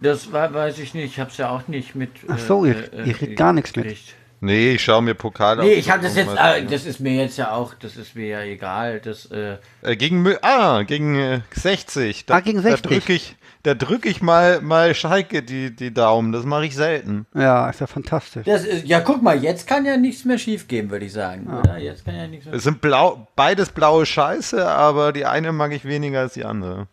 Das 0.00 0.32
war, 0.32 0.52
weiß 0.54 0.78
ich 0.78 0.94
nicht, 0.94 1.12
ich 1.14 1.20
hab's 1.20 1.36
ja 1.38 1.50
auch 1.50 1.66
nicht 1.68 1.94
mit. 1.94 2.10
Ach 2.28 2.38
so, 2.38 2.64
ihr- 2.64 2.92
äh, 2.92 3.04
ihr 3.08 3.14
kriegt 3.14 3.36
gar 3.36 3.52
nichts 3.52 3.74
mit. 3.74 3.96
Nee, 4.40 4.74
ich 4.74 4.84
schaue 4.84 5.02
mir 5.02 5.14
Pokal 5.14 5.56
Nee, 5.56 5.72
ich 5.72 5.90
habe 5.90 6.00
das 6.00 6.14
jetzt, 6.14 6.30
äh, 6.36 6.64
das 6.64 6.86
ist 6.86 7.00
mir 7.00 7.12
jetzt 7.14 7.36
ja 7.38 7.50
auch, 7.50 7.74
das 7.74 7.96
ist 7.96 8.14
mir 8.14 8.28
ja 8.28 8.42
egal. 8.42 9.00
Das, 9.00 9.26
äh, 9.32 9.56
Äh, 9.82 9.96
gegen 9.96 10.24
Mü- 10.24 10.38
ah, 10.42 10.84
gegen 10.84 11.16
äh, 11.18 11.40
60. 11.50 12.24
Da, 12.26 12.34
Ah, 12.36 12.40
gegen 12.40 12.62
60. 12.62 12.82
Da 12.82 12.88
drücke 12.88 13.12
ich, 13.14 13.34
da 13.64 13.74
drück 13.74 14.06
ich 14.06 14.22
mal, 14.22 14.60
mal 14.60 14.94
Schalke 14.94 15.42
die, 15.42 15.74
die 15.74 15.92
Daumen. 15.92 16.30
Das 16.30 16.44
mache 16.44 16.66
ich 16.66 16.76
selten. 16.76 17.26
Ja, 17.34 17.68
ist 17.68 17.80
ja 17.80 17.88
fantastisch. 17.88 18.44
das 18.46 18.64
ist, 18.64 18.86
ja, 18.86 19.00
guck 19.00 19.20
mal, 19.24 19.42
jetzt 19.42 19.66
kann 19.66 19.84
ja 19.84 19.96
nichts 19.96 20.24
mehr 20.24 20.38
schief 20.38 20.68
gehen, 20.68 20.88
würde 20.90 21.06
ich 21.06 21.12
sagen, 21.12 21.48
oder? 21.58 21.76
Jetzt 21.78 22.04
kann 22.04 22.14
ja 22.14 22.28
nichts 22.28 22.44
mehr 22.46 22.54
Es 22.54 22.62
sind 22.62 22.80
blau, 22.80 23.26
beides 23.34 23.70
blaue 23.70 24.06
Scheiße, 24.06 24.64
aber 24.64 25.12
die 25.12 25.24
eine 25.24 25.50
mag 25.50 25.72
ich 25.72 25.84
weniger 25.84 26.20
als 26.20 26.34
die 26.34 26.44
andere. 26.44 26.86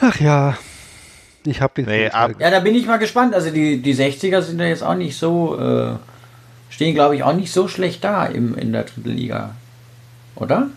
Ach 0.00 0.20
ja, 0.20 0.56
ich 1.46 1.60
habe 1.60 1.74
den. 1.76 1.86
Nee, 1.86 2.08
ab- 2.10 2.32
Ja, 2.38 2.50
da 2.50 2.60
bin 2.60 2.74
ich 2.74 2.86
mal 2.86 2.98
gespannt. 2.98 3.34
Also 3.34 3.50
die, 3.50 3.80
die 3.80 3.94
60er 3.94 4.40
sind 4.42 4.58
ja 4.60 4.66
jetzt 4.66 4.82
auch 4.82 4.94
nicht 4.94 5.16
so, 5.16 5.58
äh, 5.58 5.94
stehen 6.70 6.94
glaube 6.94 7.16
ich 7.16 7.22
auch 7.22 7.34
nicht 7.34 7.52
so 7.52 7.68
schlecht 7.68 8.02
da 8.04 8.26
im, 8.26 8.54
in 8.56 8.72
der 8.72 8.84
dritten 8.84 9.10
Liga. 9.10 9.54
Oder? 10.36 10.68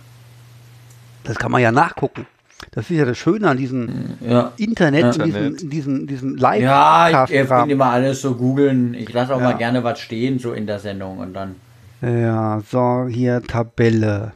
Das 1.23 1.37
kann 1.37 1.51
man 1.51 1.61
ja 1.61 1.71
nachgucken. 1.71 2.27
Das 2.71 2.89
ist 2.89 2.97
ja 2.97 3.05
das 3.05 3.17
Schöne 3.17 3.49
an 3.49 3.57
diesem 3.57 4.17
Ja. 4.21 4.51
Internet, 4.57 5.15
Ja. 5.17 5.23
diesem, 5.25 5.69
diesem, 5.69 6.07
diesem 6.07 6.35
live 6.35 6.61
Ja, 6.63 7.25
ich, 7.27 7.47
Kram. 7.47 7.63
bin 7.67 7.71
immer 7.71 7.85
alles 7.91 8.21
so 8.21 8.35
googeln. 8.35 8.93
Ich 8.93 9.11
lasse 9.13 9.33
auch 9.33 9.39
Ja. 9.39 9.51
mal 9.51 9.57
gerne 9.57 9.83
was 9.83 9.99
stehen, 9.99 10.39
so 10.39 10.53
in 10.53 10.67
der 10.67 10.79
Sendung 10.79 11.17
und 11.19 11.33
dann. 11.33 11.55
Ja, 12.01 12.61
so, 12.69 13.07
hier 13.09 13.41
Tabelle. 13.43 14.33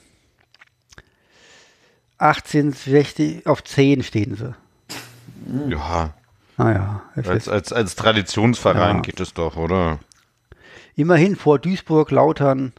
18, 2.17 2.71
60, 2.73 3.47
auf 3.47 3.63
10 3.63 4.03
stehen 4.03 4.35
sie. 4.35 4.53
Ja, 5.69 6.13
Naja, 6.57 7.01
es 7.15 7.27
als, 7.27 7.49
als, 7.49 7.73
als 7.73 7.95
Traditionsverein 7.95 8.97
Ja. 8.97 9.01
geht 9.01 9.19
es 9.19 9.33
doch, 9.33 9.55
oder? 9.57 9.99
immerhin 10.95 11.35
vor 11.35 11.57
Duisburg, 11.57 12.11
Lautern 12.11 12.73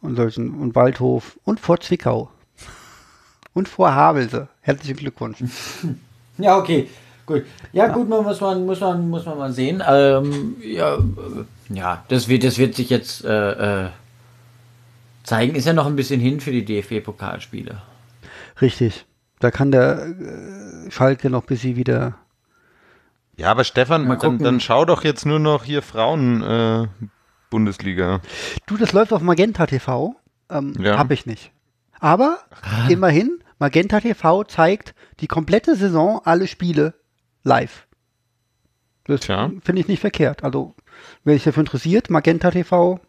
und 0.00 0.16
solchen 0.16 0.54
und 0.54 0.74
Waldhof 0.74 1.38
und 1.44 1.60
vor 1.60 1.80
Zwickau. 1.80 2.30
Und 3.52 3.68
vor 3.68 3.92
Havelse. 3.92 4.48
Herzlichen 4.60 4.96
Glückwunsch. 4.96 5.38
Ja, 6.38 6.56
okay. 6.56 6.88
Gut. 7.26 7.44
Ja, 7.72 7.88
gut, 7.88 8.08
man 8.08 8.22
muss 8.24 8.40
man, 8.40 8.64
muss 8.64 8.80
man, 8.80 9.10
muss 9.10 9.26
man 9.26 9.36
mal 9.36 9.52
sehen. 9.52 9.82
Ähm, 9.86 10.56
ja, 10.62 10.94
äh, 10.94 11.00
ja, 11.68 12.02
das 12.08 12.28
wird, 12.28 12.44
das 12.44 12.56
wird 12.56 12.74
sich 12.74 12.88
jetzt 12.88 13.24
äh, 13.26 13.84
äh, 13.84 13.88
zeigen. 15.24 15.54
Ist 15.54 15.66
ja 15.66 15.74
noch 15.74 15.84
ein 15.86 15.96
bisschen 15.96 16.18
hin 16.20 16.40
für 16.40 16.50
die 16.50 16.64
DFB-Pokalspiele. 16.64 17.82
Richtig. 18.62 19.04
Da 19.40 19.50
kann 19.50 19.70
der 19.72 20.06
äh, 20.06 20.90
Schalke 20.90 21.28
noch 21.30 21.44
bis 21.44 21.60
sie 21.62 21.76
wieder. 21.76 22.16
Ja, 23.36 23.50
aber 23.50 23.64
Stefan, 23.64 24.06
dann, 24.06 24.18
gucken. 24.18 24.38
dann 24.40 24.60
schau 24.60 24.84
doch 24.84 25.02
jetzt 25.02 25.24
nur 25.26 25.38
noch 25.38 25.64
hier 25.64 25.82
Frauen 25.82 26.42
äh, 26.42 26.86
Bundesliga. 27.48 28.20
Du, 28.66 28.76
das 28.76 28.92
läuft 28.92 29.12
auf 29.12 29.22
Magenta 29.22 29.66
TV. 29.66 30.14
Ähm, 30.50 30.74
Ja. 30.78 30.98
Hab 30.98 31.10
ich 31.10 31.26
nicht. 31.26 31.52
Aber 31.98 32.38
immerhin, 32.88 33.38
Magenta 33.58 34.00
TV 34.00 34.44
zeigt 34.44 34.94
die 35.20 35.26
komplette 35.26 35.74
Saison, 35.74 36.20
alle 36.24 36.46
Spiele 36.46 36.94
live. 37.42 37.86
Das 39.04 39.20
Tja. 39.20 39.50
finde 39.64 39.80
ich 39.80 39.88
nicht 39.88 40.00
verkehrt. 40.00 40.44
Also, 40.44 40.74
wer 41.24 41.34
sich 41.34 41.44
dafür 41.44 41.62
interessiert, 41.62 42.10
Magenta 42.10 42.50
TV, 42.50 43.00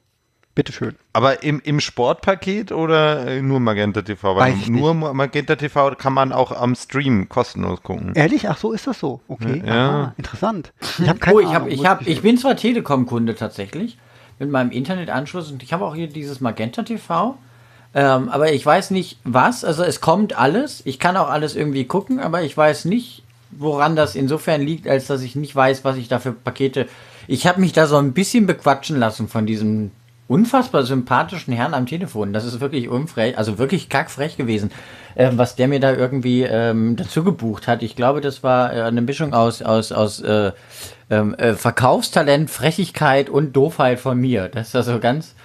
bitteschön. 0.55 0.95
Aber 1.13 1.43
im, 1.43 1.61
im 1.63 1.79
Sportpaket 1.79 2.71
oder 2.71 3.27
äh, 3.27 3.41
nur 3.41 3.59
Magenta 3.59 4.01
TV? 4.01 4.35
Weil 4.35 4.55
nur 4.67 4.93
Magenta 4.93 5.55
TV 5.55 5.95
kann 5.95 6.13
man 6.13 6.31
auch 6.31 6.51
am 6.51 6.75
Stream 6.75 7.29
kostenlos 7.29 7.81
gucken. 7.83 8.13
Ehrlich? 8.15 8.49
Ach 8.49 8.57
so, 8.57 8.71
ist 8.71 8.87
das 8.87 8.99
so? 8.99 9.21
Okay. 9.27 9.63
Ja. 9.65 9.89
Aha, 9.89 10.13
interessant. 10.17 10.73
Ich 10.99 11.07
habe 11.07 11.19
keine 11.19 11.35
Oh, 11.35 11.39
ich, 11.39 11.47
hab, 11.47 11.55
Ahnung, 11.63 11.69
ich, 11.69 11.85
hab, 11.85 12.07
ich 12.07 12.21
bin 12.21 12.37
zwar 12.37 12.55
Telekom-Kunde 12.55 13.35
tatsächlich 13.35 13.97
mit 14.39 14.49
meinem 14.49 14.71
Internetanschluss 14.71 15.51
und 15.51 15.63
ich 15.63 15.73
habe 15.73 15.85
auch 15.85 15.95
hier 15.95 16.07
dieses 16.07 16.41
Magenta 16.41 16.83
TV. 16.83 17.37
Ähm, 17.93 18.29
aber 18.29 18.53
ich 18.53 18.65
weiß 18.65 18.91
nicht 18.91 19.19
was. 19.23 19.63
Also 19.63 19.83
es 19.83 20.01
kommt 20.01 20.37
alles. 20.37 20.81
Ich 20.85 20.99
kann 20.99 21.17
auch 21.17 21.29
alles 21.29 21.55
irgendwie 21.55 21.85
gucken, 21.85 22.19
aber 22.19 22.41
ich 22.41 22.55
weiß 22.55 22.85
nicht, 22.85 23.23
woran 23.51 23.95
das 23.95 24.15
insofern 24.15 24.61
liegt, 24.61 24.87
als 24.87 25.07
dass 25.07 25.21
ich 25.21 25.35
nicht 25.35 25.55
weiß, 25.55 25.83
was 25.83 25.97
ich 25.97 26.07
da 26.07 26.19
für 26.19 26.31
Pakete. 26.31 26.87
Ich 27.27 27.47
habe 27.47 27.61
mich 27.61 27.73
da 27.73 27.87
so 27.87 27.97
ein 27.97 28.13
bisschen 28.13 28.47
bequatschen 28.47 28.97
lassen 28.97 29.27
von 29.27 29.45
diesem 29.45 29.91
unfassbar 30.31 30.83
sympathischen 30.83 31.53
Herrn 31.53 31.73
am 31.73 31.85
Telefon. 31.85 32.31
Das 32.31 32.45
ist 32.45 32.61
wirklich 32.61 32.87
unfrech, 32.87 33.37
also 33.37 33.57
wirklich 33.57 33.89
kackfrech 33.89 34.37
gewesen, 34.37 34.71
ähm, 35.17 35.37
was 35.37 35.57
der 35.57 35.67
mir 35.67 35.81
da 35.81 35.93
irgendwie 35.93 36.43
ähm, 36.43 36.95
dazu 36.95 37.25
gebucht 37.25 37.67
hat. 37.67 37.83
Ich 37.83 37.97
glaube, 37.97 38.21
das 38.21 38.41
war 38.41 38.73
äh, 38.73 38.81
eine 38.83 39.01
Mischung 39.01 39.33
aus, 39.33 39.61
aus, 39.61 39.91
aus 39.91 40.21
äh, 40.21 40.53
ähm, 41.09 41.33
äh, 41.35 41.53
Verkaufstalent, 41.53 42.49
Frechigkeit 42.49 43.29
und 43.29 43.57
Doofheit 43.57 43.99
von 43.99 44.17
mir. 44.17 44.47
Das 44.47 44.69
ist 44.69 44.75
also 44.75 44.99
ganz. 44.99 45.35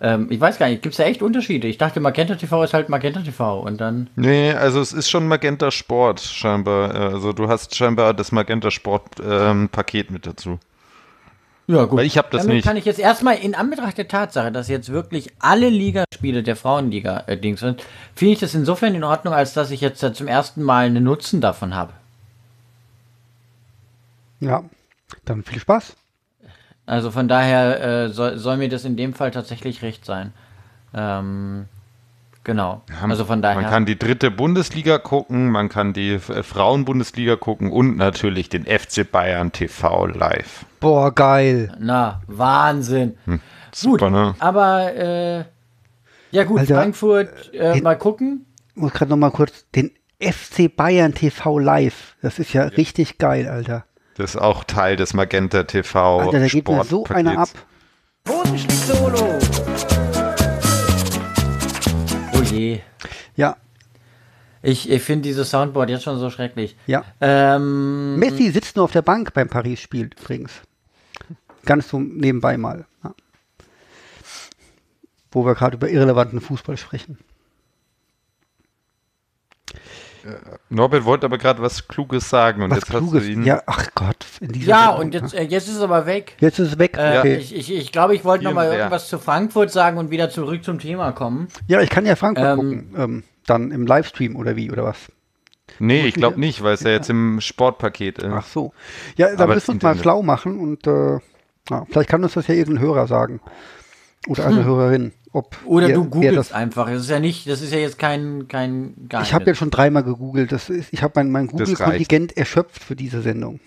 Ähm, 0.00 0.28
ich 0.30 0.40
weiß 0.40 0.58
gar 0.58 0.70
nicht, 0.70 0.80
gibt 0.80 0.94
es 0.94 0.96
da 0.96 1.04
echt 1.04 1.20
Unterschiede? 1.20 1.68
Ich 1.68 1.76
dachte, 1.76 2.00
Magenta 2.00 2.34
TV 2.34 2.64
ist 2.64 2.72
halt 2.72 2.88
Magenta 2.88 3.20
TV 3.20 3.60
und 3.60 3.78
dann. 3.78 4.08
Nee, 4.16 4.52
also 4.52 4.80
es 4.80 4.94
ist 4.94 5.10
schon 5.10 5.28
Magenta 5.28 5.70
Sport 5.70 6.20
scheinbar. 6.20 6.94
Äh, 6.94 6.98
Also 7.12 7.34
du 7.34 7.48
hast 7.48 7.74
scheinbar 7.76 8.14
das 8.14 8.32
Magenta 8.32 8.70
Sport 8.70 9.16
ähm, 9.22 9.68
Paket 9.68 10.10
mit 10.10 10.26
dazu. 10.26 10.58
Ja, 11.70 11.84
gut. 11.84 11.98
Weil 11.98 12.06
ich 12.06 12.18
hab 12.18 12.32
das 12.32 12.42
Damit 12.42 12.56
nicht. 12.56 12.66
kann 12.66 12.76
ich 12.76 12.84
jetzt 12.84 12.98
erstmal 12.98 13.36
in 13.36 13.54
Anbetracht 13.54 13.96
der 13.96 14.08
Tatsache, 14.08 14.50
dass 14.50 14.66
jetzt 14.66 14.90
wirklich 14.90 15.30
alle 15.38 15.68
Ligaspiele 15.68 16.42
der 16.42 16.56
Frauenliga 16.56 17.22
äh, 17.28 17.36
Dings 17.36 17.60
sind, 17.60 17.84
finde 18.16 18.32
ich 18.32 18.40
das 18.40 18.56
insofern 18.56 18.92
in 18.96 19.04
Ordnung, 19.04 19.34
als 19.34 19.54
dass 19.54 19.70
ich 19.70 19.80
jetzt 19.80 20.02
äh, 20.02 20.12
zum 20.12 20.26
ersten 20.26 20.64
Mal 20.64 20.86
einen 20.86 21.04
Nutzen 21.04 21.40
davon 21.40 21.76
habe. 21.76 21.92
Ja, 24.40 24.64
dann 25.24 25.44
viel 25.44 25.60
Spaß. 25.60 25.94
Also 26.86 27.12
von 27.12 27.28
daher 27.28 27.80
äh, 27.80 28.08
soll, 28.08 28.36
soll 28.38 28.56
mir 28.56 28.68
das 28.68 28.84
in 28.84 28.96
dem 28.96 29.14
Fall 29.14 29.30
tatsächlich 29.30 29.82
recht 29.82 30.04
sein. 30.04 30.32
Ähm, 30.92 31.66
genau. 32.50 32.82
also 33.00 33.24
von 33.24 33.42
daher. 33.42 33.60
Man 33.60 33.70
kann 33.70 33.86
die 33.86 33.98
dritte 33.98 34.30
Bundesliga 34.30 34.98
gucken, 34.98 35.50
man 35.50 35.68
kann 35.68 35.92
die 35.92 36.14
äh, 36.14 36.42
Frauenbundesliga 36.42 37.36
gucken 37.36 37.70
und 37.70 37.96
natürlich 37.96 38.48
den 38.48 38.64
FC 38.66 39.08
Bayern 39.10 39.52
TV 39.52 40.06
live. 40.06 40.64
Boah, 40.80 41.14
geil. 41.14 41.72
na, 41.78 42.22
Wahnsinn. 42.26 43.16
Hm, 43.26 43.40
Super, 43.72 44.10
ne? 44.10 44.34
Aber 44.40 44.92
äh, 44.94 45.44
ja 46.32 46.44
gut, 46.44 46.60
Alter, 46.60 46.74
Frankfurt, 46.76 47.54
äh, 47.54 47.74
den- 47.74 47.84
mal 47.84 47.96
gucken. 47.96 48.46
Ich 48.74 48.82
muss 48.82 48.92
gerade 48.92 49.10
noch 49.10 49.16
mal 49.16 49.30
kurz 49.30 49.66
den 49.74 49.92
FC 50.18 50.74
Bayern 50.74 51.14
TV 51.14 51.58
live. 51.58 52.16
Das 52.22 52.38
ist 52.38 52.52
ja 52.52 52.64
richtig 52.64 53.18
geil, 53.18 53.48
Alter. 53.48 53.84
Das 54.16 54.34
ist 54.34 54.40
auch 54.40 54.64
Teil 54.64 54.96
des 54.96 55.14
Magenta 55.14 55.62
TV 55.62 56.20
Alter, 56.20 56.40
da 56.40 56.46
geht 56.46 56.68
mir 56.68 56.84
so 56.84 57.04
einer 57.06 57.38
ab. 57.38 57.48
Solo. 58.86 59.38
Je. 62.50 62.80
Ja, 63.36 63.56
Ich, 64.62 64.90
ich 64.90 65.02
finde 65.02 65.22
dieses 65.22 65.50
Soundboard 65.50 65.88
jetzt 65.90 66.02
schon 66.04 66.18
so 66.18 66.28
schrecklich. 66.30 66.76
ja. 66.86 67.04
Ähm, 67.20 68.18
Messi 68.18 68.50
sitzt 68.50 68.76
nur 68.76 68.84
auf 68.84 68.92
der 68.92 69.02
Bank 69.02 69.32
beim 69.32 69.48
Paris-Spiel 69.48 70.10
übrigens. 70.20 70.52
Ganz 71.64 71.88
so 71.88 71.98
nebenbei 72.00 72.56
mal. 72.56 72.86
Ja. 73.04 73.14
Wo 75.32 75.44
wir 75.44 75.54
gerade 75.54 75.76
über 75.76 75.88
irrelevanten 75.88 76.40
Fußball 76.40 76.76
sprechen. 76.76 77.18
Norbert 80.68 81.04
wollte 81.04 81.26
aber 81.26 81.38
gerade 81.38 81.62
was 81.62 81.88
Kluges 81.88 82.28
sagen 82.28 82.62
und 82.62 82.70
Was 82.70 82.78
jetzt 82.78 82.90
Kluges. 82.90 83.20
hast 83.20 83.26
du 83.26 83.32
ihn. 83.32 83.44
Ja, 83.44 83.62
ach 83.66 83.88
Gott. 83.94 84.26
Ja, 84.40 84.86
Sendung, 84.88 85.00
und 85.00 85.14
jetzt, 85.14 85.34
ne? 85.34 85.40
äh, 85.40 85.44
jetzt 85.44 85.68
ist 85.68 85.76
es 85.76 85.82
aber 85.82 86.06
weg. 86.06 86.36
Jetzt 86.40 86.58
ist 86.58 86.72
es 86.72 86.78
weg. 86.78 86.96
Äh, 86.96 87.18
okay. 87.18 87.36
Ich, 87.36 87.54
ich, 87.54 87.72
ich 87.74 87.92
glaube, 87.92 88.14
ich 88.14 88.24
wollte 88.24 88.44
noch 88.44 88.52
mal 88.52 88.62
Hier, 88.62 88.72
wer? 88.72 88.78
irgendwas 88.78 89.08
zu 89.08 89.18
Frankfurt 89.18 89.70
sagen 89.70 89.98
und 89.98 90.10
wieder 90.10 90.30
zurück 90.30 90.64
zum 90.64 90.78
Thema 90.78 91.12
kommen. 91.12 91.48
ja, 91.66 91.80
ich 91.80 91.90
kann 91.90 92.06
ja 92.06 92.16
Frankfurt 92.16 92.46
ähm, 92.46 92.56
gucken. 92.56 92.94
Ähm, 92.96 93.22
dann 93.46 93.70
im 93.70 93.86
Livestream 93.86 94.36
oder 94.36 94.56
wie, 94.56 94.70
oder 94.70 94.84
was? 94.84 95.10
Nee, 95.78 96.06
ich 96.06 96.14
glaube 96.14 96.38
nicht, 96.38 96.62
weil 96.62 96.74
es 96.74 96.82
ja 96.82 96.90
jetzt 96.90 97.10
im 97.10 97.40
Sportpaket 97.40 98.18
ist. 98.18 98.32
Ach 98.32 98.44
so. 98.46 98.72
Ja, 99.16 99.34
da 99.34 99.46
müssen 99.46 99.68
wir 99.68 99.74
uns 99.74 99.82
mal 99.82 99.98
schlau 99.98 100.22
machen 100.22 100.58
und 100.58 100.86
äh, 100.86 101.18
ja, 101.70 101.86
vielleicht 101.88 102.08
kann 102.10 102.22
uns 102.22 102.34
das 102.34 102.46
ja 102.48 102.54
irgendein 102.54 102.84
Hörer 102.84 103.06
sagen. 103.06 103.40
Oder 104.26 104.46
eine 104.46 104.64
Hörerin. 104.66 105.12
Ob 105.32 105.56
Hm. 105.60 105.68
Oder 105.68 105.88
wer- 105.88 105.94
du 105.94 106.04
googelst 106.06 106.36
das 106.36 106.52
einfach. 106.52 106.88
Das 106.88 107.02
ist 107.02 107.10
ja 107.10 107.20
nicht, 107.20 107.48
das 107.48 107.62
ist 107.62 107.72
ja 107.72 107.78
jetzt 107.78 107.98
kein, 107.98 108.48
kein 108.48 108.94
Geheimnis. 109.08 109.28
Ich 109.28 109.34
habe 109.34 109.44
jetzt 109.46 109.58
schon 109.58 109.70
dreimal 109.70 110.02
gegoogelt. 110.02 110.50
Das 110.52 110.70
ist, 110.70 110.92
ich 110.92 111.02
habe 111.02 111.12
mein, 111.16 111.30
mein 111.30 111.46
Google-Kontingent 111.46 112.36
erschöpft 112.36 112.82
für 112.82 112.96
diese 112.96 113.22
Sendung. 113.22 113.60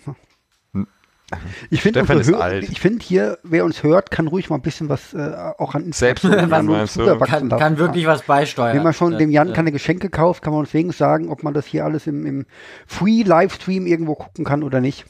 Ich 1.70 1.80
finde, 1.80 2.00
alt. 2.38 2.68
ich 2.70 2.80
finde 2.80 3.02
hier, 3.02 3.38
wer 3.42 3.64
uns 3.64 3.82
hört, 3.82 4.10
kann 4.10 4.28
ruhig 4.28 4.50
mal 4.50 4.56
ein 4.56 4.62
bisschen 4.62 4.90
was 4.90 5.14
äh, 5.14 5.34
auch 5.58 5.74
an 5.74 5.90
Selbst 5.92 6.24
wenn 6.24 6.52
uns 6.68 6.94
kann, 6.94 7.48
kann 7.48 7.78
wirklich 7.78 8.04
ja. 8.04 8.10
was 8.10 8.22
beisteuern. 8.22 8.76
Wenn 8.76 8.82
man 8.82 8.92
schon 8.92 9.16
dem 9.16 9.30
Jan 9.30 9.50
äh, 9.50 9.52
keine 9.52 9.72
Geschenke 9.72 10.10
kauft, 10.10 10.42
kann 10.42 10.52
man 10.52 10.60
uns 10.60 10.74
wenigstens 10.74 10.98
sagen, 10.98 11.30
ob 11.30 11.42
man 11.42 11.54
das 11.54 11.66
hier 11.66 11.84
alles 11.84 12.06
im, 12.06 12.26
im 12.26 12.46
Free-Livestream 12.86 13.86
irgendwo 13.86 14.14
gucken 14.14 14.44
kann 14.44 14.62
oder 14.62 14.80
nicht. 14.80 15.06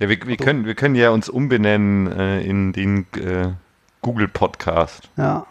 Ja, 0.00 0.08
wir, 0.08 0.18
wir, 0.26 0.36
können, 0.36 0.64
wir 0.64 0.74
können 0.74 0.94
ja 0.94 1.10
uns 1.10 1.28
umbenennen 1.28 2.10
äh, 2.10 2.40
in 2.40 2.72
den 2.72 3.06
äh, 3.14 3.50
Google 4.00 4.28
Podcast. 4.28 5.10
Ja. 5.16 5.46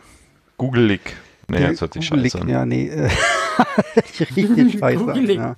Googelig. 0.57 1.15
Nee, 1.47 1.67
das 1.67 1.81
hört 1.81 1.93
sich 1.93 2.05
scheiße 2.05 2.41
an. 2.41 2.49
Ja, 2.49 2.65
nee. 2.65 2.87
Äh, 2.87 3.09
richtig 4.35 4.79
scheiße. 4.79 4.99
an, 4.99 5.05
Googelig. 5.05 5.37
ja. 5.37 5.55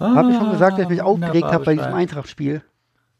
Habe 0.00 0.30
ich 0.32 0.36
schon 0.36 0.50
gesagt, 0.50 0.72
dass 0.78 0.84
ich 0.84 0.88
mich 0.88 1.02
aufgeregt 1.02 1.34
wunderbar 1.34 1.52
habe 1.52 1.64
bei 1.64 1.74
diesem. 1.74 1.94
Eintracht-Spiel? 1.94 2.62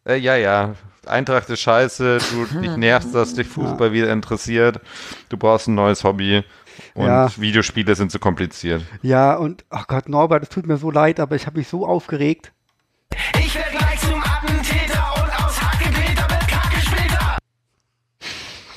Äh, 0.04 0.16
ja, 0.16 0.36
ja. 0.36 0.74
Eintracht 1.06 1.48
ist 1.50 1.60
scheiße, 1.60 2.18
du 2.30 2.60
dich 2.60 2.76
nervst, 2.76 3.14
dass 3.14 3.34
dich 3.34 3.46
Fußball 3.48 3.92
wieder 3.92 4.12
interessiert. 4.12 4.80
Du 5.28 5.36
brauchst 5.36 5.68
ein 5.68 5.74
neues 5.74 6.04
Hobby. 6.04 6.44
Und 6.94 7.06
Ja. 7.06 7.28
Videospiele 7.36 7.94
sind 7.94 8.10
zu 8.10 8.18
kompliziert. 8.18 8.82
Ja, 9.02 9.34
und, 9.34 9.64
ach 9.68 9.86
Gott, 9.88 10.08
Norbert, 10.08 10.42
es 10.44 10.48
tut 10.48 10.66
mir 10.66 10.76
so 10.78 10.90
leid, 10.90 11.20
aber 11.20 11.36
ich 11.36 11.46
habe 11.46 11.58
mich 11.58 11.68
so 11.68 11.86
aufgeregt. 11.86 12.52
Ich 13.38 13.54
werd 13.54 13.81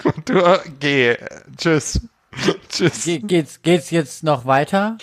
Du, 0.26 0.40
äh, 0.40 0.60
geh. 0.80 1.16
Tschüss. 1.58 2.02
Tschüss. 2.70 3.06
Ge 3.06 3.20
geht's, 3.20 3.62
geht's 3.62 3.92
jetzt 3.92 4.24
noch 4.24 4.46
weiter? 4.46 4.98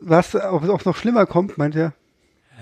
Was, 0.00 0.34
ob 0.34 0.62
es 0.62 0.84
noch 0.84 0.96
schlimmer 0.96 1.26
kommt, 1.26 1.58
meint 1.58 1.74
er? 1.76 1.92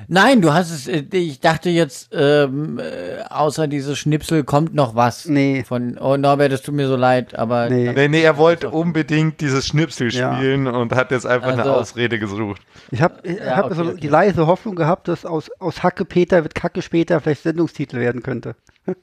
Nein, 0.09 0.41
du 0.43 0.53
hast 0.53 0.71
es, 0.71 0.87
äh, 0.87 1.05
ich 1.13 1.41
dachte 1.41 1.71
jetzt, 1.71 2.11
ähm, 2.13 2.79
äh, 2.79 3.23
außer 3.29 3.67
dieses 3.67 3.99
Schnipsel 3.99 4.45
kommt 4.45 4.75
noch 4.75 4.95
was. 4.95 5.27
Nee. 5.27 5.65
Von, 5.67 5.99
oh 5.99 6.17
Norbert, 6.17 6.53
es 6.53 6.63
tut 6.63 6.75
mir 6.75 6.87
so 6.87 6.97
leid, 6.97 7.35
aber. 7.37 7.69
Nee. 7.71 7.93
Nee, 7.93 8.09
nee, 8.09 8.23
er 8.23 8.37
wollte 8.37 8.71
unbedingt 8.71 9.41
dieses 9.41 9.67
Schnipsel 9.67 10.13
Ja. 10.13 10.37
spielen 10.37 10.67
und 10.67 10.95
hat 10.95 11.11
jetzt 11.11 11.27
einfach 11.27 11.49
eine 11.49 11.63
Also. 11.63 11.75
Ausrede 11.75 12.19
gesucht. 12.19 12.63
Ich 12.91 13.03
habe 13.03 13.17
ich 13.23 13.39
Ja, 13.39 13.57
hab 13.57 13.67
okay, 13.67 13.75
so 13.75 13.85
okay. 13.85 14.01
die 14.01 14.09
leise 14.09 14.47
Hoffnung 14.47 14.77
gehabt, 14.77 15.09
dass 15.09 15.25
aus, 15.25 15.51
aus 15.59 15.83
Hacke 15.83 16.05
Peter 16.05 16.43
wird 16.43 16.55
Kacke 16.55 16.83
später 16.83 17.21
vielleicht 17.21 17.43
Sendungstitel 17.43 17.99
werden 17.99 18.23
könnte. 18.23 18.55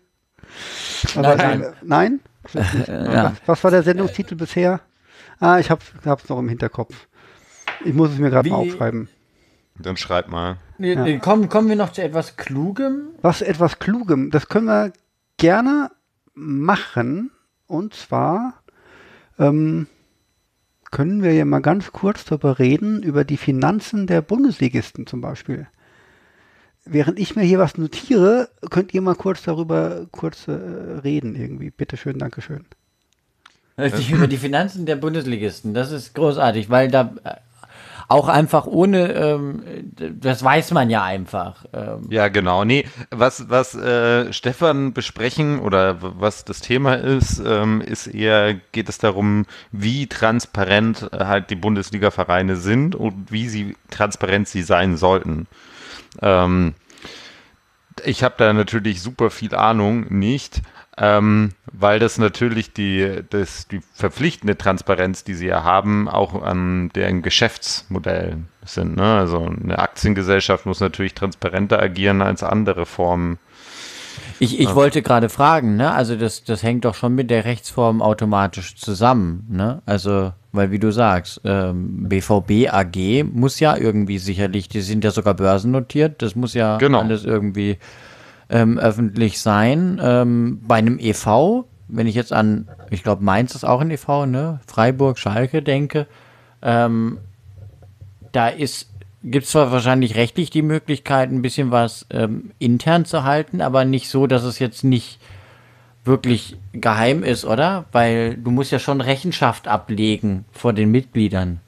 Aber 1.15 1.35
Nein, 1.35 1.61
äh, 1.63 1.71
nein? 1.81 2.19
Ja. 2.53 3.23
Was, 3.23 3.33
was 3.45 3.63
war 3.63 3.71
der 3.71 3.83
Sendungstitel 3.83 4.35
bisher? 4.35 4.81
Ah, 5.39 5.59
ich 5.59 5.69
habe 5.69 5.81
es 6.05 6.29
noch 6.29 6.39
im 6.39 6.49
Hinterkopf. 6.49 7.07
Ich 7.85 7.93
muss 7.93 8.11
es 8.11 8.17
mir 8.17 8.29
gerade 8.29 8.49
mal 8.49 8.57
aufschreiben. 8.57 9.09
Dann 9.79 9.97
schreib 9.97 10.29
mal. 10.29 10.57
Nee, 10.77 10.95
nee, 10.95 11.19
kommen, 11.19 11.49
kommen 11.49 11.69
wir 11.69 11.75
noch 11.75 11.91
zu 11.91 12.03
etwas 12.03 12.37
Klugem? 12.37 13.09
Was 13.21 13.41
etwas 13.41 13.79
Klugem, 13.79 14.29
das 14.31 14.47
können 14.47 14.67
wir 14.67 14.93
gerne 15.37 15.89
machen. 16.33 17.31
Und 17.67 17.93
zwar 17.93 18.61
ähm, 19.39 19.87
können 20.91 21.23
wir 21.23 21.33
ja 21.33 21.45
mal 21.45 21.61
ganz 21.61 21.91
kurz 21.91 22.25
darüber 22.25 22.59
reden, 22.59 23.01
über 23.01 23.23
die 23.23 23.37
Finanzen 23.37 24.05
der 24.05 24.21
Bundesligisten 24.21 25.07
zum 25.07 25.21
Beispiel. 25.21 25.67
Während 26.85 27.17
ich 27.17 27.35
mir 27.35 27.43
hier 27.43 27.59
was 27.59 27.77
notiere, 27.77 28.49
könnt 28.69 28.93
ihr 28.93 29.01
mal 29.01 29.15
kurz 29.15 29.43
darüber 29.43 30.05
kurz 30.11 30.47
äh, 30.47 30.51
reden 30.51 31.35
irgendwie. 31.35 31.71
Bitteschön, 31.71 32.19
Dankeschön. 32.19 32.65
Die, 33.77 34.11
über 34.11 34.27
die 34.27 34.37
Finanzen 34.37 34.85
der 34.85 34.97
Bundesligisten. 34.97 35.73
Das 35.73 35.91
ist 35.91 36.13
großartig, 36.13 36.69
weil 36.69 36.89
da 36.89 37.15
äh, 37.23 37.35
auch 38.07 38.27
einfach 38.27 38.65
ohne, 38.67 39.13
ähm, 39.13 39.63
das 40.19 40.43
weiß 40.43 40.71
man 40.71 40.89
ja 40.89 41.03
einfach. 41.03 41.65
Ähm, 41.73 42.07
Ja, 42.09 42.27
genau. 42.27 42.65
Nee, 42.65 42.85
was, 43.09 43.49
was 43.49 43.75
äh, 43.75 44.31
Stefan 44.31 44.93
besprechen 44.93 45.59
oder 45.59 45.97
was 45.99 46.45
das 46.45 46.61
Thema 46.61 46.95
ist, 46.95 47.41
ähm, 47.43 47.81
ist 47.81 48.07
eher, 48.07 48.55
geht 48.73 48.89
es 48.89 48.97
darum, 48.97 49.45
wie 49.71 50.07
transparent 50.07 51.09
äh, 51.11 51.25
halt 51.25 51.49
die 51.49 51.55
Bundesliga-Vereine 51.55 52.57
sind 52.57 52.93
und 52.95 53.31
wie 53.31 53.47
sie 53.47 53.75
transparent 53.89 54.47
sie 54.47 54.63
sein 54.63 54.97
sollten. 54.97 55.47
Ähm, 56.21 56.73
ich 58.03 58.23
habe 58.23 58.35
da 58.37 58.53
natürlich 58.53 59.01
super 59.01 59.29
viel 59.29 59.55
Ahnung 59.55 60.05
nicht, 60.09 60.61
ähm, 60.97 61.51
weil 61.71 61.99
das 61.99 62.17
natürlich 62.17 62.73
die, 62.73 63.23
das, 63.29 63.67
die 63.67 63.81
verpflichtende 63.93 64.57
Transparenz, 64.57 65.23
die 65.23 65.33
sie 65.33 65.47
ja 65.47 65.63
haben, 65.63 66.07
auch 66.07 66.41
an 66.41 66.89
deren 66.89 67.21
Geschäftsmodell 67.21 68.37
sind. 68.65 68.95
Ne? 68.95 69.17
Also 69.17 69.45
eine 69.45 69.79
Aktiengesellschaft 69.79 70.65
muss 70.65 70.79
natürlich 70.79 71.13
transparenter 71.13 71.81
agieren 71.81 72.21
als 72.21 72.43
andere 72.43 72.85
Formen. 72.85 73.39
Ich, 74.39 74.59
ich 74.59 74.75
wollte 74.75 75.01
gerade 75.01 75.29
fragen, 75.29 75.75
ne? 75.75 75.91
Also 75.91 76.15
das, 76.15 76.43
das 76.43 76.61
hängt 76.63 76.85
doch 76.85 76.95
schon 76.95 77.15
mit 77.15 77.31
der 77.31 77.45
Rechtsform 77.45 78.01
automatisch 78.01 78.75
zusammen, 78.75 79.47
ne? 79.49 79.81
Also, 79.85 80.33
weil 80.53 80.71
wie 80.71 80.79
du 80.79 80.91
sagst, 80.91 81.41
ähm, 81.43 82.07
BVB 82.07 82.71
AG 82.71 83.23
muss 83.33 83.59
ja 83.59 83.75
irgendwie 83.75 84.19
sicherlich, 84.19 84.69
die 84.69 84.81
sind 84.81 85.03
ja 85.03 85.11
sogar 85.11 85.33
börsennotiert, 85.33 86.21
das 86.21 86.35
muss 86.35 86.53
ja 86.53 86.77
Genau. 86.77 86.99
alles 87.01 87.25
irgendwie 87.25 87.77
ähm, 88.49 88.77
öffentlich 88.77 89.41
sein. 89.41 89.99
Ähm, 90.01 90.61
bei 90.65 90.75
einem 90.75 90.99
EV, 90.99 91.65
wenn 91.87 92.07
ich 92.07 92.15
jetzt 92.15 92.31
an, 92.31 92.67
ich 92.91 93.03
glaube 93.03 93.23
Mainz 93.23 93.55
ist 93.55 93.65
auch 93.65 93.81
ein 93.81 93.89
EV, 93.91 94.27
ne? 94.27 94.59
Freiburg, 94.67 95.17
Schalke 95.17 95.61
denke, 95.63 96.07
ähm, 96.61 97.17
da 98.31 98.47
ist 98.47 98.89
gibt 99.25 99.45
es 99.45 99.51
zwar 99.51 99.71
wahrscheinlich 99.71 100.15
rechtlich 100.15 100.49
die 100.49 100.61
Möglichkeit, 100.61 101.31
ein 101.31 101.41
bisschen 101.41 101.71
was 101.71 102.05
ähm, 102.09 102.51
intern 102.59 103.05
zu 103.05 103.23
halten, 103.23 103.61
aber 103.61 103.85
nicht 103.85 104.09
so, 104.09 104.27
dass 104.27 104.43
es 104.43 104.59
jetzt 104.59 104.83
nicht 104.83 105.17
wirklich 106.05 106.57
geheim 106.73 107.23
ist, 107.23 107.45
oder? 107.45 107.85
Weil 107.91 108.35
du 108.35 108.51
musst 108.51 108.71
ja 108.71 108.79
schon 108.79 109.01
Rechenschaft 109.01 109.67
ablegen 109.67 110.45
vor 110.51 110.73
den 110.73 110.91
Mitgliedern. 110.91 111.59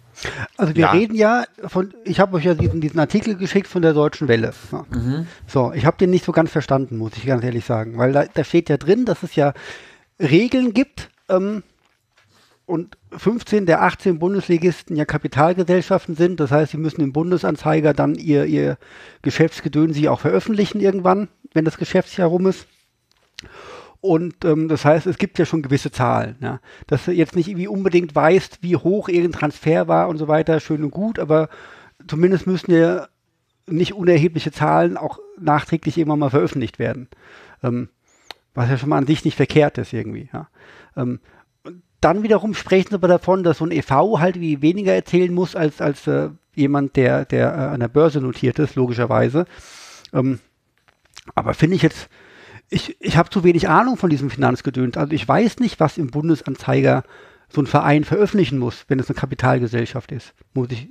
Also 0.57 0.75
wir 0.75 0.83
Ja. 0.83 0.91
reden 0.91 1.15
ja 1.15 1.43
von, 1.67 1.93
ich 2.05 2.19
habe 2.19 2.37
euch 2.37 2.45
ja 2.45 2.53
diesen, 2.53 2.79
diesen 2.81 2.99
Artikel 2.99 3.35
geschickt 3.35 3.67
von 3.67 3.81
der 3.81 3.93
Deutschen 3.93 4.27
Welle. 4.27 4.53
Ja. 4.71 4.85
So, 5.47 5.73
ich 5.73 5.85
habe 5.85 5.97
den 5.97 6.09
nicht 6.09 6.23
so 6.25 6.31
ganz 6.31 6.51
verstanden, 6.51 6.97
muss 6.97 7.17
ich 7.17 7.25
ganz 7.25 7.43
ehrlich 7.43 7.65
sagen, 7.65 7.97
weil 7.97 8.13
da, 8.13 8.25
da 8.33 8.43
steht 8.43 8.69
ja 8.69 8.77
drin, 8.77 9.05
dass 9.05 9.23
es 9.23 9.35
ja 9.35 9.53
Regeln 10.19 10.73
gibt 10.73 11.09
ähm, 11.27 11.63
und 12.65 12.97
15 13.11 13.65
der 13.65 13.83
18 13.83 14.17
Bundesligisten 14.19 14.95
ja 14.95 15.03
Kapitalgesellschaften 15.05 16.15
sind. 16.15 16.39
Das 16.39 16.51
heißt, 16.51 16.71
sie 16.71 16.77
müssen 16.77 17.01
im 17.01 17.11
Bundesanzeiger 17.13 17.93
dann 17.93 18.15
ihr, 18.15 18.45
ihr 18.45 18.77
Geschäftsgedönse 19.21 20.09
auch 20.11 20.21
veröffentlichen 20.21 20.79
irgendwann, 20.79 21.27
wenn 21.53 21.65
das 21.65 21.77
Geschäftsjahr 21.77 22.29
rum 22.29 22.47
ist. 22.47 22.67
Und 24.05 24.45
ähm, 24.45 24.67
das 24.67 24.85
heißt, 24.85 25.07
es 25.07 25.17
gibt 25.17 25.39
ja 25.39 25.45
schon 25.45 25.63
gewisse 25.63 25.91
Zahlen. 25.91 26.35
Ja. 26.39 26.59
Dass 26.87 27.05
du 27.05 27.11
jetzt 27.11 27.35
nicht 27.35 27.47
irgendwie 27.47 27.67
unbedingt 27.67 28.15
weißt, 28.15 28.59
wie 28.61 28.75
hoch 28.75 29.09
irgendein 29.09 29.39
Transfer 29.39 29.87
war 29.87 30.07
und 30.09 30.17
so 30.17 30.27
weiter, 30.27 30.59
schön 30.59 30.83
und 30.83 30.91
gut, 30.91 31.17
aber 31.17 31.49
zumindest 32.07 32.45
müssen 32.45 32.71
ja 32.71 33.07
nicht 33.67 33.93
unerhebliche 33.93 34.51
Zahlen 34.51 34.95
auch 34.95 35.19
nachträglich 35.39 35.97
irgendwann 35.97 36.19
mal 36.19 36.29
veröffentlicht 36.29 36.77
werden. 36.77 37.07
Ähm, 37.63 37.89
was 38.53 38.69
ja 38.69 38.77
schon 38.77 38.89
mal 38.89 38.99
an 38.99 39.07
sich 39.07 39.25
nicht 39.25 39.35
verkehrt 39.35 39.79
ist 39.79 39.91
irgendwie. 39.91 40.29
Ja. 40.31 40.47
Ähm, 40.95 41.19
dann 41.99 42.21
wiederum 42.21 42.53
sprechen 42.53 42.89
sie 42.89 42.95
aber 42.95 43.07
davon, 43.07 43.43
dass 43.43 43.57
so 43.57 43.65
ein 43.65 43.71
EV 43.71 44.19
halt 44.19 44.39
wie 44.39 44.61
weniger 44.61 44.93
erzählen 44.93 45.33
muss 45.33 45.55
als, 45.55 45.81
als 45.81 46.05
äh, 46.05 46.29
jemand, 46.53 46.95
der, 46.95 47.25
der 47.25 47.47
äh, 47.51 47.73
an 47.73 47.79
der 47.79 47.87
Börse 47.87 48.21
notiert 48.21 48.59
ist, 48.59 48.75
logischerweise. 48.75 49.45
Ähm, 50.13 50.39
aber 51.33 51.55
finde 51.55 51.75
ich 51.75 51.81
jetzt, 51.81 52.07
ich, 52.69 52.97
ich 52.99 53.17
habe 53.17 53.29
zu 53.29 53.43
wenig 53.43 53.69
Ahnung 53.69 53.97
von 53.97 54.09
diesem 54.09 54.29
Finanzgedöns. 54.29 54.97
Also 54.97 55.13
ich 55.13 55.27
weiß 55.27 55.59
nicht, 55.59 55.79
was 55.79 55.97
im 55.97 56.07
Bundesanzeiger 56.07 57.03
so 57.49 57.61
ein 57.61 57.67
Verein 57.67 58.03
veröffentlichen 58.03 58.57
muss, 58.57 58.85
wenn 58.87 58.99
es 58.99 59.09
eine 59.09 59.17
Kapitalgesellschaft 59.17 60.11
ist. 60.11 60.33
Muss 60.53 60.69
ich, 60.71 60.89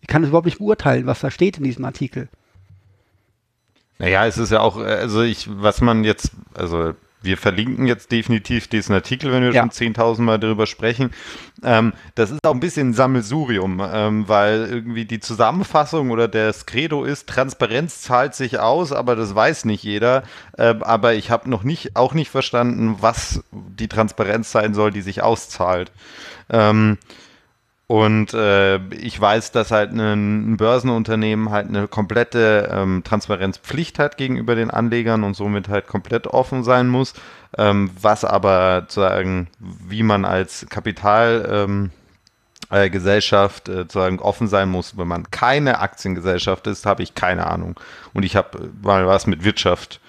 ich 0.00 0.08
kann 0.08 0.22
es 0.22 0.30
überhaupt 0.30 0.46
nicht 0.46 0.58
beurteilen, 0.58 1.06
was 1.06 1.20
da 1.20 1.30
steht 1.30 1.58
in 1.58 1.64
diesem 1.64 1.84
Artikel. 1.84 2.28
Naja, 3.98 4.26
es 4.26 4.38
ist 4.38 4.50
ja 4.50 4.60
auch, 4.60 4.78
äh, 4.78 4.84
also 4.84 5.22
ich, 5.22 5.48
was 5.50 5.80
man 5.80 6.04
jetzt, 6.04 6.32
also 6.54 6.94
wir 7.20 7.36
verlinken 7.36 7.86
jetzt 7.86 8.12
definitiv 8.12 8.68
diesen 8.68 8.94
Artikel, 8.94 9.32
wenn 9.32 9.42
wir 9.42 9.52
Ja. 9.52 9.62
schon 9.62 9.70
10.000 9.70 10.24
Mal 10.24 10.38
darüber 10.38 10.66
sprechen. 10.66 11.10
Ähm, 11.64 11.92
das 12.14 12.30
ist 12.30 12.44
auch 12.46 12.54
ein 12.54 12.60
bisschen 12.60 12.90
ein 12.90 12.94
Sammelsurium, 12.94 13.82
ähm, 13.92 14.28
weil 14.28 14.66
irgendwie 14.70 15.04
die 15.04 15.18
Zusammenfassung 15.20 16.10
oder 16.10 16.28
das 16.28 16.66
Credo 16.66 17.04
ist, 17.04 17.28
Transparenz 17.28 18.02
zahlt 18.02 18.34
sich 18.34 18.60
aus, 18.60 18.92
aber 18.92 19.16
das 19.16 19.34
weiß 19.34 19.64
nicht 19.64 19.82
jeder. 19.82 20.22
Ähm, 20.56 20.82
aber 20.82 21.14
ich 21.14 21.30
habe 21.30 21.50
noch 21.50 21.64
nicht, 21.64 21.96
auch 21.96 22.14
nicht 22.14 22.30
verstanden, 22.30 22.96
was 23.00 23.42
die 23.52 23.88
Transparenz 23.88 24.52
sein 24.52 24.74
soll, 24.74 24.92
die 24.92 25.02
sich 25.02 25.22
auszahlt. 25.22 25.90
Ähm, 26.50 26.98
und 27.88 28.34
äh, 28.34 28.76
ich 28.94 29.18
weiß, 29.18 29.50
dass 29.52 29.70
halt 29.70 29.92
ein, 29.92 30.52
ein 30.52 30.56
Börsenunternehmen 30.58 31.50
halt 31.50 31.68
eine 31.68 31.88
komplette 31.88 32.68
ähm, 32.70 33.02
Transparenzpflicht 33.02 33.98
hat 33.98 34.18
gegenüber 34.18 34.54
den 34.54 34.70
Anlegern 34.70 35.24
und 35.24 35.34
somit 35.34 35.70
halt 35.70 35.86
komplett 35.86 36.26
offen 36.26 36.64
sein 36.64 36.88
muss. 36.88 37.14
Ähm, 37.56 37.90
was 37.98 38.26
aber 38.26 38.84
zu 38.88 39.00
sagen, 39.00 39.48
wie 39.58 40.02
man 40.02 40.26
als 40.26 40.66
Kapital 40.68 41.48
ähm, 41.50 41.90
äh, 42.70 42.88
äh, 42.88 43.20
sozusagen 43.22 44.18
offen 44.18 44.48
sein 44.48 44.68
muss, 44.68 44.98
wenn 44.98 45.08
man 45.08 45.30
keine 45.30 45.78
Aktiengesellschaft 45.80 46.66
ist, 46.66 46.84
habe 46.84 47.02
ich 47.02 47.14
keine 47.14 47.46
Ahnung. 47.46 47.80
Und 48.12 48.22
ich 48.22 48.36
habe 48.36 48.70
mal 48.82 49.06
was 49.06 49.26
mit 49.26 49.44
Wirtschaft 49.44 50.02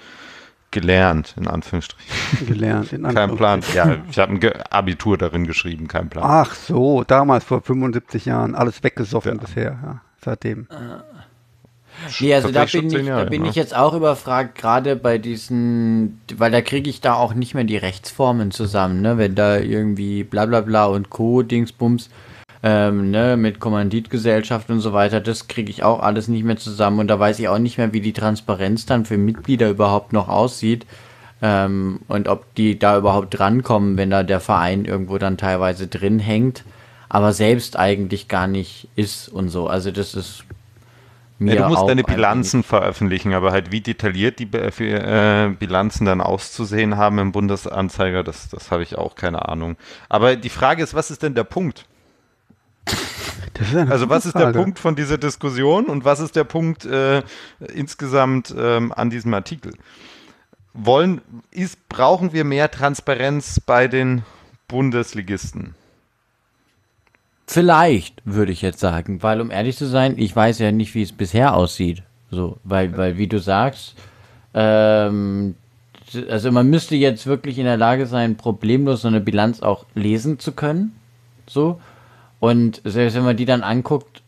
gelernt, 0.71 1.35
in 1.37 1.47
Anführungsstrichen. 1.47 2.47
Gelernt. 2.47 2.93
In 2.93 3.03
Kein 3.13 3.35
Plan. 3.35 3.59
Anführungsstrichen. 3.59 4.03
Ja, 4.03 4.09
ich 4.09 4.19
habe 4.19 4.33
ein 4.33 4.39
Ge 4.39 4.53
Abitur 4.69 5.17
darin 5.17 5.45
geschrieben, 5.47 5.87
kein 5.87 6.09
Plan. 6.09 6.23
Ach 6.27 6.53
so, 6.53 7.03
damals 7.03 7.43
vor 7.43 7.61
75 7.61 8.25
Jahren, 8.25 8.55
alles 8.55 8.83
weggesoffen 8.83 9.35
Ja. 9.35 9.41
bisher, 9.41 9.79
ja, 9.83 10.01
seitdem. 10.23 10.67
Nee, 12.19 12.33
also 12.33 12.51
da 12.51 12.65
bin, 12.65 12.87
ich, 12.87 13.05
Jahre, 13.05 13.25
da 13.25 13.29
bin 13.29 13.41
ne? 13.41 13.49
ich 13.49 13.55
jetzt 13.55 13.75
auch 13.75 13.93
überfragt, 13.93 14.55
gerade 14.57 14.95
bei 14.95 15.17
diesen, 15.17 16.21
weil 16.37 16.51
da 16.51 16.61
kriege 16.61 16.89
ich 16.89 17.01
da 17.01 17.15
auch 17.15 17.33
nicht 17.33 17.55
mehr 17.55 17.65
die 17.65 17.77
Rechtsformen 17.77 18.51
zusammen, 18.51 19.01
ne? 19.01 19.17
Wenn 19.17 19.35
da 19.35 19.57
irgendwie 19.57 20.23
bla 20.23 20.45
bla 20.45 20.61
bla 20.61 20.85
und 20.85 21.09
Co. 21.09 21.41
Dingsbums. 21.41 22.09
Ähm, 22.61 23.11
ne, 23.11 23.37
mit 23.37 23.59
Kommanditgesellschaft 23.59 24.69
und 24.69 24.81
so 24.81 24.91
weiter, 24.91 25.21
das 25.21 25.47
kriege 25.47 25.69
ich 25.69 25.83
auch 25.83 26.01
alles 26.01 26.27
nicht 26.27 26.43
mehr 26.43 26.57
zusammen 26.57 26.99
und 26.99 27.07
da 27.07 27.19
weiß 27.19 27.39
ich 27.39 27.47
auch 27.47 27.59
nicht 27.59 27.77
mehr, 27.77 27.93
wie 27.93 28.01
die 28.01 28.13
Transparenz 28.13 28.85
dann 28.85 29.05
für 29.05 29.17
Mitglieder 29.17 29.69
überhaupt 29.69 30.11
noch 30.11 30.27
aussieht 30.27 30.85
ähm, 31.41 32.01
und 32.07 32.27
ob 32.27 32.53
die 32.55 32.77
da 32.77 32.97
überhaupt 32.97 33.37
drankommen, 33.37 33.95
wenn 33.95 34.09
da 34.09 34.23
der 34.23 34.41
Verein 34.41 34.83
irgendwo 34.83 35.17
dann 35.17 35.37
teilweise 35.37 35.87
drin 35.87 36.19
hängt, 36.19 36.65
aber 37.07 37.31
selbst 37.31 37.77
eigentlich 37.77 38.27
gar 38.27 38.47
nicht 38.47 38.89
ist 38.95 39.29
und 39.29 39.47
so. 39.49 39.67
Also 39.67 39.91
das 39.91 40.13
ist 40.13 40.43
mir 41.39 41.55
Ja, 41.55 41.63
du 41.63 41.69
musst 41.69 41.87
deine 41.87 42.03
Bilanzen 42.03 42.63
veröffentlichen, 42.63 43.33
aber 43.33 43.53
halt 43.53 43.71
wie 43.71 43.79
detailliert 43.79 44.39
die 44.39 44.49
äh, 44.53 45.55
Bilanzen 45.57 46.03
dann 46.03 46.19
auszusehen 46.19 46.97
haben 46.97 47.19
im 47.19 47.31
Bundesanzeiger, 47.31 48.23
das, 48.23 48.49
das 48.49 48.69
habe 48.69 48.83
ich 48.83 48.97
auch 48.97 49.15
keine 49.15 49.47
Ahnung. 49.47 49.77
Aber 50.09 50.35
die 50.35 50.49
Frage 50.49 50.83
ist, 50.83 50.93
was 50.93 51.09
ist 51.09 51.23
denn 51.23 51.35
der 51.35 51.45
Punkt? 51.45 51.85
Das 53.59 53.67
ist 53.67 53.75
eine 53.75 53.91
Also 53.91 54.09
was 54.09 54.25
ist 54.25 54.33
der 54.35 54.41
Frage. 54.43 54.59
Punkt 54.59 54.79
von 54.79 54.95
dieser 54.95 55.17
Diskussion 55.17 55.85
und 55.85 56.05
was 56.05 56.19
ist 56.19 56.35
der 56.35 56.45
Punkt 56.45 56.85
äh, 56.85 57.21
insgesamt 57.73 58.53
ähm, 58.57 58.91
an 58.93 59.09
diesem 59.09 59.33
Artikel? 59.33 59.73
Wollen, 60.73 61.21
ist, 61.51 61.89
brauchen 61.89 62.31
wir 62.31 62.45
mehr 62.45 62.71
Transparenz 62.71 63.59
bei 63.59 63.87
den 63.87 64.23
Bundesligisten? 64.67 65.75
Vielleicht, 67.47 68.21
würde 68.25 68.51
ich 68.51 68.61
jetzt 68.61 68.79
sagen, 68.79 69.23
weil 69.23 69.41
um 69.41 69.51
ehrlich 69.51 69.75
zu 69.75 69.87
sein, 69.87 70.15
ich 70.17 70.35
weiß 70.35 70.59
ja 70.59 70.71
nicht, 70.71 70.95
wie 70.95 71.01
es 71.01 71.11
bisher 71.11 71.55
aussieht. 71.55 72.03
So, 72.31 72.57
weil, 72.63 72.95
weil 72.95 73.17
wie 73.17 73.27
du 73.27 73.39
sagst, 73.39 73.95
ähm, 74.53 75.55
also 76.29 76.51
man 76.51 76.69
müsste 76.69 76.95
jetzt 76.95 77.25
wirklich 77.27 77.57
in 77.57 77.65
der 77.65 77.77
Lage 77.77 78.05
sein, 78.05 78.37
problemlos 78.37 79.01
so 79.01 79.07
eine 79.07 79.19
Bilanz 79.19 79.61
auch 79.61 79.85
lesen 79.95 80.39
zu 80.39 80.51
können. 80.51 80.95
So. 81.47 81.81
Und 82.39 82.81
selbst 82.85 83.15
wenn 83.15 83.23
man 83.23 83.37
die 83.37 83.45
dann 83.45 83.63
anguckt, 83.63 84.21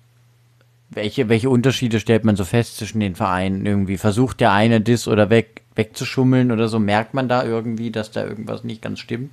welche, 0.90 1.30
welche 1.30 1.50
Unterschiede 1.50 2.00
stellt 2.00 2.26
man 2.26 2.36
so 2.36 2.44
fest 2.44 2.78
zwischen 2.78 3.00
den 3.00 3.16
Vereinen? 3.16 3.66
Irgendwie 3.66 3.98
versucht 3.98 4.42
der 4.42 4.52
eine 4.52 4.82
das 4.82 5.08
oder 5.08 5.30
weg, 5.30 5.62
wegzuschummeln 5.76 6.52
oder 6.52 6.68
so, 6.68 6.80
merkt 6.80 7.14
man 7.14 7.30
da 7.30 7.44
irgendwie, 7.44 7.92
dass 7.92 8.12
da 8.12 8.26
irgendwas 8.26 8.64
nicht 8.64 8.82
ganz 8.82 9.00
stimmt? 9.00 9.32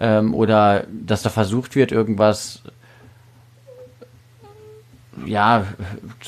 Ähm, 0.00 0.34
oder 0.34 0.84
dass 0.90 1.22
da 1.22 1.30
versucht 1.30 1.76
wird, 1.76 1.92
irgendwas 1.92 2.62
ja, 5.24 5.66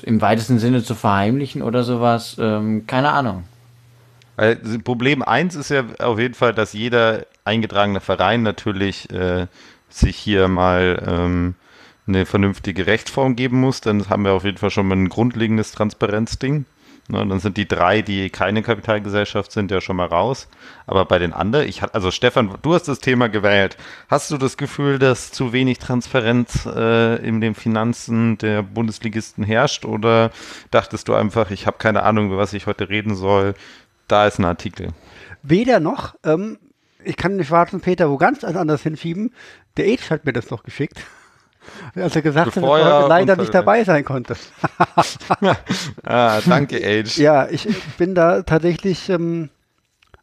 im 0.02 0.20
weitesten 0.20 0.58
Sinne 0.58 0.82
zu 0.84 0.94
verheimlichen 0.94 1.62
oder 1.62 1.82
sowas. 1.82 2.36
Ähm, 2.38 2.86
keine 2.86 3.10
Ahnung. 3.10 3.44
Das 4.36 4.58
Problem 4.82 5.22
eins 5.22 5.54
ist 5.54 5.70
ja 5.70 5.84
auf 6.00 6.18
jeden 6.18 6.34
Fall, 6.34 6.52
dass 6.52 6.72
jeder 6.72 7.24
eingetragene 7.44 8.00
Verein 8.00 8.42
natürlich 8.42 9.10
äh, 9.10 9.46
sich 9.88 10.16
hier 10.16 10.48
mal 10.48 11.02
ähm, 11.06 11.54
eine 12.06 12.26
vernünftige 12.26 12.86
Rechtsform 12.86 13.36
geben 13.36 13.60
muss. 13.60 13.80
Dann 13.80 14.08
haben 14.08 14.24
wir 14.24 14.32
auf 14.32 14.44
jeden 14.44 14.58
Fall 14.58 14.70
schon 14.70 14.86
mal 14.86 14.96
ein 14.96 15.08
grundlegendes 15.08 15.72
Transparenzding. 15.72 16.66
Ne, 17.08 17.26
dann 17.26 17.38
sind 17.38 17.58
die 17.58 17.68
drei, 17.68 18.00
die 18.00 18.30
keine 18.30 18.62
Kapitalgesellschaft 18.62 19.52
sind, 19.52 19.70
ja 19.70 19.82
schon 19.82 19.96
mal 19.96 20.06
raus. 20.06 20.48
Aber 20.86 21.04
bei 21.04 21.18
den 21.18 21.34
anderen, 21.34 21.68
ich 21.68 21.82
also 21.82 22.10
Stefan, 22.10 22.54
du 22.62 22.72
hast 22.72 22.88
das 22.88 22.98
Thema 22.98 23.28
gewählt. 23.28 23.76
Hast 24.08 24.30
du 24.30 24.38
das 24.38 24.56
Gefühl, 24.56 24.98
dass 24.98 25.30
zu 25.30 25.52
wenig 25.52 25.78
Transparenz 25.78 26.64
äh, 26.64 27.16
in 27.16 27.42
den 27.42 27.54
Finanzen 27.54 28.38
der 28.38 28.62
Bundesligisten 28.62 29.44
herrscht? 29.44 29.84
Oder 29.84 30.30
dachtest 30.70 31.08
du 31.08 31.14
einfach, 31.14 31.50
ich 31.50 31.66
habe 31.66 31.76
keine 31.76 32.04
Ahnung, 32.04 32.28
über 32.28 32.38
was 32.38 32.54
ich 32.54 32.66
heute 32.66 32.88
reden 32.88 33.14
soll? 33.16 33.54
Da 34.08 34.26
ist 34.26 34.38
ein 34.38 34.46
Artikel. 34.46 34.88
Weder 35.42 35.80
noch, 35.80 36.14
ähm, 36.24 36.58
ich 37.04 37.18
kann 37.18 37.36
den 37.36 37.44
schwarzen 37.44 37.82
Peter 37.82 38.08
wo 38.08 38.16
ganz 38.16 38.44
anders 38.44 38.82
hinschieben. 38.82 39.34
Der 39.76 39.92
Age 39.92 40.08
hat 40.08 40.24
mir 40.24 40.32
das 40.32 40.48
noch 40.48 40.62
geschickt. 40.62 41.04
Als 41.94 42.16
er 42.16 42.22
gesagt 42.22 42.46
hat, 42.46 42.56
dass 42.56 42.62
Bevor 42.62 42.84
heute 42.84 43.08
leider 43.08 43.36
nicht 43.36 43.54
dabei 43.54 43.84
sein 43.84 44.04
konnte. 44.04 44.36
Ah, 46.04 46.40
danke, 46.46 46.76
Age. 46.76 47.16
Ja, 47.18 47.48
ich 47.48 47.66
bin 47.96 48.14
da 48.14 48.42
tatsächlich 48.42 49.08
ähm, 49.08 49.50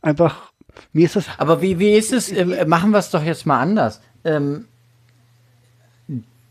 einfach, 0.02 0.52
mir 0.94 1.06
ist 1.06 1.16
das, 1.16 1.26
Aber 1.38 1.62
wie, 1.62 1.80
wie 1.80 1.94
ist 1.94 2.14
es? 2.14 2.32
Ähm, 2.32 2.56
machen 2.68 2.92
wir 2.92 3.00
es 3.00 3.10
doch 3.10 3.24
jetzt 3.24 3.46
mal 3.46 3.60
anders. 3.60 4.02
Ähm, 4.24 4.66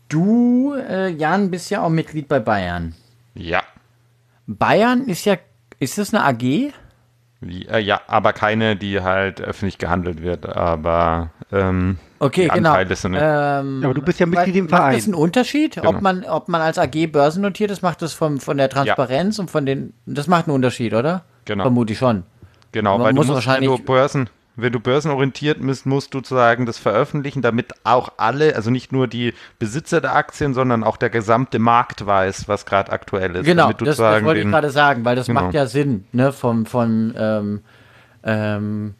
du, 0.09 0.73
äh, 0.75 1.09
Jan, 1.09 1.51
bist 1.51 1.69
ja 1.69 1.81
auch 1.81 1.89
Mitglied 1.89 2.27
bei 2.27 2.39
Bayern. 2.39 2.95
Ja. 3.33 3.63
Bayern 4.47 5.07
ist 5.07 5.25
ja, 5.25 5.37
ist 5.79 5.97
das 5.97 6.13
eine 6.13 6.23
AG? 6.23 6.71
Äh, 7.41 7.79
ja, 7.79 8.01
aber 8.07 8.33
keine, 8.33 8.75
die 8.75 9.01
halt 9.01 9.41
öffentlich 9.41 9.77
gehandelt 9.77 10.21
wird. 10.21 10.45
Aber 10.45 11.31
ähm, 11.51 11.97
Okay, 12.23 12.49
genau. 12.53 12.75
Ähm, 12.77 13.81
Aber 13.83 13.93
du 13.95 14.01
bist 14.03 14.19
ja 14.19 14.27
Mitglied 14.27 14.55
im 14.55 14.65
Macht 14.65 14.75
Verein. 14.75 14.95
das 14.95 15.05
einen 15.05 15.15
Unterschied, 15.15 15.75
Genau. 15.75 15.89
ob 15.89 16.01
man, 16.01 16.23
ob 16.23 16.49
man 16.49 16.61
als 16.61 16.77
AG 16.77 17.07
börsennotiert 17.07 17.71
ist, 17.71 17.81
macht 17.81 18.03
das 18.03 18.13
vom, 18.13 18.39
von 18.39 18.57
der 18.57 18.69
Transparenz 18.69 19.39
und 19.39 19.49
von 19.49 19.65
den, 19.65 19.93
das 20.05 20.27
macht 20.27 20.45
einen 20.47 20.53
Unterschied, 20.55 20.93
oder? 20.93 21.23
Genau. 21.45 21.63
Vermute 21.63 21.93
ich 21.93 21.99
schon. 21.99 22.23
Genau, 22.73 22.97
Man 22.99 23.07
weil 23.07 23.13
muss 23.13 23.25
du 23.25 23.33
musst, 23.33 23.45
wenn 23.47 23.53
wahrscheinlich- 23.53 23.79
du 23.79 23.83
Börsen, 23.85 24.29
wenn 24.55 24.71
du 24.71 24.79
börsenorientiert 24.79 25.65
bist, 25.65 25.87
musst 25.87 26.13
du 26.13 26.19
sozusagen 26.19 26.67
das 26.67 26.77
veröffentlichen, 26.77 27.41
damit 27.41 27.73
auch 27.85 28.11
alle, 28.17 28.55
also 28.55 28.69
nicht 28.69 28.91
nur 28.91 29.07
die 29.07 29.33
Besitzer 29.57 29.99
der 29.99 30.13
Aktien, 30.15 30.53
sondern 30.53 30.83
auch 30.83 30.97
der 30.97 31.09
gesamte 31.09 31.57
Markt 31.57 32.05
weiß, 32.05 32.47
was 32.47 32.67
gerade 32.67 32.91
aktuell 32.91 33.35
ist. 33.37 33.45
Genau, 33.45 33.63
damit 33.63 33.81
du 33.81 33.85
das, 33.85 33.97
das 33.97 34.23
wollte 34.23 34.41
ich 34.41 34.47
gerade 34.47 34.69
sagen, 34.69 35.03
weil 35.05 35.15
das 35.15 35.25
Genau. 35.25 35.41
macht 35.41 35.53
ja 35.55 35.65
Sinn, 35.65 36.05
ne, 36.11 36.31
vom, 36.31 36.67
von, 36.67 37.15
ähm, 37.17 37.61
ähm, 38.23 38.93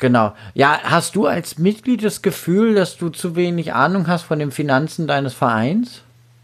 genau. 0.00 0.34
Ja, 0.54 0.80
hast 0.82 1.14
du 1.14 1.26
als 1.26 1.58
Mitglied 1.58 2.02
das 2.04 2.22
Gefühl, 2.22 2.74
dass 2.74 2.96
du 2.96 3.10
zu 3.10 3.36
wenig 3.36 3.72
Ahnung 3.72 4.08
hast 4.08 4.22
von 4.22 4.38
den 4.38 4.50
Finanzen 4.50 5.06
deines 5.06 5.34
Vereins? 5.34 6.02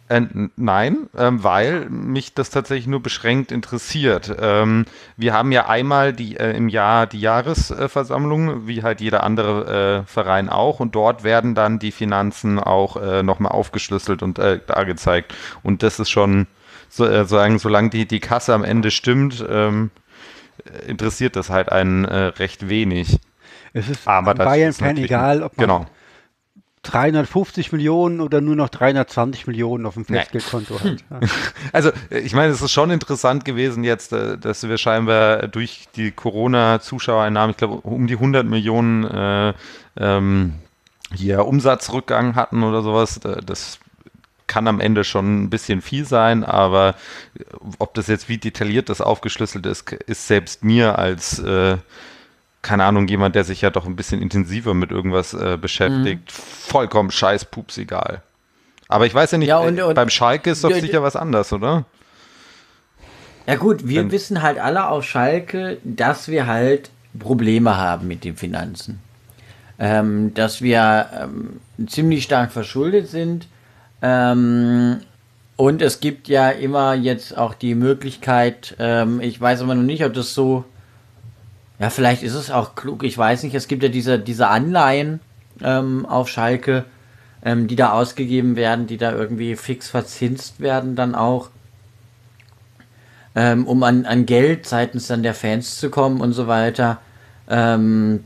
Äh, 0.09 0.23
nein, 0.55 1.09
ähm, 1.19 1.43
weil 1.43 1.91
mich 1.91 2.33
das 2.33 2.51
tatsächlich 2.51 2.87
nur 2.87 3.03
beschränkt 3.03 3.51
interessiert. 3.51 4.33
Ähm, 4.41 4.85
wir 5.17 5.33
haben 5.33 5.51
ja 5.51 5.69
einmal 5.69 6.13
die, 6.13 6.37
äh, 6.37 6.57
im 6.57 6.69
Jahr 6.69 7.09
die 7.09 7.21
Jahresversammlung, 7.21 8.69
wie 8.69 8.85
halt 8.85 9.01
jeder 9.01 9.25
andere 9.25 10.05
äh, 10.05 10.07
Verein 10.07 10.49
auch, 10.49 10.79
und 10.79 10.95
dort 10.95 11.25
werden 11.25 11.57
dann 11.57 11.81
die 11.81 11.91
Finanzen 11.91 12.61
auch 12.61 12.97
äh, 12.97 13.25
nochmal 13.25 13.51
aufgeschlüsselt 13.51 14.23
und 14.23 14.39
äh, 14.39 14.61
dargezeigt. 14.65 15.35
Und 15.65 15.83
das 15.83 15.99
ist 15.99 16.11
schon, 16.11 16.47
so, 16.89 17.05
äh, 17.05 17.25
sagen, 17.25 17.59
solange 17.59 17.91
die, 17.91 18.07
die 18.07 18.21
Kasse 18.21 18.55
am 18.55 18.63
Ende 18.63 18.93
stimmt, 18.93 19.45
ähm, 19.49 19.91
äh, 20.65 20.89
interessiert 20.89 21.35
das 21.35 21.51
halt 21.51 21.71
einen 21.73 22.05
äh, 22.05 22.27
recht 22.27 22.69
wenig. 22.69 23.19
Es 23.77 23.89
ist 23.89 24.07
Aber 24.09 24.33
an 24.33 24.37
das 24.39 24.47
Bayern 24.47 24.71
ist 24.71 24.79
Fan 24.79 24.89
natürlich- 24.89 25.11
egal, 25.11 25.43
ob 25.43 25.57
man 25.57 25.67
Genau. 25.67 25.87
350 26.83 27.73
Millionen 27.73 28.21
oder 28.21 28.41
nur 28.41 28.55
noch 28.55 28.69
320 28.69 29.47
Millionen 29.49 29.87
auf 29.87 29.95
dem 29.95 30.05
Nee. 30.09 30.19
Festgeldkonto 30.19 30.79
hat. 30.81 30.97
Ja. 31.11 31.21
Also, 31.73 31.91
ich 32.11 32.33
meine, 32.33 32.53
es 32.53 32.63
ist 32.63 32.71
schon 32.71 32.91
interessant 32.91 33.45
gewesen 33.45 33.83
jetzt, 33.83 34.13
äh, 34.13 34.39
dass 34.39 34.69
wir 34.69 34.79
scheinbar 34.79 35.49
durch 35.49 35.89
die 35.97 36.13
Corona-Zuschauereinnahmen, 36.13 37.51
ich 37.51 37.57
glaube, 37.57 37.77
um 37.83 38.07
die 38.07 38.15
100 38.15 38.47
Millionen 38.47 39.05
äh, 39.05 39.53
ähm, 39.97 40.55
hier 41.13 41.45
Umsatzrückgang 41.47 42.37
hatten 42.37 42.63
oder 42.63 42.83
sowas. 42.83 43.19
Das 43.45 43.79
kann 44.47 44.69
am 44.69 44.79
Ende 44.79 45.03
schon 45.03 45.43
ein 45.43 45.51
bisschen 45.51 45.83
viel 45.83 46.05
sein, 46.05 46.45
aber 46.45 46.95
äh, 47.37 47.43
ob 47.81 47.95
das 47.95 48.07
jetzt 48.07 48.29
wie 48.29 48.39
detailliert 48.39 48.89
das 48.91 49.01
aufgeschlüsselt 49.01 49.67
ist, 49.67 49.91
ist 49.91 50.29
selbst 50.29 50.63
mir 50.63 51.01
als 51.01 51.41
äh, 51.41 51.79
keine 52.67 52.85
Ahnung, 52.85 53.07
jemand, 53.09 53.35
der 53.35 53.45
sich 53.45 53.61
ja 53.63 53.71
doch 53.71 53.87
ein 53.87 53.97
bisschen 53.97 54.21
intensiver 54.21 54.75
mit 54.75 54.91
irgendwas 54.91 55.33
äh, 55.35 55.57
beschäftigt, 55.61 56.31
vollkommen 56.33 57.11
scheiß 57.11 57.47
Pups 57.47 57.79
egal. 57.79 58.23
Aber 58.89 59.07
ich 59.07 59.15
weiß 59.15 59.31
ja 59.33 59.39
nicht, 59.39 59.49
Ja, 59.49 59.59
und- 59.59 59.81
und- 59.81 59.95
beim 59.95 60.11
Schalke 60.11 60.51
ist 60.51 60.63
doch 60.65 60.71
Ja, 60.71 60.81
sicher 60.81 61.03
was 61.03 61.17
anders, 61.17 61.53
oder? 61.53 61.85
Ja 63.47 63.55
gut, 63.57 63.87
wir 63.87 64.01
Wenn- 64.01 64.11
wissen 64.11 64.43
halt 64.43 64.59
alle 64.59 64.89
auf 64.89 65.05
Schalke, 65.05 65.79
dass 65.85 66.29
wir 66.29 66.47
halt 66.47 66.91
Probleme 67.19 67.77
haben 67.77 68.09
mit 68.09 68.25
den 68.25 68.37
Finanzen. 68.37 69.01
Ähm, 69.79 70.33
dass 70.35 70.63
wir 70.63 71.07
ähm, 71.23 71.61
ziemlich 71.87 72.25
stark 72.25 72.51
verschuldet 72.51 73.09
sind. 73.09 73.47
Ähm, 74.03 74.99
und 75.57 75.83
es 75.83 76.01
gibt 76.01 76.29
ja 76.29 76.51
immer 76.51 76.95
jetzt 76.95 77.37
auch 77.37 77.55
die 77.55 77.75
Möglichkeit, 77.75 78.75
ähm, 78.79 79.21
ich 79.21 79.41
weiß 79.41 79.63
aber 79.63 79.75
noch 79.75 79.83
nicht, 79.83 80.05
ob 80.05 80.13
das 80.15 80.35
so, 80.35 80.65
ja, 81.79 81.91
vielleicht 81.91 82.23
ist 82.23 82.35
es 82.35 82.51
auch 82.51 82.75
klug, 82.75 83.03
ich 83.03 83.17
weiß 83.17 83.43
nicht, 83.43 83.55
es 83.55 83.69
gibt 83.69 83.83
ja 83.83 83.89
diese, 83.89 84.19
diese 84.19 84.49
Anleihen 84.49 85.21
ähm, 85.63 86.07
auf 86.07 86.29
Schalke, 86.29 86.85
ähm, 87.45 87.69
die 87.69 87.77
da 87.77 87.93
ausgegeben 87.93 88.57
werden, 88.57 88.87
die 88.87 88.97
da 88.97 89.13
irgendwie 89.13 89.57
fix 89.57 89.89
verzinst 89.89 90.61
werden 90.61 90.97
dann 90.97 91.15
auch 91.15 91.51
ähm, 93.37 93.67
um 93.67 93.83
an, 93.83 94.07
an 94.07 94.25
Geld 94.25 94.67
seitens 94.67 95.07
dann 95.07 95.23
der 95.23 95.35
Fans 95.35 95.79
zu 95.79 95.91
kommen 95.91 96.21
und 96.23 96.33
so 96.33 96.47
weiter. 96.49 96.99
Ähm, 97.49 98.25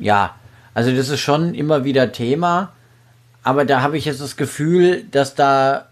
ja, 0.00 0.34
also 0.72 0.90
das 0.90 1.10
ist 1.10 1.20
schon 1.20 1.54
immer 1.54 1.84
wieder 1.84 2.10
Thema, 2.10 2.72
aber 3.42 3.66
da 3.66 3.82
habe 3.82 3.98
ich 3.98 4.06
jetzt 4.06 4.22
das 4.22 4.36
Gefühl, 4.36 5.04
dass 5.10 5.34
da 5.34 5.88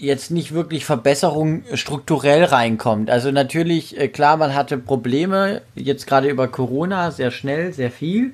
jetzt 0.00 0.30
nicht 0.30 0.52
wirklich 0.52 0.84
Verbesserung 0.84 1.62
strukturell 1.74 2.44
reinkommt. 2.44 3.10
Also 3.10 3.30
natürlich, 3.30 3.98
äh, 3.98 4.08
klar, 4.08 4.36
man 4.36 4.54
hatte 4.54 4.78
Probleme, 4.78 5.62
jetzt 5.74 6.06
gerade 6.06 6.28
über 6.28 6.48
Corona, 6.48 7.10
sehr 7.10 7.30
schnell, 7.30 7.72
sehr 7.72 7.90
viel. 7.90 8.32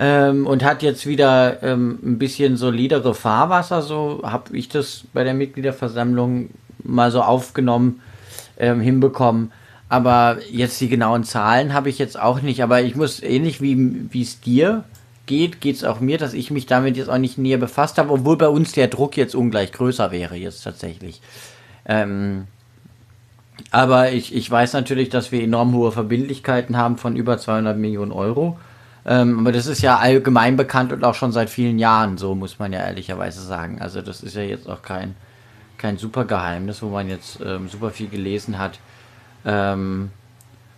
ähm, 0.00 0.46
und 0.46 0.64
hat 0.64 0.82
jetzt 0.82 1.06
wieder 1.06 1.62
ähm, 1.62 1.98
ein 2.04 2.18
bisschen 2.18 2.56
solidere 2.56 3.14
Fahrwasser, 3.14 3.82
so 3.82 4.22
habe 4.24 4.56
ich 4.56 4.68
das 4.68 5.04
bei 5.12 5.24
der 5.24 5.34
Mitgliederversammlung 5.34 6.50
mal 6.84 7.10
so 7.10 7.22
aufgenommen, 7.22 8.00
ähm, 8.58 8.80
hinbekommen. 8.80 9.52
Aber 9.88 10.38
jetzt 10.50 10.80
die 10.80 10.88
genauen 10.88 11.24
Zahlen 11.24 11.72
habe 11.72 11.88
ich 11.88 11.98
jetzt 11.98 12.20
auch 12.20 12.42
nicht. 12.42 12.62
Aber 12.62 12.82
ich 12.82 12.94
muss 12.94 13.22
ähnlich 13.22 13.60
wie 13.62 14.06
wie 14.10 14.22
es 14.22 14.40
dir 14.40 14.84
geht, 15.28 15.60
geht 15.60 15.76
es 15.76 15.84
auch 15.84 16.00
mir, 16.00 16.18
dass 16.18 16.34
ich 16.34 16.50
mich 16.50 16.66
damit 16.66 16.96
jetzt 16.96 17.08
auch 17.08 17.18
nicht 17.18 17.38
näher 17.38 17.58
befasst 17.58 17.98
habe, 17.98 18.10
obwohl 18.10 18.36
bei 18.36 18.48
uns 18.48 18.72
der 18.72 18.88
Druck 18.88 19.16
jetzt 19.16 19.36
ungleich 19.36 19.70
größer 19.70 20.10
wäre 20.10 20.34
jetzt 20.34 20.62
tatsächlich. 20.62 21.20
Ähm, 21.86 22.48
aber 23.70 24.10
ich, 24.10 24.34
ich 24.34 24.50
weiß 24.50 24.72
natürlich, 24.72 25.10
dass 25.10 25.30
wir 25.30 25.42
enorm 25.42 25.74
hohe 25.74 25.92
Verbindlichkeiten 25.92 26.76
haben 26.76 26.96
von 26.96 27.14
über 27.14 27.38
200 27.38 27.76
Millionen 27.76 28.12
Euro. 28.12 28.58
Ähm, 29.06 29.38
aber 29.38 29.52
das 29.52 29.66
ist 29.66 29.82
ja 29.82 29.98
allgemein 29.98 30.56
bekannt 30.56 30.92
und 30.92 31.04
auch 31.04 31.14
schon 31.14 31.32
seit 31.32 31.50
vielen 31.50 31.78
Jahren, 31.78 32.18
so 32.18 32.34
muss 32.34 32.58
man 32.58 32.72
ja 32.72 32.80
ehrlicherweise 32.80 33.40
sagen. 33.40 33.80
Also 33.80 34.02
das 34.02 34.22
ist 34.22 34.34
ja 34.34 34.42
jetzt 34.42 34.68
auch 34.68 34.82
kein, 34.82 35.14
kein 35.76 35.98
super 35.98 36.24
Geheimnis, 36.24 36.82
wo 36.82 36.88
man 36.88 37.08
jetzt 37.08 37.38
ähm, 37.44 37.68
super 37.68 37.90
viel 37.90 38.08
gelesen 38.08 38.58
hat. 38.58 38.80
Ähm, 39.44 40.10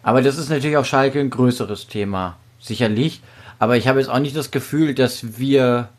aber 0.03 0.23
das 0.23 0.39
ist 0.39 0.49
natürlich 0.49 0.77
auch 0.77 0.85
Schalke 0.85 1.21
ein 1.21 1.31
größeres 1.31 1.87
Thema, 1.87 2.37
sicherlich. 2.61 3.21
Aber 3.61 3.77
ich 3.77 3.87
habe 3.87 4.01
jetzt 4.01 4.09
auch 4.09 4.19
nicht 4.19 4.35
das 4.35 4.51
Gefühl, 4.51 4.95
dass 4.95 5.39
wir, 5.39 5.91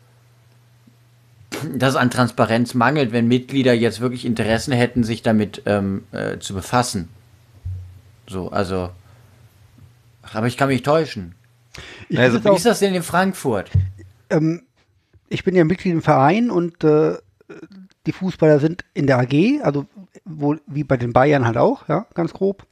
dass 1.74 1.90
es 1.90 1.96
an 1.96 2.10
Transparenz 2.10 2.74
mangelt, 2.74 3.12
wenn 3.12 3.28
Mitglieder 3.28 3.72
jetzt 3.72 4.00
wirklich 4.00 4.24
Interessen 4.26 4.72
hätten, 4.72 5.04
sich 5.04 5.22
damit 5.22 5.62
ähm, 5.66 6.04
äh, 6.12 6.38
zu 6.38 6.54
befassen. 6.54 7.08
So, 8.26 8.50
also. 8.50 8.90
Aber 10.34 10.46
ich 10.46 10.56
kann 10.56 10.68
mich 10.68 10.82
täuschen. 10.82 11.34
Ich 12.08 12.18
Also, 12.18 12.42
Wie 12.44 12.48
auch- 12.48 12.56
ist 12.56 12.66
das 12.66 12.80
denn 12.80 12.94
in 12.94 13.02
Frankfurt? 13.02 13.70
ähm, 14.30 14.62
ich 15.28 15.44
bin 15.44 15.54
ja 15.54 15.64
Mitglied 15.64 15.94
im 15.94 16.02
Verein 16.02 16.50
und 16.50 16.82
äh, 16.84 17.16
die 18.06 18.12
Fußballer 18.12 18.58
sind 18.60 18.84
in 18.92 19.06
der 19.06 19.18
AG, 19.18 19.60
also 19.62 19.86
wohl 20.24 20.60
wie 20.66 20.84
bei 20.84 20.96
den 20.96 21.12
Bayern 21.12 21.44
halt 21.46 21.56
auch, 21.56 21.88
ja, 21.88 22.06
ganz 22.14 22.32
grob. 22.32 22.66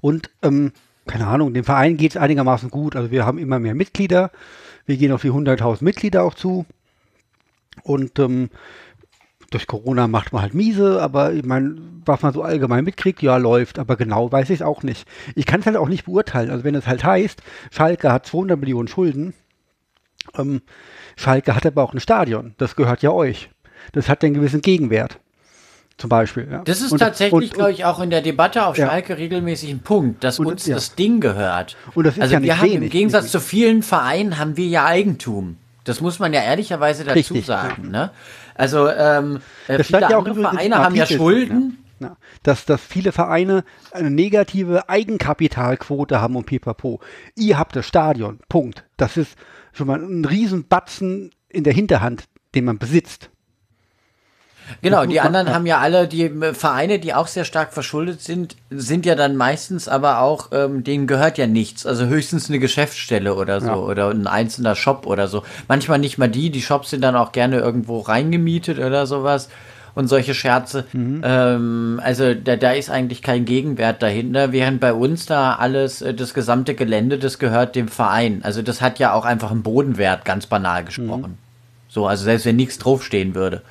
Und 0.00 0.30
ähm, 0.42 0.72
keine 1.06 1.26
Ahnung, 1.26 1.54
dem 1.54 1.64
Verein 1.64 1.96
geht 1.96 2.12
es 2.12 2.16
einigermaßen 2.16 2.70
gut. 2.70 2.96
Also 2.96 3.10
wir 3.10 3.26
haben 3.26 3.38
immer 3.38 3.58
mehr 3.58 3.74
Mitglieder. 3.74 4.30
Wir 4.86 4.96
gehen 4.96 5.12
auf 5.12 5.22
die 5.22 5.30
100.000 5.30 5.82
Mitglieder 5.82 6.24
auch 6.24 6.34
zu. 6.34 6.66
Und 7.82 8.18
ähm, 8.18 8.50
durch 9.50 9.66
Corona 9.66 10.08
macht 10.08 10.32
man 10.32 10.42
halt 10.42 10.54
miese, 10.54 11.00
aber 11.00 11.32
ich 11.32 11.44
meine, 11.44 11.76
was 12.04 12.22
man 12.22 12.32
so 12.32 12.42
allgemein 12.42 12.84
mitkriegt, 12.84 13.22
ja, 13.22 13.36
läuft, 13.36 13.78
aber 13.78 13.96
genau 13.96 14.30
weiß 14.30 14.50
ich 14.50 14.56
es 14.56 14.62
auch 14.62 14.82
nicht. 14.82 15.08
Ich 15.34 15.46
kann 15.46 15.60
es 15.60 15.66
halt 15.66 15.76
auch 15.76 15.88
nicht 15.88 16.04
beurteilen. 16.06 16.50
Also 16.50 16.64
wenn 16.64 16.74
es 16.74 16.86
halt 16.86 17.04
heißt, 17.04 17.42
Schalke 17.70 18.12
hat 18.12 18.26
200 18.26 18.58
Millionen 18.58 18.88
Schulden, 18.88 19.34
ähm, 20.36 20.62
Schalke 21.16 21.54
hat 21.54 21.66
aber 21.66 21.82
auch 21.82 21.94
ein 21.94 22.00
Stadion, 22.00 22.54
das 22.58 22.76
gehört 22.76 23.02
ja 23.02 23.10
euch. 23.10 23.50
Das 23.92 24.08
hat 24.08 24.24
einen 24.24 24.34
gewissen 24.34 24.62
Gegenwert. 24.62 25.20
Zum 25.98 26.10
Beispiel. 26.10 26.46
Ja. 26.50 26.62
Das 26.64 26.82
ist 26.82 26.92
Und- 26.92 26.98
tatsächlich, 26.98 27.52
glaube 27.52 27.72
ich, 27.72 27.84
auch 27.86 28.00
in 28.00 28.10
der 28.10 28.20
Debatte 28.20 28.66
auf 28.66 28.76
Ja. 28.76 28.88
Schalke 28.88 29.16
regelmäßig 29.16 29.70
ein 29.70 29.78
Punkt, 29.80 30.22
dass 30.24 30.38
Und- 30.38 30.46
uns 30.46 30.66
ja. 30.66 30.74
das 30.74 30.94
Ding 30.94 31.20
gehört. 31.20 31.76
Also 31.94 32.42
wir 32.42 32.58
haben 32.58 32.66
im 32.66 32.72
wenig. 32.80 32.92
Gegensatz 32.92 33.30
zu 33.30 33.40
vielen 33.40 33.82
Vereinen 33.82 34.38
haben 34.38 34.56
wir 34.56 34.66
ja 34.66 34.84
Eigentum. 34.84 35.56
Das 35.84 36.00
muss 36.00 36.18
man 36.18 36.32
ja 36.34 36.42
ehrlicherweise 36.42 37.04
dazu 37.04 37.14
Richtig, 37.14 37.46
sagen. 37.46 37.90
Ne? 37.90 38.10
Also 38.56 38.88
ähm, 38.90 39.40
äh, 39.68 39.82
viele 39.82 40.06
andere 40.14 40.34
Vereine 40.34 40.78
haben 40.78 40.94
ja 40.96 41.06
Schulden. 41.06 41.78
Ja. 41.98 42.16
Dass, 42.42 42.66
dass 42.66 42.82
viele 42.82 43.10
Vereine 43.10 43.64
eine 43.92 44.10
negative 44.10 44.90
Eigenkapitalquote 44.90 46.20
haben 46.20 46.36
und 46.36 46.44
pipapo. 46.44 47.00
Ihr 47.36 47.58
habt 47.58 47.74
das 47.74 47.86
Stadion. 47.86 48.38
Punkt. 48.50 48.84
Das 48.98 49.16
ist 49.16 49.34
schon 49.72 49.86
mal 49.86 49.98
ein 50.02 50.24
Riesenbatzen 50.26 51.30
in 51.48 51.64
der 51.64 51.72
Hinterhand, 51.72 52.24
den 52.54 52.66
man 52.66 52.76
besitzt. 52.78 53.30
Genau, 54.82 55.04
die 55.06 55.20
anderen 55.20 55.52
haben 55.52 55.66
ja 55.66 55.78
alle, 55.78 56.08
die 56.08 56.30
Vereine, 56.52 56.98
die 56.98 57.14
auch 57.14 57.26
sehr 57.26 57.44
stark 57.44 57.72
verschuldet 57.72 58.20
sind, 58.22 58.56
sind 58.70 59.06
ja 59.06 59.14
dann 59.14 59.36
meistens 59.36 59.88
aber 59.88 60.20
auch, 60.20 60.50
ähm, 60.52 60.84
denen 60.84 61.06
gehört 61.06 61.38
ja 61.38 61.46
nichts. 61.46 61.86
Also 61.86 62.06
höchstens 62.06 62.48
eine 62.48 62.58
Geschäftsstelle 62.58 63.34
oder 63.34 63.60
so 63.60 63.66
Ja. 63.68 63.76
oder 63.76 64.10
ein 64.10 64.26
einzelner 64.26 64.74
Shop 64.74 65.06
oder 65.06 65.28
so. 65.28 65.42
Manchmal 65.68 65.98
nicht 65.98 66.18
mal 66.18 66.28
die, 66.28 66.50
die 66.50 66.62
Shops 66.62 66.90
sind 66.90 67.02
dann 67.02 67.16
auch 67.16 67.32
gerne 67.32 67.58
irgendwo 67.58 68.00
reingemietet 68.00 68.78
oder 68.78 69.06
sowas 69.06 69.48
und 69.94 70.08
solche 70.08 70.34
Scherze. 70.34 70.84
Mhm. 70.92 71.22
Ähm, 71.24 72.00
also 72.04 72.34
da, 72.34 72.56
da 72.56 72.72
ist 72.72 72.90
eigentlich 72.90 73.22
kein 73.22 73.46
Gegenwert 73.46 74.02
dahinter, 74.02 74.52
während 74.52 74.78
bei 74.78 74.92
uns 74.92 75.24
da 75.26 75.54
alles, 75.54 76.02
äh, 76.02 76.12
das 76.12 76.34
gesamte 76.34 76.74
Gelände, 76.74 77.18
das 77.18 77.38
gehört 77.38 77.74
dem 77.74 77.88
Verein. 77.88 78.40
Also 78.44 78.62
das 78.62 78.80
hat 78.82 78.98
ja 78.98 79.14
auch 79.14 79.24
einfach 79.24 79.50
einen 79.50 79.62
Bodenwert, 79.62 80.24
ganz 80.24 80.46
banal 80.46 80.84
gesprochen. 80.84 81.38
So, 81.88 82.06
also 82.06 82.24
selbst 82.24 82.44
wenn 82.44 82.56
nichts 82.56 82.78
draufstehen 82.78 83.34
würde. 83.34 83.62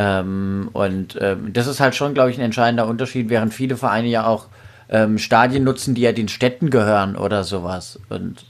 Ähm, 0.00 0.70
und 0.74 1.18
ähm, 1.20 1.52
das 1.52 1.66
ist 1.66 1.80
halt 1.80 1.96
schon, 1.96 2.14
glaube 2.14 2.30
ich, 2.30 2.38
ein 2.38 2.44
entscheidender 2.44 2.86
Unterschied, 2.86 3.30
während 3.30 3.52
viele 3.52 3.76
Vereine 3.76 4.06
ja 4.06 4.26
auch 4.28 4.46
ähm, 4.88 5.18
Stadien 5.18 5.64
nutzen, 5.64 5.96
die 5.96 6.02
ja 6.02 6.12
den 6.12 6.28
Städten 6.28 6.70
gehören 6.70 7.16
oder 7.16 7.42
sowas. 7.42 7.98
Und 8.08 8.46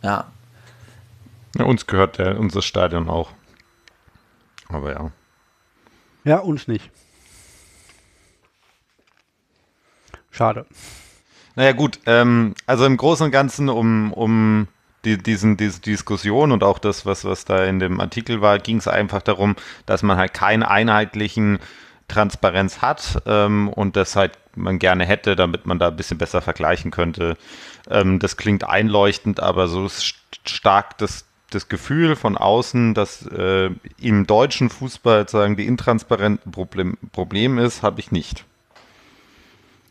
ja, 0.00 0.30
Ja, 1.58 1.64
uns 1.64 1.88
gehört 1.88 2.18
der, 2.18 2.38
unser 2.38 2.62
Stadion 2.62 3.08
auch. 3.08 3.32
Aber 4.68 4.92
ja. 4.92 5.10
Ja, 6.22 6.38
uns 6.38 6.68
nicht. 6.68 6.88
Schade. 10.30 10.66
Naja 11.56 11.72
gut, 11.72 11.98
ähm, 12.06 12.54
also 12.66 12.86
im 12.86 12.96
Großen 12.96 13.26
und 13.26 13.32
Ganzen 13.32 13.68
um, 13.68 14.12
um 14.12 14.68
die, 15.04 15.18
diesen, 15.18 15.56
diese 15.56 15.80
Diskussion 15.80 16.52
und 16.52 16.62
auch 16.62 16.78
das, 16.78 17.06
was, 17.06 17.24
was 17.24 17.44
da 17.44 17.64
in 17.64 17.78
dem 17.78 18.00
Artikel 18.00 18.40
war, 18.40 18.58
ging 18.58 18.78
es 18.78 18.88
einfach 18.88 19.22
darum, 19.22 19.56
dass 19.86 20.02
man 20.02 20.18
halt 20.18 20.34
keinen 20.34 20.62
einheitlichen 20.62 21.58
Transparenz 22.08 22.82
hat 22.82 23.22
ähm, 23.26 23.68
und 23.68 23.96
das 23.96 24.16
halt 24.16 24.32
man 24.56 24.78
gerne 24.78 25.06
hätte, 25.06 25.36
damit 25.36 25.64
man 25.66 25.78
da 25.78 25.88
ein 25.88 25.96
bisschen 25.96 26.18
besser 26.18 26.42
vergleichen 26.42 26.90
könnte. 26.90 27.36
Ähm, 27.88 28.18
das 28.18 28.36
klingt 28.36 28.64
einleuchtend, 28.64 29.40
aber 29.40 29.68
so 29.68 29.84
st- 29.86 30.14
stark 30.44 30.98
das, 30.98 31.24
das 31.50 31.68
Gefühl 31.68 32.16
von 32.16 32.36
außen, 32.36 32.94
dass 32.94 33.24
äh, 33.26 33.70
im 34.00 34.26
deutschen 34.26 34.70
Fußball 34.70 35.28
sagen 35.28 35.56
die 35.56 35.66
intransparenten 35.66 36.50
Problem, 36.52 36.98
Problem 37.12 37.58
ist, 37.58 37.82
habe 37.82 38.00
ich 38.00 38.10
nicht. 38.12 38.44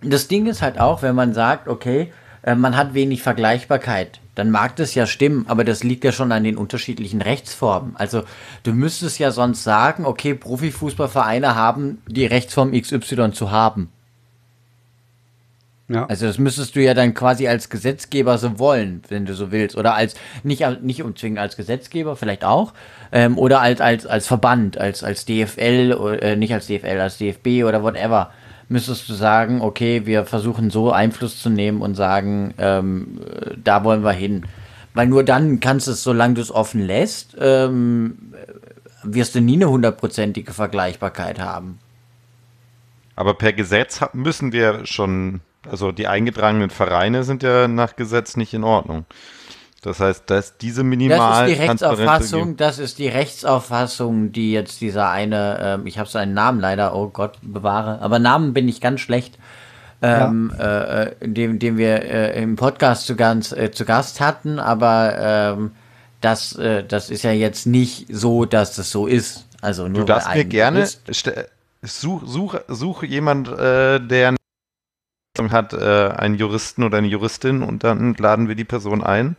das 0.02 0.28
Ding 0.28 0.46
ist 0.48 0.62
halt 0.62 0.80
auch, 0.80 1.02
wenn 1.02 1.16
man 1.16 1.34
sagt, 1.34 1.68
okay, 1.68 2.12
äh, 2.42 2.56
man 2.56 2.76
hat 2.78 2.94
wenig 2.94 3.22
Vergleichbarkeit, 3.22 4.22
dann 4.40 4.52
mag 4.52 4.78
das 4.78 4.96
ja 4.96 5.06
stimmen, 5.06 5.46
aber 5.48 5.64
das 5.64 5.84
liegt 5.84 6.04
ja 6.04 6.12
schon 6.12 6.32
an 6.32 6.44
den 6.44 6.58
unterschiedlichen 6.58 7.22
Rechtsformen. 7.22 7.96
Also 7.98 8.24
du 8.64 8.72
müsstest 8.72 9.20
ja 9.20 9.32
sonst 9.32 9.64
sagen, 9.64 10.06
okay, 10.06 10.34
Profifußballvereine 10.34 11.56
haben 11.56 12.02
die 12.08 12.26
Rechtsform 12.26 12.72
XY 12.72 13.32
zu 13.34 13.52
haben. 13.52 13.90
Ja. 15.90 16.06
Also 16.06 16.28
das 16.28 16.38
müsstest 16.38 16.76
du 16.76 16.82
ja 16.82 16.94
dann 16.94 17.14
quasi 17.16 17.48
als 17.48 17.70
Gesetzgeber 17.70 18.38
so 18.38 18.60
wollen, 18.60 19.02
wenn 19.10 19.26
du 19.26 19.34
so 19.34 19.52
willst. 19.52 19.76
Oder 19.76 19.96
als, 19.96 20.16
nicht, 20.44 20.64
nicht 20.82 21.04
zwingend 21.18 21.40
als 21.40 21.58
Gesetzgeber, 21.58 22.16
vielleicht 22.16 22.46
auch. 22.46 22.74
Ähm, 23.12 23.38
oder 23.38 23.60
als, 23.60 23.82
als, 23.82 24.06
als 24.06 24.28
Verband, 24.28 24.78
als, 24.78 25.04
als 25.04 25.26
DFL, 25.26 26.20
äh, 26.22 26.36
nicht 26.36 26.54
als 26.54 26.68
DFL, 26.68 27.00
als 27.00 27.18
DFB 27.18 27.66
oder 27.66 27.84
whatever. 27.84 28.32
Müsstest 28.70 29.10
du 29.10 29.14
sagen, 29.14 29.62
okay, 29.62 30.06
wir 30.06 30.26
versuchen 30.26 30.70
so 30.70 30.92
Einfluss 30.92 31.42
zu 31.42 31.50
nehmen 31.50 31.82
und 31.82 31.96
sagen, 31.96 32.54
ähm, 32.60 33.20
äh, 33.26 33.56
da 33.64 33.84
wollen 33.84 34.04
wir 34.04 34.12
hin. 34.12 34.46
Weil 34.94 35.08
nur 35.08 35.24
dann 35.24 35.60
kannst 35.60 35.88
du 35.88 35.92
es, 35.92 36.04
solange 36.04 36.36
du 36.36 36.42
es 36.42 36.52
offen 36.52 36.86
lässt, 36.86 37.36
ähm, 37.40 38.34
wirst 39.04 39.36
du 39.36 39.42
nie 39.42 39.56
eine 39.56 39.70
hundertprozentige 39.70 40.54
Vergleichbarkeit 40.54 41.40
haben. 41.40 41.80
Aber 43.16 43.34
per 43.34 43.54
Gesetz 43.54 44.02
müssen 44.14 44.52
wir 44.54 44.86
schon, 44.86 45.42
also 45.70 45.92
die 45.92 46.08
eingetragenen 46.08 46.70
Vereine 46.70 47.24
sind 47.24 47.44
ja 47.44 47.68
nach 47.68 47.96
Gesetz 47.96 48.38
nicht 48.38 48.54
in 48.54 48.64
Ordnung. 48.64 49.06
Das 49.82 50.00
heißt, 50.02 50.24
dass 50.30 50.58
diese 50.58 50.84
minimal 50.84 51.18
Das 51.48 51.50
ist 51.52 51.56
die 51.58 51.62
Rechtsauffassung, 51.62 52.58
das 52.58 52.80
ist 52.80 53.00
die 53.00 53.08
Rechtsauffassung, 53.08 54.32
die 54.34 54.52
jetzt 54.52 54.82
dieser 54.82 55.10
eine, 55.10 55.58
ähm, 55.62 55.88
ich 55.88 55.98
habe 56.00 56.10
seinen 56.10 56.34
Namen 56.34 56.60
leider, 56.60 56.94
oh 56.96 57.08
Gott, 57.08 57.38
bewahre, 57.42 58.02
aber 58.02 58.20
Namen 58.20 58.54
bin 58.54 58.68
ich 58.68 58.82
ganz 58.82 59.00
schlecht, 59.00 59.38
ähm, 60.02 60.52
äh, 60.60 61.04
äh, 61.04 61.16
den, 61.22 61.60
den 61.60 61.78
wir 61.78 62.02
äh, 62.04 62.42
im 62.42 62.56
Podcast 62.58 63.06
zu, 63.06 63.16
ganz, 63.16 63.52
äh, 63.54 63.72
zu 63.72 63.86
Gast 63.86 64.20
hatten, 64.20 64.60
aber 64.60 65.16
ähm, 65.58 65.72
das, 66.22 66.56
äh, 66.58 66.84
das 66.84 67.10
ist 67.10 67.24
ja 67.24 67.32
jetzt 67.32 67.66
nicht 67.66 68.08
so, 68.10 68.44
dass 68.46 68.76
das 68.76 68.92
so 68.92 69.08
ist. 69.08 69.46
Also 69.62 69.88
nur 69.88 70.02
Du 70.02 70.06
darfst 70.06 70.34
mir 70.34 70.46
gerne, 70.46 70.80
Jurist- 70.82 71.14
ste- 71.14 71.48
such, 71.82 72.24
such, 72.26 72.56
such 72.68 73.04
jemand, 73.04 73.48
äh, 73.48 74.00
der 74.00 74.30
eine 75.38 75.52
hat, 75.52 75.72
äh, 75.74 76.10
einen 76.18 76.36
Juristen 76.36 76.84
oder 76.84 76.98
eine 76.98 77.08
Juristin 77.08 77.64
und 77.64 77.84
dann 77.86 78.14
laden 78.16 78.48
wir 78.50 78.56
die 78.56 78.66
Person 78.66 79.04
ein. 79.04 79.38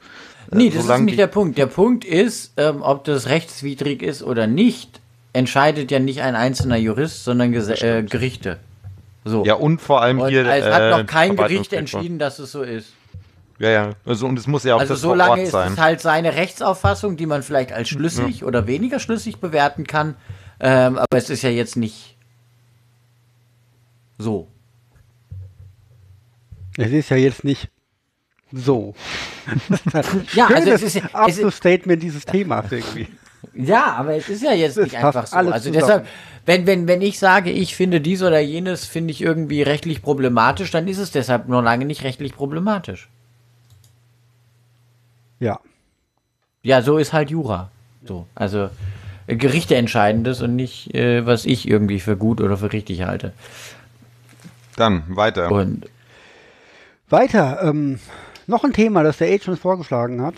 Äh, 0.50 0.56
Nee, 0.56 0.70
das 0.70 0.84
ist 0.84 0.98
nicht 1.00 1.18
der 1.18 1.26
Punkt. 1.26 1.58
Der 1.58 1.66
Punkt 1.66 2.04
ist, 2.04 2.52
ähm, 2.56 2.82
ob 2.82 3.04
das 3.04 3.28
rechtswidrig 3.28 4.02
ist 4.02 4.22
oder 4.22 4.46
nicht, 4.46 5.00
entscheidet 5.32 5.90
ja 5.90 5.98
nicht 5.98 6.22
ein 6.22 6.34
einzelner 6.34 6.76
Jurist, 6.76 7.24
sondern 7.24 7.52
Gese 7.52 7.74
äh, 7.80 8.02
Gerichte. 8.02 8.58
So. 9.24 9.44
Ja, 9.44 9.54
und 9.54 9.80
vor 9.80 10.00
allem 10.02 10.20
Und 10.20 10.30
hier. 10.30 10.46
es 10.46 10.64
äh, 10.64 10.72
hat 10.72 10.90
noch 10.90 11.06
kein 11.06 11.36
Gericht 11.36 11.72
entschieden, 11.72 12.18
dass 12.18 12.38
es 12.38 12.52
so 12.52 12.62
ist. 12.62 12.92
Ja, 13.58 13.68
ja. 13.70 13.90
Also, 14.06 14.26
und 14.26 14.38
es 14.38 14.46
muss 14.46 14.64
ja 14.64 14.74
auch 14.74 14.80
Also 14.80 14.94
das 14.94 15.02
vor 15.02 15.10
solange 15.10 15.30
Ort 15.32 15.40
ist 15.40 15.50
sein. 15.50 15.72
es 15.74 15.78
halt 15.78 16.00
seine 16.00 16.34
Rechtsauffassung, 16.34 17.18
die 17.18 17.26
man 17.26 17.42
vielleicht 17.42 17.72
als 17.72 17.90
schlüssig 17.90 18.42
oder 18.44 18.66
weniger 18.66 18.98
schlüssig 18.98 19.36
bewerten 19.38 19.86
kann. 19.86 20.16
Ähm, 20.58 20.96
aber 20.96 21.18
es 21.18 21.28
ist 21.28 21.42
ja 21.42 21.50
jetzt 21.50 21.76
nicht 21.76 22.16
so. 24.18 24.48
Es 26.78 26.90
ist 26.90 27.10
ja 27.10 27.18
jetzt 27.18 27.44
nicht 27.44 27.68
so. 28.52 28.94
Ja, 30.34 30.46
also 30.46 30.62
Schönes 30.62 30.82
es 30.82 30.82
ist, 30.82 30.96
es 30.96 31.04
ist, 31.04 31.14
Abschlussstatement 31.14 32.02
dieses 32.02 32.24
Themas 32.24 32.70
irgendwie. 32.70 33.08
ja, 33.54 33.94
aber 33.94 34.14
es 34.14 34.28
ist 34.28 34.42
ja 34.42 34.52
jetzt 34.52 34.76
Es 34.76 34.84
nicht 34.84 34.96
einfach 34.96 35.26
so. 35.26 35.36
alles 35.36 35.52
Also 35.52 35.70
zusammen. 35.70 35.80
deshalb, 35.80 36.06
wenn, 36.46 36.66
wenn, 36.66 36.88
wenn 36.88 37.02
ich 37.02 37.18
sage, 37.18 37.50
ich 37.50 37.76
finde 37.76 38.00
dies 38.00 38.22
oder 38.22 38.40
jenes, 38.40 38.86
finde 38.86 39.10
ich 39.12 39.20
irgendwie 39.22 39.62
rechtlich 39.62 40.02
problematisch, 40.02 40.70
dann 40.70 40.88
ist 40.88 40.98
es 40.98 41.10
deshalb 41.10 41.48
noch 41.48 41.62
lange 41.62 41.84
nicht 41.84 42.02
rechtlich 42.04 42.34
problematisch. 42.34 43.08
Ja. 45.38 45.58
Ja, 46.62 46.82
so 46.82 46.98
ist 46.98 47.12
halt 47.12 47.30
Jura. 47.30 47.70
So, 48.04 48.26
also 48.34 48.70
äh, 49.26 49.36
Gerichte 49.36 49.76
entscheiden 49.76 50.24
das 50.24 50.42
und 50.42 50.56
nicht, 50.56 50.94
äh, 50.94 51.24
was 51.26 51.44
ich 51.46 51.68
irgendwie 51.68 52.00
für 52.00 52.16
gut 52.16 52.40
oder 52.40 52.56
für 52.56 52.72
richtig 52.72 53.02
halte. 53.02 53.32
Dann 54.76 55.04
weiter. 55.08 55.50
Und 55.50 55.86
Weiter, 57.08 57.60
ähm, 57.62 57.98
noch 58.50 58.64
ein 58.64 58.72
Thema, 58.72 59.02
das 59.02 59.18
der 59.18 59.32
Age 59.32 59.48
uns 59.48 59.60
vorgeschlagen 59.60 60.22
hat. 60.22 60.34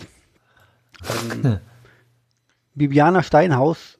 Ähm, 1.09 1.59
Bibiana 2.75 3.23
Steinhaus 3.23 3.99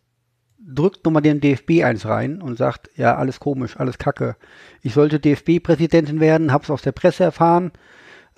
drückt 0.65 1.03
nochmal 1.05 1.21
dem 1.21 1.41
DFB 1.41 1.83
eins 1.83 2.05
rein 2.05 2.41
und 2.41 2.57
sagt, 2.57 2.89
ja, 2.95 3.15
alles 3.15 3.39
komisch, 3.39 3.77
alles 3.77 3.97
kacke. 3.97 4.35
Ich 4.81 4.93
sollte 4.93 5.19
DFB-Präsidentin 5.19 6.19
werden, 6.19 6.53
hab's 6.53 6.69
aus 6.69 6.81
der 6.81 6.93
Presse 6.93 7.23
erfahren. 7.23 7.71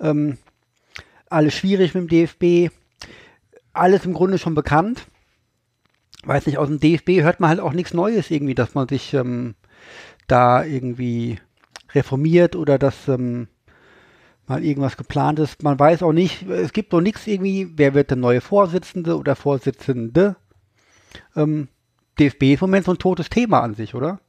Ähm, 0.00 0.38
alles 1.28 1.54
schwierig 1.54 1.94
mit 1.94 2.02
dem 2.02 2.08
DFB. 2.08 2.74
Alles 3.72 4.04
im 4.04 4.14
Grunde 4.14 4.38
schon 4.38 4.54
bekannt. 4.54 5.06
Weiß 6.24 6.46
nicht, 6.46 6.58
aus 6.58 6.68
dem 6.68 6.80
DFB 6.80 7.22
hört 7.22 7.40
man 7.40 7.50
halt 7.50 7.60
auch 7.60 7.72
nichts 7.72 7.94
Neues 7.94 8.30
irgendwie, 8.30 8.54
dass 8.54 8.74
man 8.74 8.88
sich 8.88 9.14
ähm, 9.14 9.54
da 10.26 10.64
irgendwie 10.64 11.38
reformiert 11.94 12.56
oder 12.56 12.78
dass 12.78 13.06
ähm, 13.06 13.48
mal 14.48 14.64
irgendwas 14.64 14.96
geplant 14.96 15.38
ist. 15.38 15.62
Man 15.62 15.78
weiß 15.78 16.02
auch 16.02 16.12
nicht, 16.12 16.48
es 16.48 16.72
gibt 16.72 16.92
noch 16.92 17.00
nichts 17.00 17.26
irgendwie, 17.26 17.68
wer 17.76 17.94
wird 17.94 18.10
der 18.10 18.16
neue 18.16 18.40
Vorsitzende 18.40 19.16
oder 19.18 19.36
Vorsitzende. 19.36 20.36
Ähm, 21.34 21.68
DFB 22.18 22.42
ist 22.54 22.62
im 22.62 22.68
Moment 22.68 22.86
so 22.86 22.92
ein 22.92 22.98
totes 22.98 23.28
Thema 23.28 23.60
an 23.60 23.74
sich, 23.74 23.94
oder? 23.94 24.20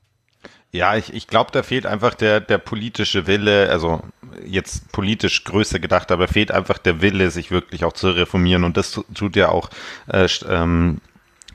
Ja, 0.71 0.95
ich, 0.97 1.13
ich 1.13 1.27
glaube, 1.27 1.51
da 1.51 1.63
fehlt 1.63 1.85
einfach 1.85 2.13
der, 2.13 2.41
der 2.41 2.57
politische 2.57 3.25
Wille, 3.25 3.69
also 3.69 4.01
jetzt 4.45 4.91
politisch 4.91 5.43
größer 5.45 5.79
gedacht, 5.79 6.11
aber 6.11 6.27
fehlt 6.27 6.51
einfach 6.51 6.77
der 6.77 7.01
Wille, 7.01 7.31
sich 7.31 7.51
wirklich 7.51 7.85
auch 7.85 7.93
zu 7.93 8.09
reformieren. 8.09 8.63
Und 8.63 8.75
das 8.75 8.91
tu- 8.91 9.05
tut 9.13 9.35
ja 9.37 9.49
auch 9.49 9.69
äh, 10.07 10.27
ähm, 10.49 10.99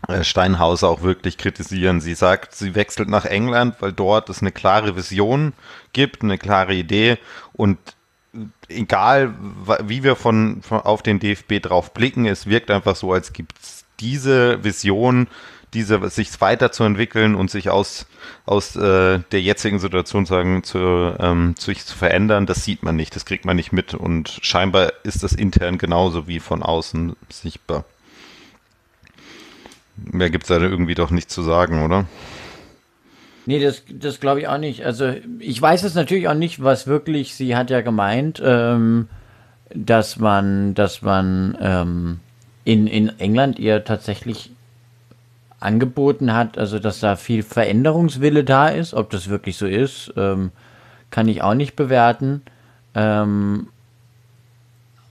äh, 0.08 0.24
Steinhauser 0.24 0.88
auch 0.88 1.02
wirklich 1.02 1.36
kritisieren. 1.36 2.00
Sie 2.00 2.14
sagt, 2.14 2.54
sie 2.54 2.74
wechselt 2.74 3.08
nach 3.08 3.26
England, 3.26 3.76
weil 3.80 3.92
dort 3.92 4.30
es 4.30 4.40
eine 4.40 4.50
klare 4.50 4.96
Vision 4.96 5.52
gibt, 5.92 6.22
eine 6.22 6.38
klare 6.38 6.74
Idee 6.74 7.18
und 7.52 7.78
egal 8.68 9.34
wie 9.84 10.02
wir 10.02 10.16
von, 10.16 10.62
von 10.62 10.80
auf 10.80 11.02
den 11.02 11.18
DFB 11.18 11.60
drauf 11.60 11.92
blicken, 11.92 12.26
es 12.26 12.46
wirkt 12.46 12.70
einfach 12.70 12.96
so, 12.96 13.12
als 13.12 13.32
gibt 13.32 13.58
es 13.62 13.84
diese 14.00 14.64
Vision, 14.64 15.28
diese 15.74 16.08
sich 16.10 16.40
weiterzuentwickeln 16.40 17.34
und 17.34 17.50
sich 17.50 17.70
aus 17.70 18.06
aus 18.44 18.76
äh, 18.76 19.20
der 19.32 19.40
jetzigen 19.40 19.78
Situation 19.78 20.26
sagen 20.26 20.64
zu 20.64 21.14
ähm, 21.18 21.54
sich 21.58 21.86
zu 21.86 21.96
verändern, 21.96 22.46
das 22.46 22.64
sieht 22.64 22.82
man 22.82 22.96
nicht, 22.96 23.16
das 23.16 23.24
kriegt 23.24 23.44
man 23.44 23.56
nicht 23.56 23.72
mit 23.72 23.94
und 23.94 24.38
scheinbar 24.42 24.92
ist 25.04 25.22
das 25.22 25.32
intern 25.32 25.78
genauso 25.78 26.26
wie 26.26 26.40
von 26.40 26.62
außen 26.62 27.16
sichtbar. 27.30 27.84
Mehr 29.96 30.30
gibt's 30.30 30.48
da 30.48 30.58
irgendwie 30.58 30.94
doch 30.94 31.10
nicht 31.10 31.30
zu 31.30 31.42
sagen, 31.42 31.84
oder? 31.84 32.06
Nee, 33.46 33.60
das, 33.60 33.82
das 33.88 34.20
glaube 34.20 34.40
ich 34.40 34.48
auch 34.48 34.58
nicht. 34.58 34.84
Also 34.84 35.12
ich 35.38 35.60
weiß 35.60 35.82
es 35.82 35.94
natürlich 35.94 36.28
auch 36.28 36.34
nicht, 36.34 36.62
was 36.62 36.86
wirklich, 36.86 37.34
sie 37.34 37.56
hat 37.56 37.70
ja 37.70 37.80
gemeint, 37.80 38.40
ähm, 38.44 39.08
dass 39.74 40.18
man, 40.18 40.74
dass 40.74 41.02
man 41.02 41.56
ähm, 41.60 42.20
in, 42.64 42.86
in 42.86 43.18
England 43.18 43.58
ihr 43.58 43.84
tatsächlich 43.84 44.50
angeboten 45.58 46.32
hat, 46.34 46.58
also 46.58 46.78
dass 46.78 47.00
da 47.00 47.16
viel 47.16 47.42
Veränderungswille 47.42 48.44
da 48.44 48.68
ist. 48.68 48.94
Ob 48.94 49.10
das 49.10 49.28
wirklich 49.28 49.56
so 49.56 49.66
ist, 49.66 50.12
ähm, 50.16 50.50
kann 51.10 51.28
ich 51.28 51.42
auch 51.42 51.54
nicht 51.54 51.76
bewerten. 51.76 52.42
Ähm, 52.94 53.68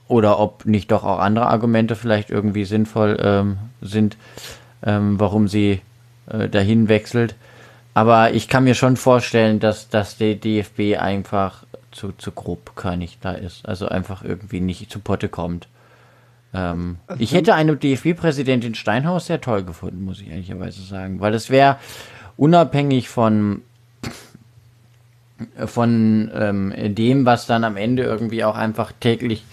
oder 0.08 0.38
ob 0.38 0.66
nicht 0.66 0.90
doch 0.90 1.04
auch 1.04 1.18
andere 1.18 1.46
Argumente 1.46 1.96
vielleicht 1.96 2.28
irgendwie 2.28 2.64
sinnvoll 2.64 3.18
ähm, 3.22 3.56
sind, 3.80 4.18
ähm, 4.84 5.18
warum 5.18 5.48
sie 5.48 5.80
äh, 6.26 6.48
dahin 6.50 6.88
wechselt. 6.88 7.34
Aber 7.94 8.32
ich 8.32 8.48
kann 8.48 8.64
mir 8.64 8.74
schon 8.74 8.96
vorstellen, 8.96 9.60
dass, 9.60 9.88
dass 9.88 10.16
der 10.16 10.34
DFB 10.34 10.98
einfach 10.98 11.64
zu, 11.90 12.12
zu 12.12 12.32
grobkörnig 12.32 13.18
da 13.20 13.32
ist. 13.32 13.66
Also 13.66 13.88
einfach 13.88 14.24
irgendwie 14.24 14.60
nicht 14.60 14.90
zu 14.90 14.98
Potte 14.98 15.28
kommt. 15.28 15.68
Ähm, 16.54 16.98
ich 17.18 17.34
hätte 17.34 17.54
eine 17.54 17.76
DFB-Präsidentin 17.76 18.74
Steinhaus 18.74 19.26
sehr 19.26 19.40
toll 19.40 19.62
gefunden, 19.62 20.04
muss 20.04 20.20
ich 20.20 20.28
ehrlicherweise 20.28 20.82
sagen. 20.82 21.20
Weil 21.20 21.32
das 21.32 21.50
wäre 21.50 21.76
unabhängig 22.36 23.10
von, 23.10 23.62
von 25.66 26.30
ähm, 26.34 26.94
dem, 26.94 27.26
was 27.26 27.46
dann 27.46 27.64
am 27.64 27.76
Ende 27.76 28.04
irgendwie 28.04 28.44
auch 28.44 28.56
einfach 28.56 28.92
täglich 29.00 29.44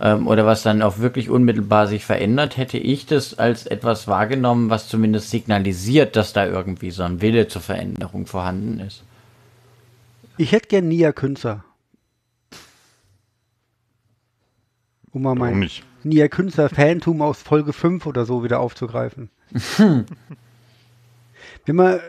ähm, 0.00 0.26
oder 0.26 0.46
was 0.46 0.62
dann 0.62 0.80
auch 0.82 0.98
wirklich 0.98 1.28
unmittelbar 1.28 1.86
sich 1.86 2.06
verändert, 2.06 2.56
hätte 2.56 2.78
ich 2.78 3.06
das 3.06 3.38
als 3.38 3.66
etwas 3.66 4.08
wahrgenommen, 4.08 4.70
was 4.70 4.88
zumindest 4.88 5.30
signalisiert, 5.30 6.16
dass 6.16 6.32
da 6.32 6.46
irgendwie 6.46 6.90
so 6.90 7.02
ein 7.02 7.20
Wille 7.20 7.48
zur 7.48 7.60
Veränderung 7.60 8.26
vorhanden 8.26 8.80
ist. 8.80 9.02
Ich 10.38 10.52
hätte 10.52 10.68
gern 10.68 10.88
Nia 10.88 11.12
Künzer. 11.12 11.64
Um 15.12 15.22
mal 15.22 15.30
Warum 15.30 15.38
mein 15.38 15.58
nicht? 15.58 15.84
Nia 16.02 16.28
Künzer 16.28 16.70
Fantum 16.70 17.20
aus 17.20 17.42
Folge 17.42 17.74
5 17.74 18.06
oder 18.06 18.24
so 18.24 18.42
wieder 18.42 18.60
aufzugreifen. 18.60 19.28
Wenn 19.76 20.06
man 21.76 22.00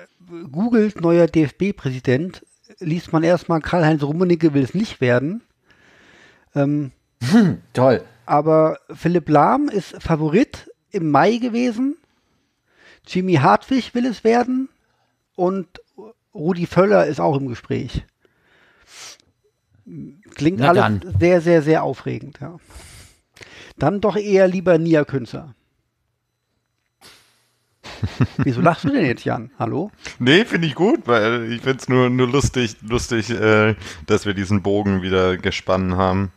googelt 0.50 1.02
neuer 1.02 1.28
DFB-Präsident, 1.28 2.46
liest 2.80 3.12
man 3.12 3.24
erstmal 3.24 3.60
Karl-Heinz 3.60 4.02
Rummenigge 4.02 4.54
will 4.54 4.64
es 4.64 4.74
nicht 4.74 5.02
werden. 5.02 5.42
Ähm, 6.56 6.92
Toll. 7.74 8.04
aber 8.26 8.80
Philipp 8.94 9.30
Lahm 9.30 9.70
ist 9.70 10.02
Favorit 10.02 10.70
im 10.92 11.12
Mai 11.12 11.38
gewesen. 11.38 11.98
Jimmy 13.08 13.36
Hartwig 13.36 13.94
will 13.96 14.06
es 14.06 14.24
werden. 14.24 14.70
Und 15.36 15.68
Rudi 16.34 16.66
Völler 16.66 17.06
ist 17.08 17.20
auch 17.20 17.38
im 17.38 17.48
Gespräch. 17.48 18.06
Klingt 20.36 20.60
Na 20.60 20.70
alles 20.70 20.82
dann. 20.82 21.16
sehr, 21.20 21.42
sehr, 21.42 21.62
sehr 21.62 21.84
aufregend, 21.84 22.40
ja. 22.40 22.58
Dann 23.78 24.02
doch 24.02 24.16
eher 24.16 24.48
lieber 24.48 24.78
Nia 24.78 25.04
Künzer. 25.04 25.56
Wieso 28.38 28.62
lachst 28.62 28.84
du 28.86 28.90
denn 28.90 29.06
jetzt, 29.06 29.26
Jan? 29.26 29.52
Hallo? 29.60 29.92
Nee, 30.20 30.46
finde 30.46 30.68
ich 30.68 30.76
gut, 30.76 31.02
weil 31.06 31.52
ich 31.52 31.62
finde 31.62 31.78
es 31.80 31.90
nur, 31.90 32.10
nur 32.10 32.28
lustig, 32.28 32.78
lustig, 32.82 33.30
äh, 33.30 33.76
dass 34.06 34.26
wir 34.26 34.34
diesen 34.34 34.62
Bogen 34.62 35.02
wieder 35.02 35.38
gespannt 35.38 35.96
haben. 35.96 36.32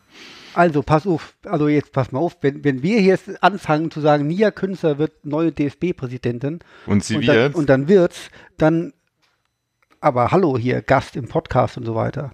Also, 0.54 0.82
pass 0.82 1.06
auf, 1.06 1.34
also 1.44 1.68
jetzt 1.68 1.92
pass 1.92 2.12
mal 2.12 2.20
auf, 2.20 2.36
wenn, 2.40 2.62
wenn 2.64 2.82
wir 2.82 3.00
jetzt 3.00 3.42
anfangen 3.42 3.90
zu 3.90 4.00
sagen, 4.00 4.26
Nia 4.26 4.50
Künzer 4.50 4.98
wird 4.98 5.24
neue 5.24 5.52
DFB-Präsidentin 5.52 6.60
Und 6.86 7.04
sie 7.04 7.16
und 7.16 7.26
wird. 7.26 7.36
dann, 7.36 7.52
und 7.54 7.68
dann 7.68 7.88
wird's, 7.88 8.30
dann, 8.56 8.92
aber 10.00 10.30
hallo 10.30 10.56
hier, 10.58 10.80
Gast 10.82 11.16
im 11.16 11.28
Podcast 11.28 11.76
und 11.76 11.84
so 11.86 11.94
weiter. 11.94 12.32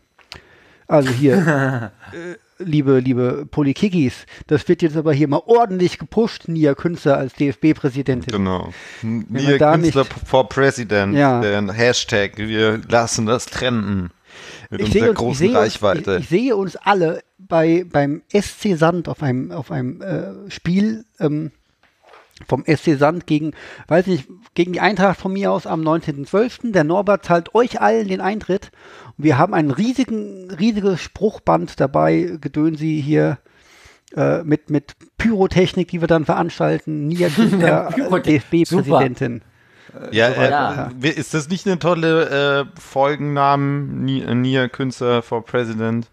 Also 0.86 1.10
hier, 1.10 1.92
äh, 2.12 2.36
liebe, 2.62 2.98
liebe 2.98 3.46
Polykikis, 3.50 4.26
das 4.48 4.68
wird 4.68 4.82
jetzt 4.82 4.96
aber 4.96 5.12
hier 5.12 5.28
mal 5.28 5.42
ordentlich 5.46 5.98
gepusht, 5.98 6.48
Nia 6.48 6.74
Künzer 6.74 7.16
als 7.16 7.32
DFB-Präsidentin. 7.34 8.32
Genau. 8.32 8.72
da 9.58 9.72
Künstler 9.76 10.02
nicht- 10.02 10.14
for 10.28 10.48
President. 10.48 11.14
Ja. 11.14 11.40
Der 11.40 11.72
Hashtag. 11.72 12.36
Wir 12.36 12.80
lassen 12.88 13.26
das 13.26 13.46
trennen. 13.46 14.10
Mit 14.68 14.80
Ich 14.80 14.86
unserer 14.86 15.00
sehe, 15.00 15.10
uns, 15.10 15.10
ich, 15.10 15.16
großen 15.18 15.46
sehe 15.48 15.56
Reichweite. 15.56 16.10
Uns, 16.16 16.18
ich, 16.18 16.22
ich 16.24 16.28
sehe 16.28 16.56
uns 16.56 16.76
alle 16.76 17.22
bei, 17.50 17.84
beim 17.90 18.22
SC 18.32 18.76
Sand 18.78 19.08
auf 19.08 19.22
einem, 19.22 19.50
auf 19.52 19.70
einem 19.70 20.00
äh, 20.00 20.50
Spiel 20.50 21.04
ähm, 21.18 21.50
vom 22.48 22.64
SC 22.64 22.96
Sand 22.98 23.26
gegen, 23.26 23.52
weiß 23.88 24.06
nicht, 24.06 24.26
gegen 24.54 24.72
die 24.72 24.80
Eintracht 24.80 25.20
von 25.20 25.34
mir 25.34 25.52
aus 25.52 25.66
am 25.66 25.82
19.12. 25.82 26.72
Der 26.72 26.84
Norbert 26.84 27.26
zahlt 27.26 27.54
euch 27.54 27.82
allen 27.82 28.08
den 28.08 28.22
Eintritt. 28.22 28.70
Und 29.18 29.24
wir 29.24 29.36
haben 29.36 29.52
einen 29.52 29.70
riesigen, 29.70 30.50
riesiges 30.50 31.02
Spruchband 31.02 31.78
dabei, 31.80 32.38
Gedönsi 32.40 33.02
hier 33.04 33.36
äh, 34.16 34.42
mit, 34.42 34.70
mit 34.70 34.96
Pyrotechnik, 35.18 35.88
die 35.88 36.00
wir 36.00 36.08
dann 36.08 36.24
veranstalten. 36.24 37.08
Nia 37.08 37.28
Küster, 37.34 37.90
Pyrotechnik, 37.94 38.42
DFB-Präsidentin. 38.50 39.42
ja, 40.10 40.28
äh, 40.28 40.50
Ja. 40.50 40.90
äh, 41.02 41.08
ist 41.10 41.34
das 41.34 41.48
nicht 41.50 41.66
eine 41.66 41.78
tolle 41.78 42.64
äh, 42.74 42.80
Folgennamen? 42.80 44.02
Ni- 44.04 44.22
äh, 44.22 44.34
Nia 44.34 44.68
Künstler 44.68 45.20
for 45.20 45.44
President? 45.44 46.06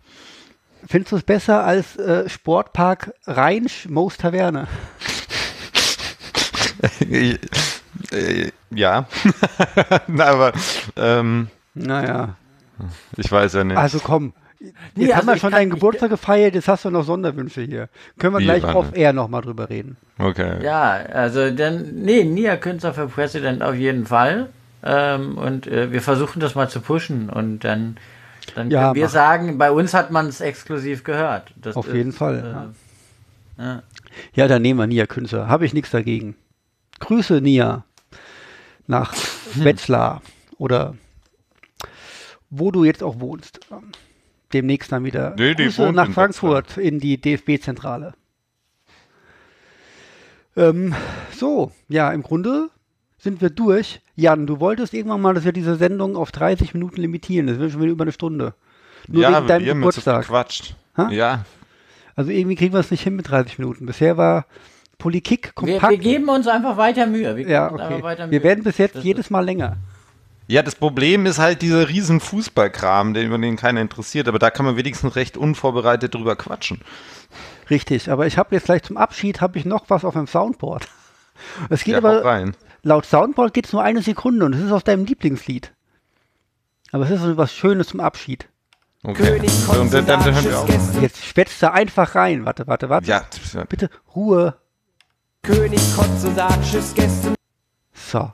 Findest 0.87 1.11
du 1.11 1.15
es 1.17 1.23
besser 1.23 1.63
als 1.65 1.97
äh, 1.97 2.27
Sportpark 2.29 3.13
Rheinsch 3.25 3.87
Moos 3.89 4.17
Taverne? 4.17 4.67
Äh, 8.11 8.51
ja. 8.69 9.07
Na, 10.07 10.25
aber 10.25 10.53
ähm, 10.95 11.47
Naja, 11.73 12.35
ich 13.17 13.31
weiß 13.31 13.53
ja 13.53 13.63
nicht. 13.63 13.75
also 13.77 13.99
komm. 13.99 14.33
Jetzt 14.59 14.73
Nee, 14.95 15.05
haben 15.07 15.15
also 15.15 15.27
wir 15.33 15.37
schon 15.37 15.51
deinen 15.51 15.69
Geburtstag 15.71 16.09
gefeiert, 16.09 16.55
jetzt 16.55 16.67
hast 16.67 16.85
du 16.85 16.89
noch 16.91 17.03
Sonderwünsche 17.03 17.61
hier. 17.61 17.89
Können 18.17 18.33
wir 18.35 18.39
Wie, 18.39 18.43
gleich 18.45 18.63
off 18.63 18.95
air 18.95 19.13
nochmal 19.13 19.41
drüber 19.41 19.69
reden. 19.69 19.97
okay. 20.19 20.63
Ja, 20.63 20.91
also 21.11 21.51
dann, 21.51 21.95
nee, 21.95 22.23
Nia 22.23 22.55
Künstler 22.57 22.93
für 22.93 23.07
President 23.07 23.61
auf 23.63 23.75
jeden 23.75 24.05
Fall. 24.05 24.49
Ähm, 24.83 25.37
und 25.37 25.67
äh, 25.67 25.91
wir 25.91 26.01
versuchen 26.01 26.39
das 26.39 26.55
mal 26.55 26.69
zu 26.69 26.79
pushen 26.81 27.29
und 27.29 27.59
dann, 27.63 27.97
dann 28.55 28.69
Ja, 28.71 28.81
können 28.83 28.95
wir 28.95 29.05
mach. 29.05 29.11
sagen, 29.11 29.57
bei 29.57 29.71
uns 29.71 29.93
hat 29.93 30.11
man 30.11 30.27
es 30.27 30.41
exklusiv 30.41 31.03
gehört. 31.03 31.53
Das 31.55 31.75
Auf 31.75 31.87
ist, 31.87 31.93
jeden 31.93 32.11
Fall, 32.11 32.73
Äh, 33.59 33.63
ja. 33.63 33.83
Ja, 34.33 34.47
dann 34.47 34.61
nehmen 34.61 34.79
wir 34.79 34.87
Nia 34.87 35.05
Künzer. 35.05 35.47
Habe 35.47 35.65
ich 35.65 35.73
nichts 35.73 35.91
dagegen. 35.91 36.35
Grüße, 36.99 37.41
Nia. 37.41 37.83
Nach 38.87 39.13
Wetzlar 39.55 40.21
oder 40.57 40.95
wo 42.49 42.71
du 42.71 42.85
jetzt 42.85 43.03
auch 43.03 43.19
wohnst. 43.19 43.59
Demnächst 44.53 44.91
dann 44.93 45.03
wieder. 45.03 45.35
Nee, 45.37 45.55
Grüße 45.55 45.91
nach 45.91 46.07
in 46.07 46.13
Frankfurt 46.13 46.77
in 46.77 46.99
die 46.99 47.19
DFB-Zentrale. 47.19 48.13
Ähm, 50.55 50.95
so, 51.35 51.71
ja, 51.89 52.11
im 52.11 52.23
Grunde 52.23 52.69
sind 53.17 53.41
wir 53.41 53.49
durch. 53.49 54.01
Jan, 54.15 54.47
du 54.47 54.59
wolltest 54.59 54.93
irgendwann 54.93 55.21
mal, 55.21 55.33
dass 55.33 55.43
wir 55.45 55.51
diese 55.53 55.75
Sendung 55.75 56.15
auf 56.15 56.31
30 56.31 56.73
Minuten 56.73 57.01
limitieren. 57.01 57.47
Das 57.47 57.57
wird 57.59 57.71
schon 57.71 57.81
wieder 57.81 57.91
über 57.91 58.03
eine 58.03 58.11
Stunde. 58.11 58.53
Nur 59.07 59.21
ja, 59.23 59.37
wegen 59.37 59.47
deinem 59.47 59.65
wir 59.65 59.73
Geburtstag. 59.75 60.25
Quatscht. 60.25 60.75
Ha? 60.97 61.09
Ja, 61.11 61.45
Also 62.15 62.31
irgendwie 62.31 62.55
kriegen 62.55 62.73
wir 62.73 62.79
es 62.79 62.91
nicht 62.91 63.03
hin 63.03 63.15
mit 63.15 63.29
30 63.29 63.59
Minuten. 63.59 63.85
Bisher 63.85 64.17
war 64.17 64.45
Politik 64.97 65.45
Wir, 65.47 65.51
kompakt. 65.53 65.91
wir 65.91 65.97
geben 65.99 66.29
uns 66.29 66.47
einfach 66.47 66.77
weiter 66.77 67.05
Mühe. 67.05 67.35
Wir, 67.35 67.43
geben 67.43 67.49
Ja, 67.51 67.67
uns 67.67 67.79
einfach 67.81 67.95
okay. 67.95 68.03
weiter 68.03 68.31
Wir 68.31 68.39
Mühe. 68.39 68.43
werden 68.43 68.63
bis 68.63 68.77
jetzt 68.79 68.95
Das- 68.95 69.03
jedes 69.03 69.29
Mal 69.29 69.45
länger. 69.45 69.77
Ja, 70.49 70.63
das 70.63 70.75
Problem 70.75 71.25
ist 71.25 71.39
halt 71.39 71.61
dieser 71.61 71.89
riesen 71.89 72.21
Fußballkram, 72.21 73.13
den, 73.13 73.27
über 73.27 73.37
den 73.37 73.57
keiner 73.57 73.81
interessiert, 73.81 74.29
aber 74.29 74.39
da 74.39 74.49
kann 74.49 74.65
man 74.65 74.77
wenigstens 74.77 75.15
recht 75.17 75.35
unvorbereitet 75.35 76.15
drüber 76.15 76.37
quatschen. 76.37 76.79
Richtig, 77.69 78.09
aber 78.09 78.27
ich 78.27 78.37
habe 78.37 78.55
jetzt 78.55 78.65
gleich 78.65 78.83
zum 78.83 78.95
Abschied 78.95 79.41
habe 79.41 79.57
ich 79.59 79.65
noch 79.65 79.89
was 79.89 80.05
auf 80.05 80.13
dem 80.13 80.27
Soundboard. 80.27 80.87
Es 81.69 81.83
geht 81.83 81.91
Ja, 81.93 81.97
aber 81.99 82.23
rein. 82.25 82.55
Laut 82.83 83.05
Soundboard 83.05 83.53
geht 83.53 83.65
es 83.65 83.73
nur 83.73 83.83
eine 83.83 84.01
Sekunde 84.01 84.45
und 84.45 84.53
es 84.53 84.61
ist 84.61 84.71
aus 84.71 84.83
deinem 84.83 85.05
Lieblingslied. 85.05 85.73
Aber 86.91 87.03
es 87.05 87.11
ist 87.11 87.21
so 87.21 87.37
was 87.37 87.53
Schönes 87.53 87.87
zum 87.87 87.99
Abschied. 87.99 88.47
Okay. 89.03 89.39
Und 89.79 89.93
dann, 89.93 90.05
dann 90.05 90.23
hören 90.23 90.43
wir 90.43 90.59
auf. 90.59 91.01
Jetzt 91.01 91.23
schwätzt 91.23 91.61
er 91.61 91.73
einfach 91.73 92.15
rein. 92.15 92.45
Warte, 92.45 92.67
warte, 92.67 92.89
warte. 92.89 93.07
Ja, 93.07 93.23
Bitte 93.69 93.89
Ruhe. 94.15 94.57
König 95.43 95.79
Kotze 95.95 96.33
sagt 96.33 96.63
Tschüss 96.65 96.93
Gäste. 96.93 97.35
So. 97.93 98.31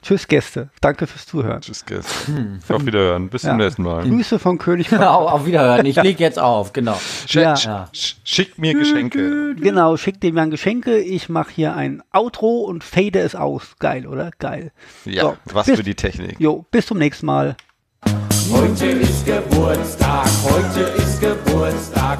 Tschüss 0.00 0.28
Gäste. 0.28 0.70
Danke 0.80 1.06
fürs 1.08 1.26
Zuhören. 1.26 1.60
tschüss, 1.60 1.84
Gäste. 1.84 2.32
Auf 2.68 2.86
Wiederhören. 2.86 3.28
Bis 3.28 3.42
Ja. 3.42 3.50
zum 3.50 3.58
nächsten 3.58 3.82
Mal. 3.82 4.04
Grüße 4.04 4.38
von 4.38 4.56
König. 4.58 4.88
Genau, 4.88 5.26
auf 5.28 5.44
Wiederhören. 5.44 5.84
Ich 5.86 5.96
leg 5.96 6.20
jetzt 6.20 6.38
auf, 6.38 6.72
genau. 6.72 6.94
Sch 7.26 7.34
Ja. 7.34 7.56
sch 7.56 7.68
sch 7.92 8.14
schickt 8.24 8.58
mir 8.58 8.74
Geschenke. 8.74 9.54
Genau, 9.56 9.96
schickt 9.96 10.22
dem 10.22 10.36
Jan 10.36 10.50
Geschenke. 10.50 10.98
Ich 10.98 11.28
mache 11.28 11.50
hier 11.52 11.74
ein 11.74 12.02
Outro 12.12 12.60
und 12.62 12.84
fade 12.84 13.18
es 13.18 13.34
aus. 13.34 13.74
Geil, 13.80 14.06
oder? 14.06 14.30
Geil. 14.38 14.70
Ja, 15.04 15.22
So, 15.22 15.36
was 15.52 15.66
bis- 15.66 15.76
für 15.76 15.82
die 15.82 15.96
Technik. 15.96 16.36
Jo, 16.38 16.64
bis 16.70 16.86
zum 16.86 16.98
nächsten 16.98 17.26
Mal. 17.26 17.56
Heute 18.52 18.86
ist 18.86 19.26
Geburtstag, 19.26 20.26
heute 20.44 20.80
ist 20.80 21.20
Geburtstag, 21.20 22.18